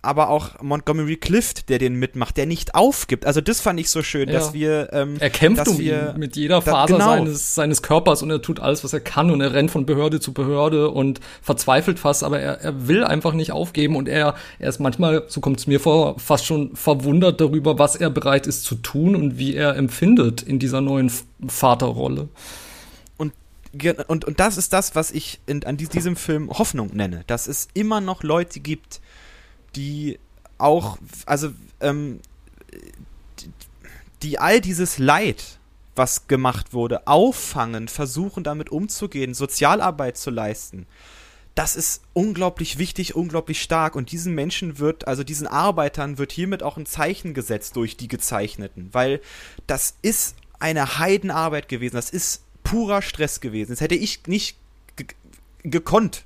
aber 0.00 0.28
auch 0.28 0.62
Montgomery 0.62 1.16
Clift, 1.16 1.68
der 1.68 1.78
den 1.80 1.94
mitmacht, 1.96 2.36
der 2.36 2.46
nicht 2.46 2.74
aufgibt. 2.76 3.26
Also 3.26 3.40
das 3.40 3.60
fand 3.60 3.80
ich 3.80 3.90
so 3.90 4.02
schön, 4.02 4.28
Ja. 4.28 4.34
dass 4.38 4.52
wir 4.52 4.90
ähm, 4.92 5.16
Er 5.18 5.30
kämpft 5.30 5.62
dass 5.62 5.68
um 5.68 5.78
wir, 5.78 6.12
ihn 6.14 6.20
mit 6.20 6.36
jeder 6.36 6.60
da- 6.60 6.70
Faser 6.72 6.94
genau. 6.94 7.04
seines, 7.06 7.54
seines 7.56 7.82
Körpers 7.82 8.22
und 8.22 8.30
er 8.30 8.40
tut 8.40 8.60
alles, 8.60 8.84
was 8.84 8.92
er 8.92 9.00
kann 9.00 9.30
und 9.30 9.40
er 9.40 9.54
rennt 9.54 9.72
von 9.72 9.84
Behörde 9.84 10.20
zu 10.20 10.32
Behörde 10.32 10.88
und 10.90 11.18
verzweifelt 11.40 11.98
fast, 11.98 12.22
aber 12.22 12.38
er, 12.38 12.60
er 12.60 12.86
will 12.86 13.02
einfach 13.02 13.32
nicht 13.32 13.50
aufgeben 13.50 13.96
und 13.96 14.08
er, 14.08 14.34
er 14.60 14.68
ist 14.68 14.78
manchmal, 14.78 15.24
so 15.26 15.40
kommt 15.40 15.58
es 15.58 15.66
mir 15.66 15.80
vor, 15.80 16.16
fast 16.20 16.46
schon 16.46 16.76
verwundert 16.76 17.40
darüber, 17.40 17.78
was 17.80 17.96
er 17.96 18.10
bereit 18.10 18.46
ist 18.46 18.62
zu 18.64 18.76
tun 18.76 19.16
und 19.16 19.36
wie 19.38 19.56
er 19.56 19.74
empfindet 19.76 20.42
in 20.42 20.60
dieser 20.60 20.80
neuen 20.80 21.10
Vaterrolle. 21.48 22.28
Und, 24.06 24.24
und, 24.26 24.38
das 24.38 24.58
ist 24.58 24.72
das, 24.72 24.94
was 24.94 25.10
ich 25.10 25.40
in, 25.46 25.64
an 25.64 25.76
dies- 25.78 25.88
diesem 25.88 26.16
Film 26.16 26.50
Hoffnung 26.50 26.94
nenne, 26.94 27.24
dass 27.26 27.46
es 27.46 27.68
immer 27.72 28.00
noch 28.00 28.22
Leute 28.22 28.60
gibt, 28.60 29.00
die 29.76 30.18
auch, 30.58 30.98
also, 31.24 31.52
ähm, 31.80 32.20
die, 33.38 33.50
die 34.22 34.38
all 34.38 34.60
dieses 34.60 34.98
Leid, 34.98 35.58
was 35.94 36.28
gemacht 36.28 36.72
wurde, 36.72 37.06
auffangen, 37.06 37.88
versuchen 37.88 38.44
damit 38.44 38.70
umzugehen, 38.70 39.34
Sozialarbeit 39.34 40.16
zu 40.16 40.30
leisten. 40.30 40.86
Das 41.54 41.76
ist 41.76 42.02
unglaublich 42.14 42.78
wichtig, 42.78 43.14
unglaublich 43.14 43.60
stark 43.60 43.94
und 43.94 44.10
diesen 44.10 44.34
Menschen 44.34 44.78
wird, 44.78 45.06
also 45.06 45.22
diesen 45.22 45.46
Arbeitern 45.46 46.16
wird 46.16 46.32
hiermit 46.32 46.62
auch 46.62 46.78
ein 46.78 46.86
Zeichen 46.86 47.34
gesetzt 47.34 47.76
durch 47.76 47.98
die 47.98 48.08
Gezeichneten, 48.08 48.88
weil 48.92 49.20
das 49.66 49.96
ist 50.00 50.36
eine 50.58 50.98
Heidenarbeit 50.98 51.68
gewesen, 51.68 51.96
das 51.96 52.08
ist 52.08 52.42
purer 52.62 53.02
Stress 53.02 53.40
gewesen. 53.40 53.72
Das 53.72 53.80
hätte 53.80 53.94
ich 53.94 54.26
nicht 54.26 54.56
ge 54.96 55.06
gekonnt. 55.64 56.24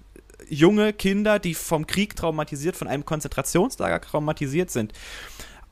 Junge 0.49 0.93
Kinder, 0.93 1.39
die 1.39 1.55
vom 1.55 1.87
Krieg 1.87 2.17
traumatisiert, 2.17 2.77
von 2.77 2.89
einem 2.89 3.05
Konzentrationslager 3.05 4.01
traumatisiert 4.01 4.71
sind, 4.71 4.93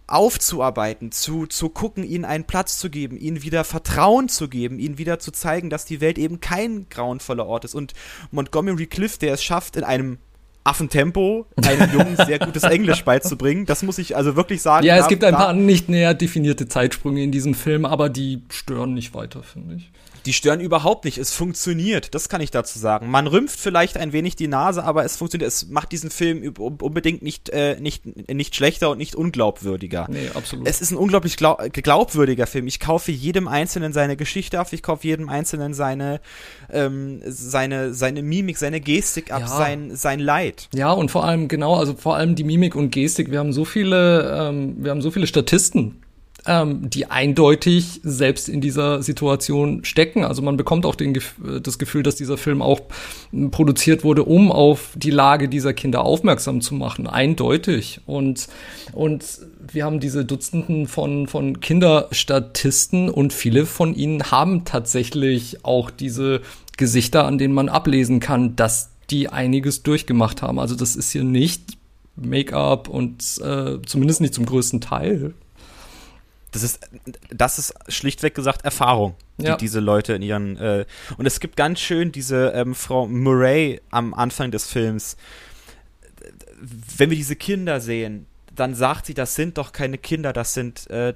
aufzuarbeiten, 0.07 1.13
zu, 1.13 1.47
zu 1.47 1.71
gucken, 1.71 2.05
ihnen 2.05 2.25
einen 2.25 2.45
Platz 2.45 2.79
zu 2.79 2.91
geben, 2.91 3.17
ihnen 3.17 3.43
wieder 3.43 3.65
Vertrauen 3.65 4.29
zu 4.29 4.49
geben, 4.49 4.79
ihnen 4.79 4.99
wieder 4.99 5.19
zu 5.19 5.31
zeigen, 5.33 5.71
dass 5.71 5.87
die 5.87 6.01
Welt 6.01 6.19
eben 6.19 6.41
kein 6.41 6.89
grauenvoller 6.91 7.47
Ort 7.47 7.65
ist. 7.65 7.75
Und 7.75 7.95
Montgomery 8.31 8.87
Clift, 8.87 9.23
der 9.23 9.33
es 9.33 9.43
schafft, 9.43 9.77
in 9.77 9.85
einem 9.85 10.19
Affentempo 10.65 11.47
einem 11.63 11.93
Jungen 11.99 12.17
sehr 12.17 12.39
gutes 12.39 12.65
Englisch 12.65 13.05
beizubringen, 13.05 13.67
das 13.67 13.83
muss 13.83 13.99
ich 13.99 14.17
also 14.17 14.37
wirklich 14.37 14.63
sagen. 14.63 14.85
Ja, 14.87 14.97
es 14.97 15.09
gibt 15.09 15.25
ein 15.25 15.35
paar 15.35 15.53
nicht 15.53 15.89
näher 15.89 16.15
definierte 16.15 16.69
Zeitsprünge 16.69 17.23
in 17.23 17.33
diesem 17.33 17.55
Film, 17.55 17.85
aber 17.85 18.09
die 18.09 18.43
stören 18.51 18.95
nicht 18.95 19.15
weiter, 19.15 19.43
finde 19.43 19.77
ich. 19.77 19.91
Die 20.27 20.33
stören 20.33 20.61
überhaupt 20.61 21.05
nicht. 21.05 21.19
Es 21.19 21.33
funktioniert. 21.33 22.15
Das 22.15 22.29
kann 22.29 22.41
ich 22.41 22.51
dazu 22.51 22.79
sagen. 22.79 23.11
Man 23.11 23.27
rümpft 23.27 23.59
vielleicht 23.61 23.97
ein 23.97 24.13
wenig 24.13 24.37
die 24.37 24.49
Nase, 24.49 24.85
aber 24.85 25.05
es 25.05 25.17
funktioniert. 25.17 25.49
Es 25.49 25.69
macht 25.69 25.93
diesen 25.93 26.11
Film 26.11 26.55
unbedingt 26.59 27.23
nicht, 27.23 27.51
äh, 27.51 27.79
nicht, 27.81 28.05
nicht 28.31 28.55
schlechter 28.57 28.91
und 28.91 28.99
nicht 28.99 29.15
unglaubwürdiger. 29.15 30.07
Nee, 30.11 30.31
absolut. 30.35 30.67
Es 30.67 30.81
ist 30.81 30.91
ein 30.91 30.97
unglaublich 30.97 31.37
glau 31.37 31.59
glaubwürdiger 31.73 32.47
Film. 32.47 32.67
Ich 32.67 32.81
kaufe 32.81 33.13
jedem 33.13 33.49
Einzelnen 33.49 33.93
seine 33.93 34.17
Geschichte 34.17 34.59
ab, 34.59 34.69
ich 34.73 34.83
kaufe 34.83 35.07
jedem 35.07 35.29
Einzelnen 35.29 35.75
seine, 35.75 36.21
ähm, 36.73 37.21
seine, 37.27 37.93
seine 37.95 38.23
Mimik, 38.23 38.59
seine 38.59 38.81
Gestik 38.81 39.33
ab, 39.33 39.41
Ja. 39.43 39.47
sein, 39.49 39.95
sein 39.95 40.21
Leid. 40.21 40.69
Ja, 40.75 40.93
und 40.93 41.11
vor 41.11 41.25
allem, 41.25 41.49
genau, 41.49 41.77
also 41.77 41.95
vor 41.95 42.17
allem 42.17 42.35
die 42.35 42.45
Mimik 42.45 42.75
und 42.75 42.91
Gestik. 42.91 43.31
Wir 43.31 43.39
haben 43.39 43.53
so 43.53 43.65
viele, 43.65 44.49
ähm, 44.49 44.77
wir 44.79 44.91
haben 44.91 45.03
so 45.03 45.11
viele 45.11 45.27
Statisten 45.27 45.97
ähm, 46.47 46.91
die 46.91 47.11
eindeutig 47.11 48.01
selbst 48.03 48.49
in 48.49 48.61
dieser 48.61 49.03
Situation 49.03 49.85
stecken. 49.85 50.25
Also 50.25 50.43
man 50.43 50.57
bekommt 50.57 50.87
auch 50.87 50.95
den, 50.95 51.19
das 51.63 51.79
Gefühl, 51.79 52.03
dass 52.03 52.17
dieser 52.17 52.37
Film 52.37 52.63
auch 52.63 52.81
produziert 53.51 54.05
wurde, 54.05 54.25
um 54.25 54.53
auf 54.53 54.91
die 54.95 55.11
Lage 55.11 55.49
dieser 55.49 55.73
Kinder 55.73 56.05
aufmerksam 56.05 56.61
zu 56.61 56.75
machen. 56.75 57.07
Eindeutig. 57.07 58.01
Und, 58.07 58.49
und 58.93 59.25
wir 59.73 59.85
haben 59.85 60.01
diese 60.01 60.25
Dutzenden 60.25 60.87
von, 60.87 61.27
von 61.27 61.61
Kinderstatisten 61.61 63.09
und 63.09 63.33
viele 63.33 63.67
von 63.67 63.95
ihnen 63.95 64.31
haben 64.31 64.65
tatsächlich 64.65 65.65
auch 65.65 65.91
diese 65.91 66.43
Gesichter, 66.77 67.27
an 67.27 67.39
denen 67.39 67.55
man 67.55 67.69
ablesen 67.69 68.21
kann, 68.21 68.57
dass 68.57 68.91
die 69.11 69.29
einiges 69.29 69.83
durchgemacht 69.83 70.43
haben. 70.43 70.59
Also 70.59 70.75
das 70.75 70.97
ist 70.97 71.13
hier 71.13 71.25
nicht 71.25 71.79
Make-up 72.17 72.89
und 72.89 73.23
äh, 73.43 73.79
zumindest 73.85 74.21
nicht 74.21 74.35
zum 74.35 74.47
größten 74.47 74.81
Teil. 74.81 75.35
Das 76.55 76.63
ist, 76.63 76.79
das 77.31 77.59
ist 77.59 77.75
schlichtweg 77.89 78.37
gesagt 78.37 78.65
Erfahrung, 78.65 79.17
die 79.39 79.47
ja. 79.47 79.57
diese 79.57 79.81
Leute 79.81 80.13
in 80.13 80.23
ihren 80.23 80.57
äh, 80.57 80.85
und 81.19 81.27
es 81.27 81.41
gibt 81.41 81.57
ganz 81.57 81.81
schön 81.81 82.13
diese 82.13 82.53
ähm, 82.55 82.77
Frau 82.77 83.09
Murray 83.09 83.81
am 83.91 84.15
Anfang 84.15 84.53
des 84.53 84.65
Films. 84.65 85.17
Wenn 86.97 87.11
wir 87.11 87.17
diese 87.17 87.35
Kinder 87.35 87.81
sehen, 87.81 88.27
dann 88.55 88.77
sagt 88.77 89.07
sie, 89.07 89.15
das 89.15 89.35
sind 89.35 89.59
doch 89.59 89.73
keine 89.73 89.99
Kinder, 89.99 90.33
das 90.33 90.55
sind, 90.55 90.89
äh, 90.91 91.15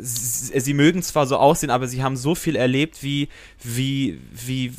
sie, 0.00 0.60
sie, 0.60 0.74
mögen 0.74 1.02
zwar 1.02 1.26
so 1.26 1.36
aussehen, 1.36 1.70
aber 1.70 1.88
sie 1.88 2.04
haben 2.04 2.16
so 2.16 2.36
viel 2.36 2.54
erlebt 2.54 3.02
wie, 3.02 3.28
wie, 3.60 4.20
wie, 4.32 4.72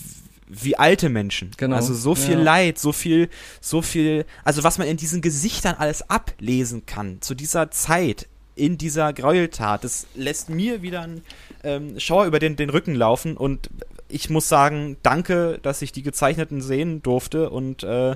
wie 0.47 0.77
alte 0.77 1.09
Menschen. 1.09 1.51
Genau. 1.57 1.75
Also 1.75 1.93
so 1.93 2.15
viel 2.15 2.37
ja. 2.37 2.43
Leid, 2.43 2.79
so 2.79 2.93
viel, 2.93 3.29
so 3.59 3.81
viel, 3.81 4.25
also 4.45 4.63
was 4.63 4.77
man 4.77 4.87
in 4.87 4.95
diesen 4.95 5.19
Gesichtern 5.19 5.75
alles 5.77 6.09
ablesen 6.09 6.85
kann 6.85 7.21
zu 7.21 7.35
dieser 7.35 7.71
Zeit, 7.71 8.29
in 8.55 8.77
dieser 8.77 9.13
Gräueltat, 9.13 9.83
das 9.83 10.07
lässt 10.15 10.49
mir 10.49 10.81
wieder 10.81 11.01
einen 11.01 11.23
ähm, 11.63 11.99
Schauer 11.99 12.25
über 12.25 12.39
den, 12.39 12.55
den 12.55 12.69
Rücken 12.69 12.95
laufen 12.95 13.37
und 13.37 13.69
ich 14.09 14.29
muss 14.29 14.49
sagen, 14.49 14.97
danke, 15.03 15.59
dass 15.61 15.81
ich 15.81 15.91
die 15.91 16.03
Gezeichneten 16.03 16.61
sehen 16.61 17.01
durfte 17.01 17.49
und 17.49 17.83
äh, 17.83 18.15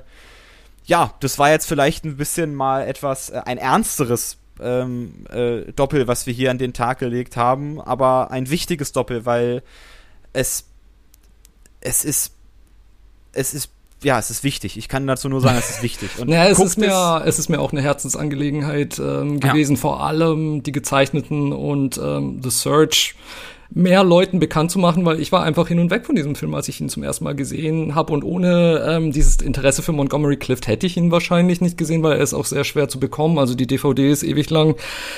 ja, 0.85 1.13
das 1.19 1.39
war 1.39 1.49
jetzt 1.49 1.67
vielleicht 1.67 2.05
ein 2.05 2.17
bisschen 2.17 2.53
mal 2.53 2.87
etwas, 2.87 3.29
äh, 3.29 3.41
ein 3.45 3.57
ernsteres 3.57 4.37
ähm, 4.59 5.25
äh, 5.29 5.71
Doppel, 5.73 6.07
was 6.07 6.27
wir 6.27 6.33
hier 6.33 6.51
an 6.51 6.57
den 6.57 6.73
Tag 6.73 6.99
gelegt 6.99 7.37
haben, 7.37 7.81
aber 7.81 8.31
ein 8.31 8.49
wichtiges 8.49 8.91
Doppel, 8.91 9.25
weil 9.25 9.63
es, 10.33 10.65
es 11.81 12.05
ist, 12.05 12.33
es 13.33 13.53
ist 13.53 13.71
ja, 14.05 14.19
es 14.19 14.29
ist 14.29 14.43
wichtig. 14.43 14.77
Ich 14.77 14.87
kann 14.87 15.07
dazu 15.07 15.27
nur 15.29 15.41
sagen, 15.41 15.57
es 15.57 15.71
ist 15.71 15.81
wichtig. 15.81 16.11
Und 16.19 16.29
ja, 16.29 16.45
es 16.45 16.59
ist, 16.59 16.77
mir, 16.77 17.23
es 17.25 17.39
ist 17.39 17.49
mir 17.49 17.59
auch 17.59 17.71
eine 17.71 17.81
Herzensangelegenheit 17.81 18.99
ähm, 18.99 19.39
gewesen, 19.39 19.75
ja. 19.75 19.81
vor 19.81 20.03
allem 20.03 20.61
die 20.61 20.71
gezeichneten 20.71 21.51
und 21.51 21.97
ähm, 21.97 22.39
The 22.43 22.51
Search 22.51 23.15
mehr 23.75 24.05
Leuten 24.05 24.39
bekannt 24.39 24.71
zu 24.71 24.79
machen, 24.79 25.03
weil 25.03 25.19
ich 25.19 25.33
war 25.33 25.43
einfach 25.43 25.67
hin 25.67 25.79
und 25.79 25.91
weg 25.91 26.05
von 26.05 26.15
diesem 26.15 26.35
Film, 26.35 26.55
als 26.55 26.69
ich 26.69 26.79
ihn 26.79 26.87
zum 26.87 27.03
ersten 27.03 27.25
Mal 27.25 27.35
gesehen 27.35 27.93
habe. 27.93 28.13
Und 28.13 28.23
ohne 28.23 28.81
ähm, 28.87 29.11
dieses 29.11 29.35
Interesse 29.41 29.83
für 29.83 29.91
Montgomery 29.91 30.37
Clift 30.37 30.67
hätte 30.67 30.87
ich 30.87 30.95
ihn 30.95 31.11
wahrscheinlich 31.11 31.59
nicht 31.59 31.77
gesehen, 31.77 32.01
weil 32.01 32.13
er 32.13 32.23
ist 32.23 32.33
auch 32.33 32.45
sehr 32.45 32.63
schwer 32.63 32.87
zu 32.87 33.01
bekommen. 33.01 33.37
Also 33.37 33.53
die 33.53 33.67
DVD 33.67 34.09
ist 34.09 34.23
ewig 34.23 34.49
lang 34.49 34.75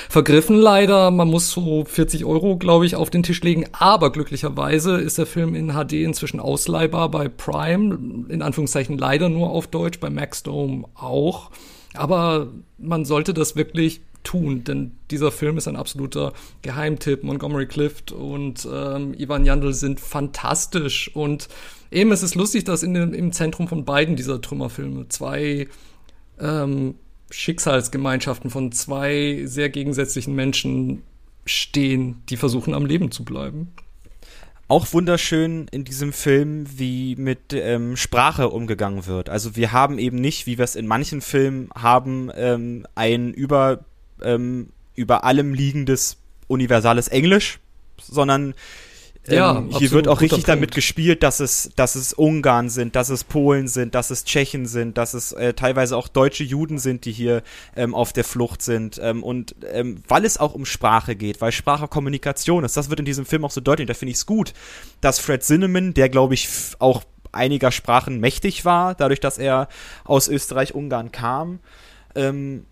vergriffen 0.10 0.58
leider. 0.58 1.12
Man 1.12 1.28
muss 1.28 1.52
so 1.52 1.86
40 1.86 2.26
Euro, 2.26 2.58
glaube 2.58 2.88
ich, 2.88 2.96
auf 2.96 3.12
den 3.12 3.22
Tisch 3.22 3.44
legen. 3.44 3.66
Aber 3.74 4.12
glücklicherweise 4.12 4.98
ist 4.98 5.20
der 5.20 5.28
Film 5.28 5.54
in 5.54 5.74
HD 5.74 5.94
inzwischen 5.94 6.40
ausleihbar 6.40 7.12
bei 7.12 7.30
Prime. 7.30 8.26
In 8.28 8.42
Anführungszeichen 8.42 8.98
leider 8.98 9.30
nur 9.30 9.52
auf 9.52 9.68
Deutsch, 9.68 10.00
bei 10.00 10.10
Maxdome 10.10 10.86
auch. 10.96 11.52
Aber 11.94 12.48
man 12.80 13.06
sollte 13.06 13.34
das 13.34 13.56
wirklich 13.56 14.02
tun, 14.28 14.66
denn 14.66 14.92
dieser 15.10 15.32
Film 15.32 15.58
ist 15.58 15.68
ein 15.68 15.78
absoluter 15.78 16.34
Geheimtipp. 16.62 17.24
Montgomery 17.24 17.66
Clift 17.66 18.12
und 18.12 18.68
ähm, 18.72 19.14
Ivan 19.18 19.46
Jandl 19.46 19.74
sind 19.74 20.02
fantastisch 20.02 21.10
und 21.16 21.48
eben 21.92 22.12
es 22.12 22.24
ist 22.24 22.36
lustig, 22.36 22.66
dass 22.66 22.84
in 22.84 22.94
dem, 22.94 23.14
im 23.14 23.32
Zentrum 23.32 23.70
von 23.70 23.86
beiden 23.86 24.18
dieser 24.18 24.42
Trümmerfilme 24.42 25.08
zwei 25.08 25.70
ähm, 26.40 26.96
Schicksalsgemeinschaften 27.32 28.50
von 28.50 28.74
zwei 28.74 29.44
sehr 29.46 29.70
gegensätzlichen 29.70 30.36
Menschen 30.36 31.04
stehen, 31.46 32.22
die 32.30 32.38
versuchen 32.38 32.74
am 32.74 32.86
Leben 32.86 33.12
zu 33.12 33.24
bleiben. 33.24 33.72
Auch 34.70 34.92
wunderschön 34.92 35.70
in 35.72 35.86
diesem 35.86 36.12
Film, 36.12 36.66
wie 36.78 37.16
mit 37.16 37.54
ähm, 37.54 37.96
Sprache 37.96 38.50
umgegangen 38.50 39.06
wird. 39.06 39.30
Also 39.30 39.56
wir 39.56 39.72
haben 39.72 39.98
eben 39.98 40.20
nicht, 40.20 40.46
wie 40.46 40.58
wir 40.58 40.66
es 40.66 40.76
in 40.76 40.88
manchen 40.88 41.22
Filmen 41.22 41.70
haben, 41.74 42.30
ähm, 42.36 42.86
ein 42.94 43.34
über 43.34 43.86
ähm, 44.22 44.70
über 44.96 45.24
allem 45.24 45.54
liegendes 45.54 46.18
universales 46.48 47.08
Englisch, 47.08 47.60
sondern 48.02 48.54
ähm, 49.30 49.36
ja, 49.36 49.64
hier 49.78 49.92
wird 49.92 50.08
auch 50.08 50.22
richtig 50.22 50.46
Punkt. 50.46 50.48
damit 50.48 50.74
gespielt, 50.74 51.22
dass 51.24 51.40
es, 51.40 51.72
dass 51.76 51.96
es 51.96 52.14
Ungarn 52.14 52.70
sind, 52.70 52.96
dass 52.96 53.10
es 53.10 53.24
Polen 53.24 53.68
sind, 53.68 53.94
dass 53.94 54.10
es 54.10 54.24
Tschechen 54.24 54.66
sind, 54.66 54.98
dass 54.98 55.14
es 55.14 55.34
äh, 55.34 55.54
teilweise 55.54 55.98
auch 55.98 56.08
deutsche 56.08 56.44
Juden 56.44 56.80
sind, 56.80 57.06
die 57.06 57.12
hier 57.12 57.44
ähm, 57.76 57.94
auf 57.94 58.14
der 58.14 58.24
Flucht 58.24 58.62
sind. 58.62 59.00
Ähm, 59.04 59.24
und 59.24 59.56
ähm, 59.72 60.02
weil 60.08 60.24
es 60.24 60.38
auch 60.38 60.54
um 60.54 60.66
Sprache 60.66 61.16
geht, 61.16 61.42
weil 61.42 61.52
Sprache 61.52 61.88
Kommunikation 61.88 62.64
ist, 62.64 62.78
das 62.78 62.90
wird 62.90 63.00
in 63.00 63.06
diesem 63.06 63.26
Film 63.26 63.44
auch 63.44 63.52
so 63.52 63.62
deutlich. 63.62 63.88
Da 63.88 63.94
finde 63.94 64.12
ich 64.12 64.18
es 64.18 64.26
gut, 64.26 64.54
dass 65.02 65.20
Fred 65.20 65.44
Zinnemann, 65.44 65.94
der 65.94 66.10
glaube 66.10 66.34
ich 66.34 66.48
auch 66.80 67.04
einiger 67.34 67.72
Sprachen 67.72 68.20
mächtig 68.20 68.64
war, 68.64 68.96
dadurch, 68.96 69.20
dass 69.20 69.38
er 69.38 69.68
aus 70.06 70.30
Österreich-Ungarn 70.30 71.12
kam, 71.12 71.60
ähm, 72.16 72.66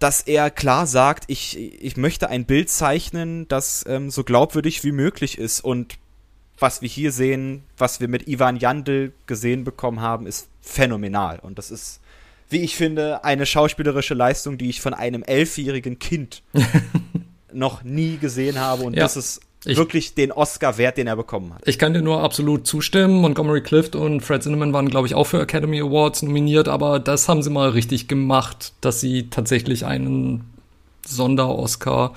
dass 0.00 0.22
er 0.22 0.50
klar 0.50 0.86
sagt, 0.86 1.24
ich, 1.28 1.56
ich 1.58 1.96
möchte 1.96 2.28
ein 2.30 2.46
Bild 2.46 2.70
zeichnen, 2.70 3.46
das 3.48 3.84
ähm, 3.86 4.10
so 4.10 4.24
glaubwürdig 4.24 4.82
wie 4.82 4.92
möglich 4.92 5.38
ist. 5.38 5.60
Und 5.60 5.98
was 6.58 6.80
wir 6.80 6.88
hier 6.88 7.12
sehen, 7.12 7.64
was 7.76 8.00
wir 8.00 8.08
mit 8.08 8.26
Ivan 8.26 8.56
Jandl 8.56 9.12
gesehen 9.26 9.62
bekommen 9.62 10.00
haben, 10.00 10.26
ist 10.26 10.48
phänomenal. 10.62 11.38
Und 11.38 11.58
das 11.58 11.70
ist, 11.70 12.00
wie 12.48 12.60
ich 12.60 12.76
finde, 12.76 13.24
eine 13.24 13.44
schauspielerische 13.44 14.14
Leistung, 14.14 14.56
die 14.56 14.70
ich 14.70 14.80
von 14.80 14.94
einem 14.94 15.22
elfjährigen 15.22 15.98
Kind 15.98 16.42
noch 17.52 17.84
nie 17.84 18.16
gesehen 18.16 18.58
habe. 18.58 18.84
Und 18.84 18.94
ja. 18.94 19.02
das 19.02 19.18
ist 19.18 19.42
ich, 19.64 19.76
wirklich 19.76 20.14
den 20.14 20.32
Oscar 20.32 20.78
wert, 20.78 20.96
den 20.96 21.06
er 21.06 21.16
bekommen 21.16 21.54
hat. 21.54 21.62
Ich 21.66 21.78
kann 21.78 21.92
dir 21.92 22.02
nur 22.02 22.22
absolut 22.22 22.66
zustimmen. 22.66 23.20
Montgomery 23.20 23.62
Clift 23.62 23.94
und 23.94 24.20
Fred 24.22 24.42
Zinnemann 24.42 24.72
waren, 24.72 24.88
glaube 24.88 25.06
ich, 25.06 25.14
auch 25.14 25.24
für 25.24 25.40
Academy 25.40 25.80
Awards 25.80 26.22
nominiert, 26.22 26.68
aber 26.68 26.98
das 26.98 27.28
haben 27.28 27.42
sie 27.42 27.50
mal 27.50 27.70
richtig 27.70 28.08
gemacht, 28.08 28.72
dass 28.80 29.00
sie 29.00 29.28
tatsächlich 29.28 29.84
einen 29.84 30.44
Sonder-Oscar 31.06 32.14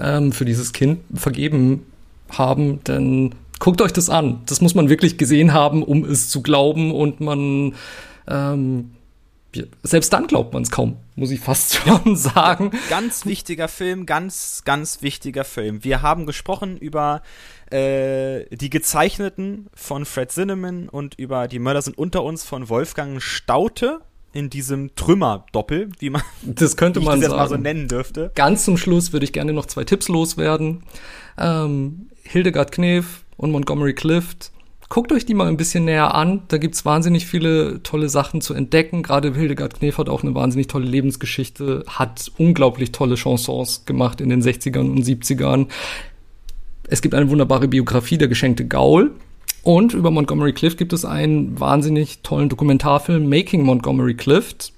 ähm, 0.00 0.32
für 0.32 0.44
dieses 0.44 0.72
Kind 0.72 1.00
vergeben 1.14 1.86
haben. 2.30 2.82
Denn 2.84 3.34
guckt 3.58 3.80
euch 3.80 3.92
das 3.92 4.10
an. 4.10 4.40
Das 4.46 4.60
muss 4.60 4.74
man 4.74 4.88
wirklich 4.88 5.16
gesehen 5.16 5.52
haben, 5.52 5.82
um 5.82 6.04
es 6.04 6.28
zu 6.28 6.42
glauben 6.42 6.92
und 6.92 7.20
man 7.20 7.74
ähm, 8.28 8.90
selbst 9.82 10.12
dann 10.12 10.26
glaubt 10.26 10.52
man 10.52 10.62
es 10.62 10.70
kaum, 10.70 10.96
muss 11.16 11.30
ich 11.30 11.40
fast 11.40 11.74
schon 11.74 12.16
sagen. 12.16 12.70
Ganz 12.90 13.26
wichtiger 13.26 13.68
Film, 13.68 14.06
ganz, 14.06 14.62
ganz 14.64 15.02
wichtiger 15.02 15.44
Film. 15.44 15.84
Wir 15.84 16.02
haben 16.02 16.26
gesprochen 16.26 16.76
über 16.76 17.22
äh, 17.70 18.44
die 18.54 18.70
Gezeichneten 18.70 19.68
von 19.74 20.04
Fred 20.04 20.32
Zinnemann 20.32 20.88
und 20.88 21.18
über 21.18 21.48
Die 21.48 21.58
Mörder 21.58 21.82
sind 21.82 21.98
unter 21.98 22.22
uns 22.24 22.44
von 22.44 22.68
Wolfgang 22.68 23.22
Staute 23.22 24.00
in 24.32 24.50
diesem 24.50 24.94
Trümmer-Doppel, 24.96 25.90
wie 26.00 26.10
man 26.10 26.22
das 26.42 26.76
könnte 26.76 27.00
man 27.00 27.20
das 27.20 27.30
mal 27.30 27.48
so 27.48 27.56
nennen 27.56 27.86
dürfte. 27.86 28.32
Ganz 28.34 28.64
zum 28.64 28.76
Schluss 28.76 29.12
würde 29.12 29.24
ich 29.24 29.32
gerne 29.32 29.52
noch 29.52 29.66
zwei 29.66 29.84
Tipps 29.84 30.08
loswerden. 30.08 30.82
Ähm, 31.38 32.08
Hildegard 32.24 32.72
Knef 32.72 33.24
und 33.36 33.52
Montgomery 33.52 33.94
Clift 33.94 34.50
guckt 34.94 35.10
euch 35.10 35.26
die 35.26 35.34
mal 35.34 35.48
ein 35.48 35.56
bisschen 35.56 35.86
näher 35.86 36.14
an. 36.14 36.42
Da 36.46 36.56
gibt's 36.56 36.84
wahnsinnig 36.84 37.26
viele 37.26 37.82
tolle 37.82 38.08
Sachen 38.08 38.40
zu 38.40 38.54
entdecken. 38.54 39.02
Gerade 39.02 39.34
Hildegard 39.34 39.74
Knef 39.74 39.98
hat 39.98 40.08
auch 40.08 40.22
eine 40.22 40.36
wahnsinnig 40.36 40.68
tolle 40.68 40.86
Lebensgeschichte, 40.86 41.84
hat 41.88 42.30
unglaublich 42.38 42.92
tolle 42.92 43.16
Chansons 43.16 43.86
gemacht 43.86 44.20
in 44.20 44.28
den 44.28 44.40
60ern 44.40 44.92
und 44.92 45.04
70ern. 45.04 45.66
Es 46.86 47.02
gibt 47.02 47.16
eine 47.16 47.28
wunderbare 47.28 47.66
Biografie, 47.66 48.18
der 48.18 48.28
geschenkte 48.28 48.68
Gaul. 48.68 49.10
Und 49.64 49.94
über 49.94 50.12
Montgomery 50.12 50.52
Clift 50.52 50.78
gibt 50.78 50.92
es 50.92 51.04
einen 51.04 51.58
wahnsinnig 51.58 52.20
tollen 52.22 52.48
Dokumentarfilm, 52.48 53.28
Making 53.28 53.64
Montgomery 53.64 54.14
Clift, 54.14 54.72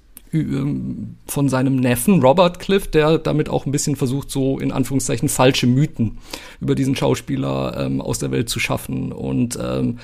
von 1.26 1.48
seinem 1.48 1.76
Neffen 1.76 2.20
Robert 2.22 2.58
Cliff, 2.58 2.90
der 2.90 3.18
damit 3.18 3.48
auch 3.48 3.66
ein 3.66 3.72
bisschen 3.72 3.96
versucht, 3.96 4.30
so 4.30 4.58
in 4.58 4.72
Anführungszeichen 4.72 5.28
falsche 5.28 5.66
Mythen 5.66 6.18
über 6.60 6.74
diesen 6.74 6.96
Schauspieler 6.96 7.76
ähm, 7.78 8.00
aus 8.00 8.18
der 8.18 8.30
Welt 8.30 8.48
zu 8.48 8.58
schaffen. 8.58 9.12
Und 9.12 9.58
ähm, 9.60 9.98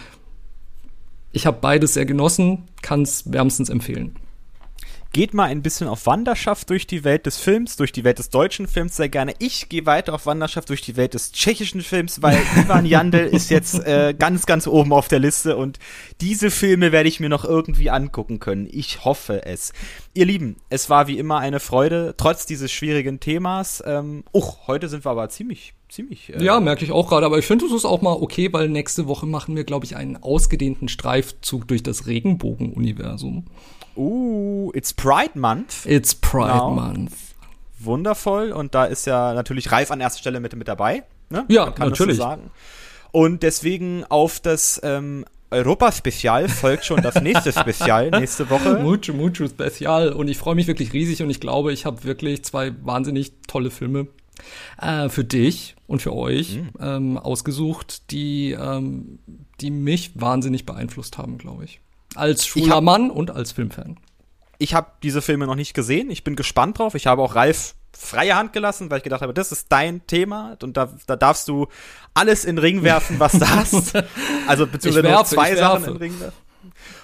ich 1.33 1.47
habe 1.47 1.59
beides 1.61 1.95
sehr 1.95 2.07
genossen, 2.07 2.64
kann 2.83 3.03
es 3.03 3.33
wärmstens 3.33 3.68
empfehlen. 3.68 4.16
Geht 5.12 5.34
mal 5.34 5.44
ein 5.44 5.62
bisschen 5.62 5.88
auf 5.88 6.06
Wanderschaft 6.06 6.70
durch 6.70 6.86
die 6.86 7.04
Welt 7.04 7.26
des 7.26 7.36
Films, 7.38 7.76
durch 7.76 7.92
die 7.92 8.04
Welt 8.04 8.18
des 8.18 8.30
deutschen 8.30 8.66
Films 8.66 8.96
sehr 8.96 9.08
gerne. 9.08 9.34
Ich 9.38 9.68
gehe 9.68 9.86
weiter 9.86 10.14
auf 10.14 10.26
Wanderschaft 10.26 10.70
durch 10.70 10.80
die 10.80 10.96
Welt 10.96 11.14
des 11.14 11.32
tschechischen 11.32 11.82
Films, 11.82 12.22
weil 12.22 12.38
Ivan 12.56 12.86
Jandl 12.86 13.26
ist 13.26 13.50
jetzt 13.50 13.74
äh, 13.86 14.14
ganz, 14.18 14.46
ganz 14.46 14.66
oben 14.66 14.92
auf 14.92 15.08
der 15.08 15.18
Liste 15.18 15.56
und 15.56 15.78
diese 16.20 16.50
Filme 16.50 16.92
werde 16.92 17.08
ich 17.08 17.20
mir 17.20 17.28
noch 17.28 17.44
irgendwie 17.44 17.90
angucken 17.90 18.40
können. 18.40 18.66
Ich 18.70 19.04
hoffe 19.04 19.44
es. 19.44 19.72
Ihr 20.14 20.26
Lieben, 20.26 20.56
es 20.70 20.88
war 20.88 21.06
wie 21.08 21.18
immer 21.18 21.38
eine 21.38 21.60
Freude, 21.60 22.14
trotz 22.16 22.46
dieses 22.46 22.72
schwierigen 22.72 23.20
Themas. 23.20 23.82
Ähm, 23.86 24.24
uch, 24.32 24.66
heute 24.66 24.88
sind 24.88 25.04
wir 25.04 25.10
aber 25.10 25.28
ziemlich 25.28 25.74
ziemlich. 25.92 26.34
Äh 26.34 26.42
ja, 26.42 26.58
merke 26.58 26.84
ich 26.84 26.90
auch 26.90 27.08
gerade, 27.08 27.26
aber 27.26 27.38
ich 27.38 27.44
finde 27.44 27.66
es 27.66 27.72
ist 27.72 27.84
auch 27.84 28.00
mal 28.00 28.14
okay, 28.14 28.50
weil 28.52 28.68
nächste 28.68 29.06
Woche 29.06 29.26
machen 29.26 29.54
wir, 29.54 29.64
glaube 29.64 29.84
ich, 29.84 29.94
einen 29.94 30.16
ausgedehnten 30.16 30.88
Streifzug 30.88 31.68
durch 31.68 31.82
das 31.82 32.06
Regenbogen-Universum. 32.06 33.44
Uh, 33.97 34.70
it's 34.74 34.93
Pride 34.93 35.38
Month. 35.38 35.86
It's 35.86 36.14
Pride 36.14 36.53
genau. 36.53 36.70
Month. 36.70 37.12
Wundervoll. 37.78 38.53
Und 38.53 38.74
da 38.74 38.84
ist 38.84 39.07
ja 39.07 39.34
natürlich 39.34 39.72
Ralf 39.72 39.90
an 39.90 40.01
erster 40.01 40.20
Stelle 40.20 40.40
mit, 40.40 40.55
mit 40.57 40.68
dabei. 40.68 41.05
Ne? 41.30 41.45
Ja, 41.49 41.72
natürlich. 41.78 42.18
So 42.18 42.38
Und 43.11 43.43
deswegen 43.43 44.05
auf 44.09 44.40
das 44.40 44.80
ähm, 44.84 45.24
Europa-Spezial 45.51 46.49
folgt 46.49 46.84
schon 46.84 47.03
das 47.03 47.20
nächste 47.20 47.53
Spezial 47.59 48.11
nächste 48.11 48.49
Woche. 48.51 48.78
Mucho, 48.78 49.12
mucho 49.12 49.47
Spezial. 49.47 50.12
Und 50.12 50.28
ich 50.28 50.38
freue 50.38 50.55
mich 50.55 50.66
wirklich 50.66 50.93
riesig 50.93 51.22
und 51.22 51.30
ich 51.30 51.40
glaube, 51.40 51.72
ich 51.72 51.84
habe 51.84 52.05
wirklich 52.05 52.45
zwei 52.45 52.72
wahnsinnig 52.82 53.32
tolle 53.47 53.70
Filme 53.70 54.07
äh, 54.80 55.09
für 55.09 55.24
dich 55.24 55.76
und 55.86 56.01
für 56.03 56.14
euch 56.14 56.57
mhm. 56.57 56.70
ähm, 56.80 57.18
ausgesucht, 57.18 58.11
die, 58.11 58.53
ähm, 58.53 59.18
die 59.61 59.70
mich 59.70 60.12
wahnsinnig 60.14 60.66
beeinflusst 60.66 61.18
haben, 61.18 61.38
glaube 61.38 61.64
ich. 61.64 61.80
Als 62.14 62.46
schwuler 62.46 62.80
Mann 62.80 63.10
und 63.10 63.30
als 63.30 63.52
Filmfan. 63.52 63.98
Ich 64.58 64.74
habe 64.74 64.92
diese 65.02 65.22
Filme 65.22 65.46
noch 65.46 65.54
nicht 65.54 65.74
gesehen. 65.74 66.10
Ich 66.10 66.24
bin 66.24 66.36
gespannt 66.36 66.78
drauf. 66.78 66.94
Ich 66.94 67.06
habe 67.06 67.22
auch 67.22 67.34
Ralf 67.34 67.74
freie 67.96 68.36
Hand 68.36 68.52
gelassen, 68.52 68.90
weil 68.90 68.98
ich 68.98 69.04
gedacht 69.04 69.22
habe, 69.22 69.34
das 69.34 69.52
ist 69.52 69.66
dein 69.70 70.06
Thema 70.06 70.56
und 70.62 70.76
da, 70.76 70.92
da 71.06 71.16
darfst 71.16 71.48
du 71.48 71.66
alles 72.14 72.44
in 72.44 72.56
den 72.56 72.62
Ring 72.62 72.82
werfen, 72.82 73.20
was 73.20 73.32
du 73.32 73.48
hast. 73.48 73.92
Also 74.46 74.66
beziehungsweise 74.66 75.04
werfe, 75.04 75.16
nur 75.16 75.24
zwei 75.24 75.54
Sachen 75.54 75.84
in 75.84 75.92
den 75.92 75.96
Ring 75.98 76.20
werfen. 76.20 76.36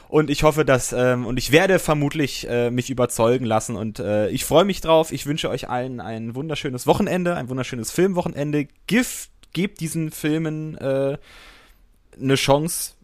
Und 0.08 0.30
ich 0.30 0.42
hoffe, 0.42 0.64
dass, 0.64 0.92
ähm, 0.92 1.26
und 1.26 1.38
ich 1.38 1.52
werde 1.52 1.78
vermutlich 1.78 2.48
äh, 2.48 2.70
mich 2.70 2.88
überzeugen 2.90 3.44
lassen. 3.44 3.76
Und 3.76 3.98
äh, 3.98 4.28
ich 4.30 4.44
freue 4.44 4.64
mich 4.64 4.80
drauf. 4.80 5.12
Ich 5.12 5.26
wünsche 5.26 5.50
euch 5.50 5.68
allen 5.68 6.00
ein 6.00 6.34
wunderschönes 6.34 6.86
Wochenende, 6.86 7.36
ein 7.36 7.48
wunderschönes 7.50 7.90
Filmwochenende. 7.90 8.68
Gift, 8.86 9.30
gebt 9.52 9.80
diesen 9.80 10.10
Filmen 10.10 10.78
äh, 10.78 11.18
eine 12.20 12.34
Chance. 12.36 12.94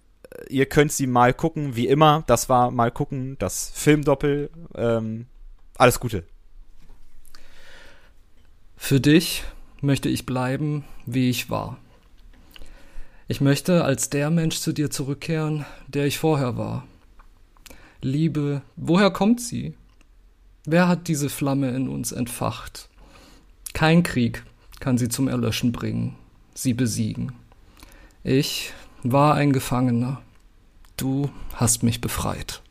Ihr 0.49 0.67
könnt 0.67 0.93
sie 0.93 1.07
mal 1.07 1.35
gucken, 1.35 1.77
wie 1.77 1.87
immer. 1.87 2.25
Das 2.27 2.49
war 2.49 2.71
mal 2.71 2.91
gucken, 2.91 3.37
das 3.39 3.71
Filmdoppel. 3.75 4.51
Ähm, 4.75 5.27
alles 5.77 6.01
Gute. 6.01 6.25
Für 8.77 9.01
dich 9.01 9.45
möchte 9.81 10.09
ich 10.09 10.27
bleiben, 10.27 10.85
wie 11.07 11.31
ich 11.31 11.51
war. 11.51 11.79
Ich 13.27 13.41
möchte 13.41 13.85
als 13.85 14.11
der 14.11 14.31
Mensch 14.31 14.59
zu 14.59 14.73
dir 14.73 14.91
zurückkehren, 14.91 15.65
der 15.89 16.07
ich 16.07 16.19
vorher 16.19 16.59
war. 16.59 16.87
Liebe, 18.03 18.61
woher 18.77 19.11
kommt 19.11 19.41
sie? 19.41 19.75
Wer 20.67 20.89
hat 20.89 21.09
diese 21.09 21.31
Flamme 21.31 21.71
in 21.71 21.89
uns 21.89 22.13
entfacht? 22.13 22.91
Kein 23.73 24.03
Krieg 24.03 24.45
kann 24.81 24.99
sie 24.99 25.09
zum 25.09 25.29
Erlöschen 25.29 25.73
bringen, 25.73 26.17
sie 26.55 26.75
besiegen. 26.75 27.33
Ich 28.23 28.73
war 29.05 29.35
ein 29.35 29.53
Gefangener. 29.53 30.23
Du 30.97 31.31
hast 31.55 31.83
mich 31.83 32.01
befreit. 32.01 32.63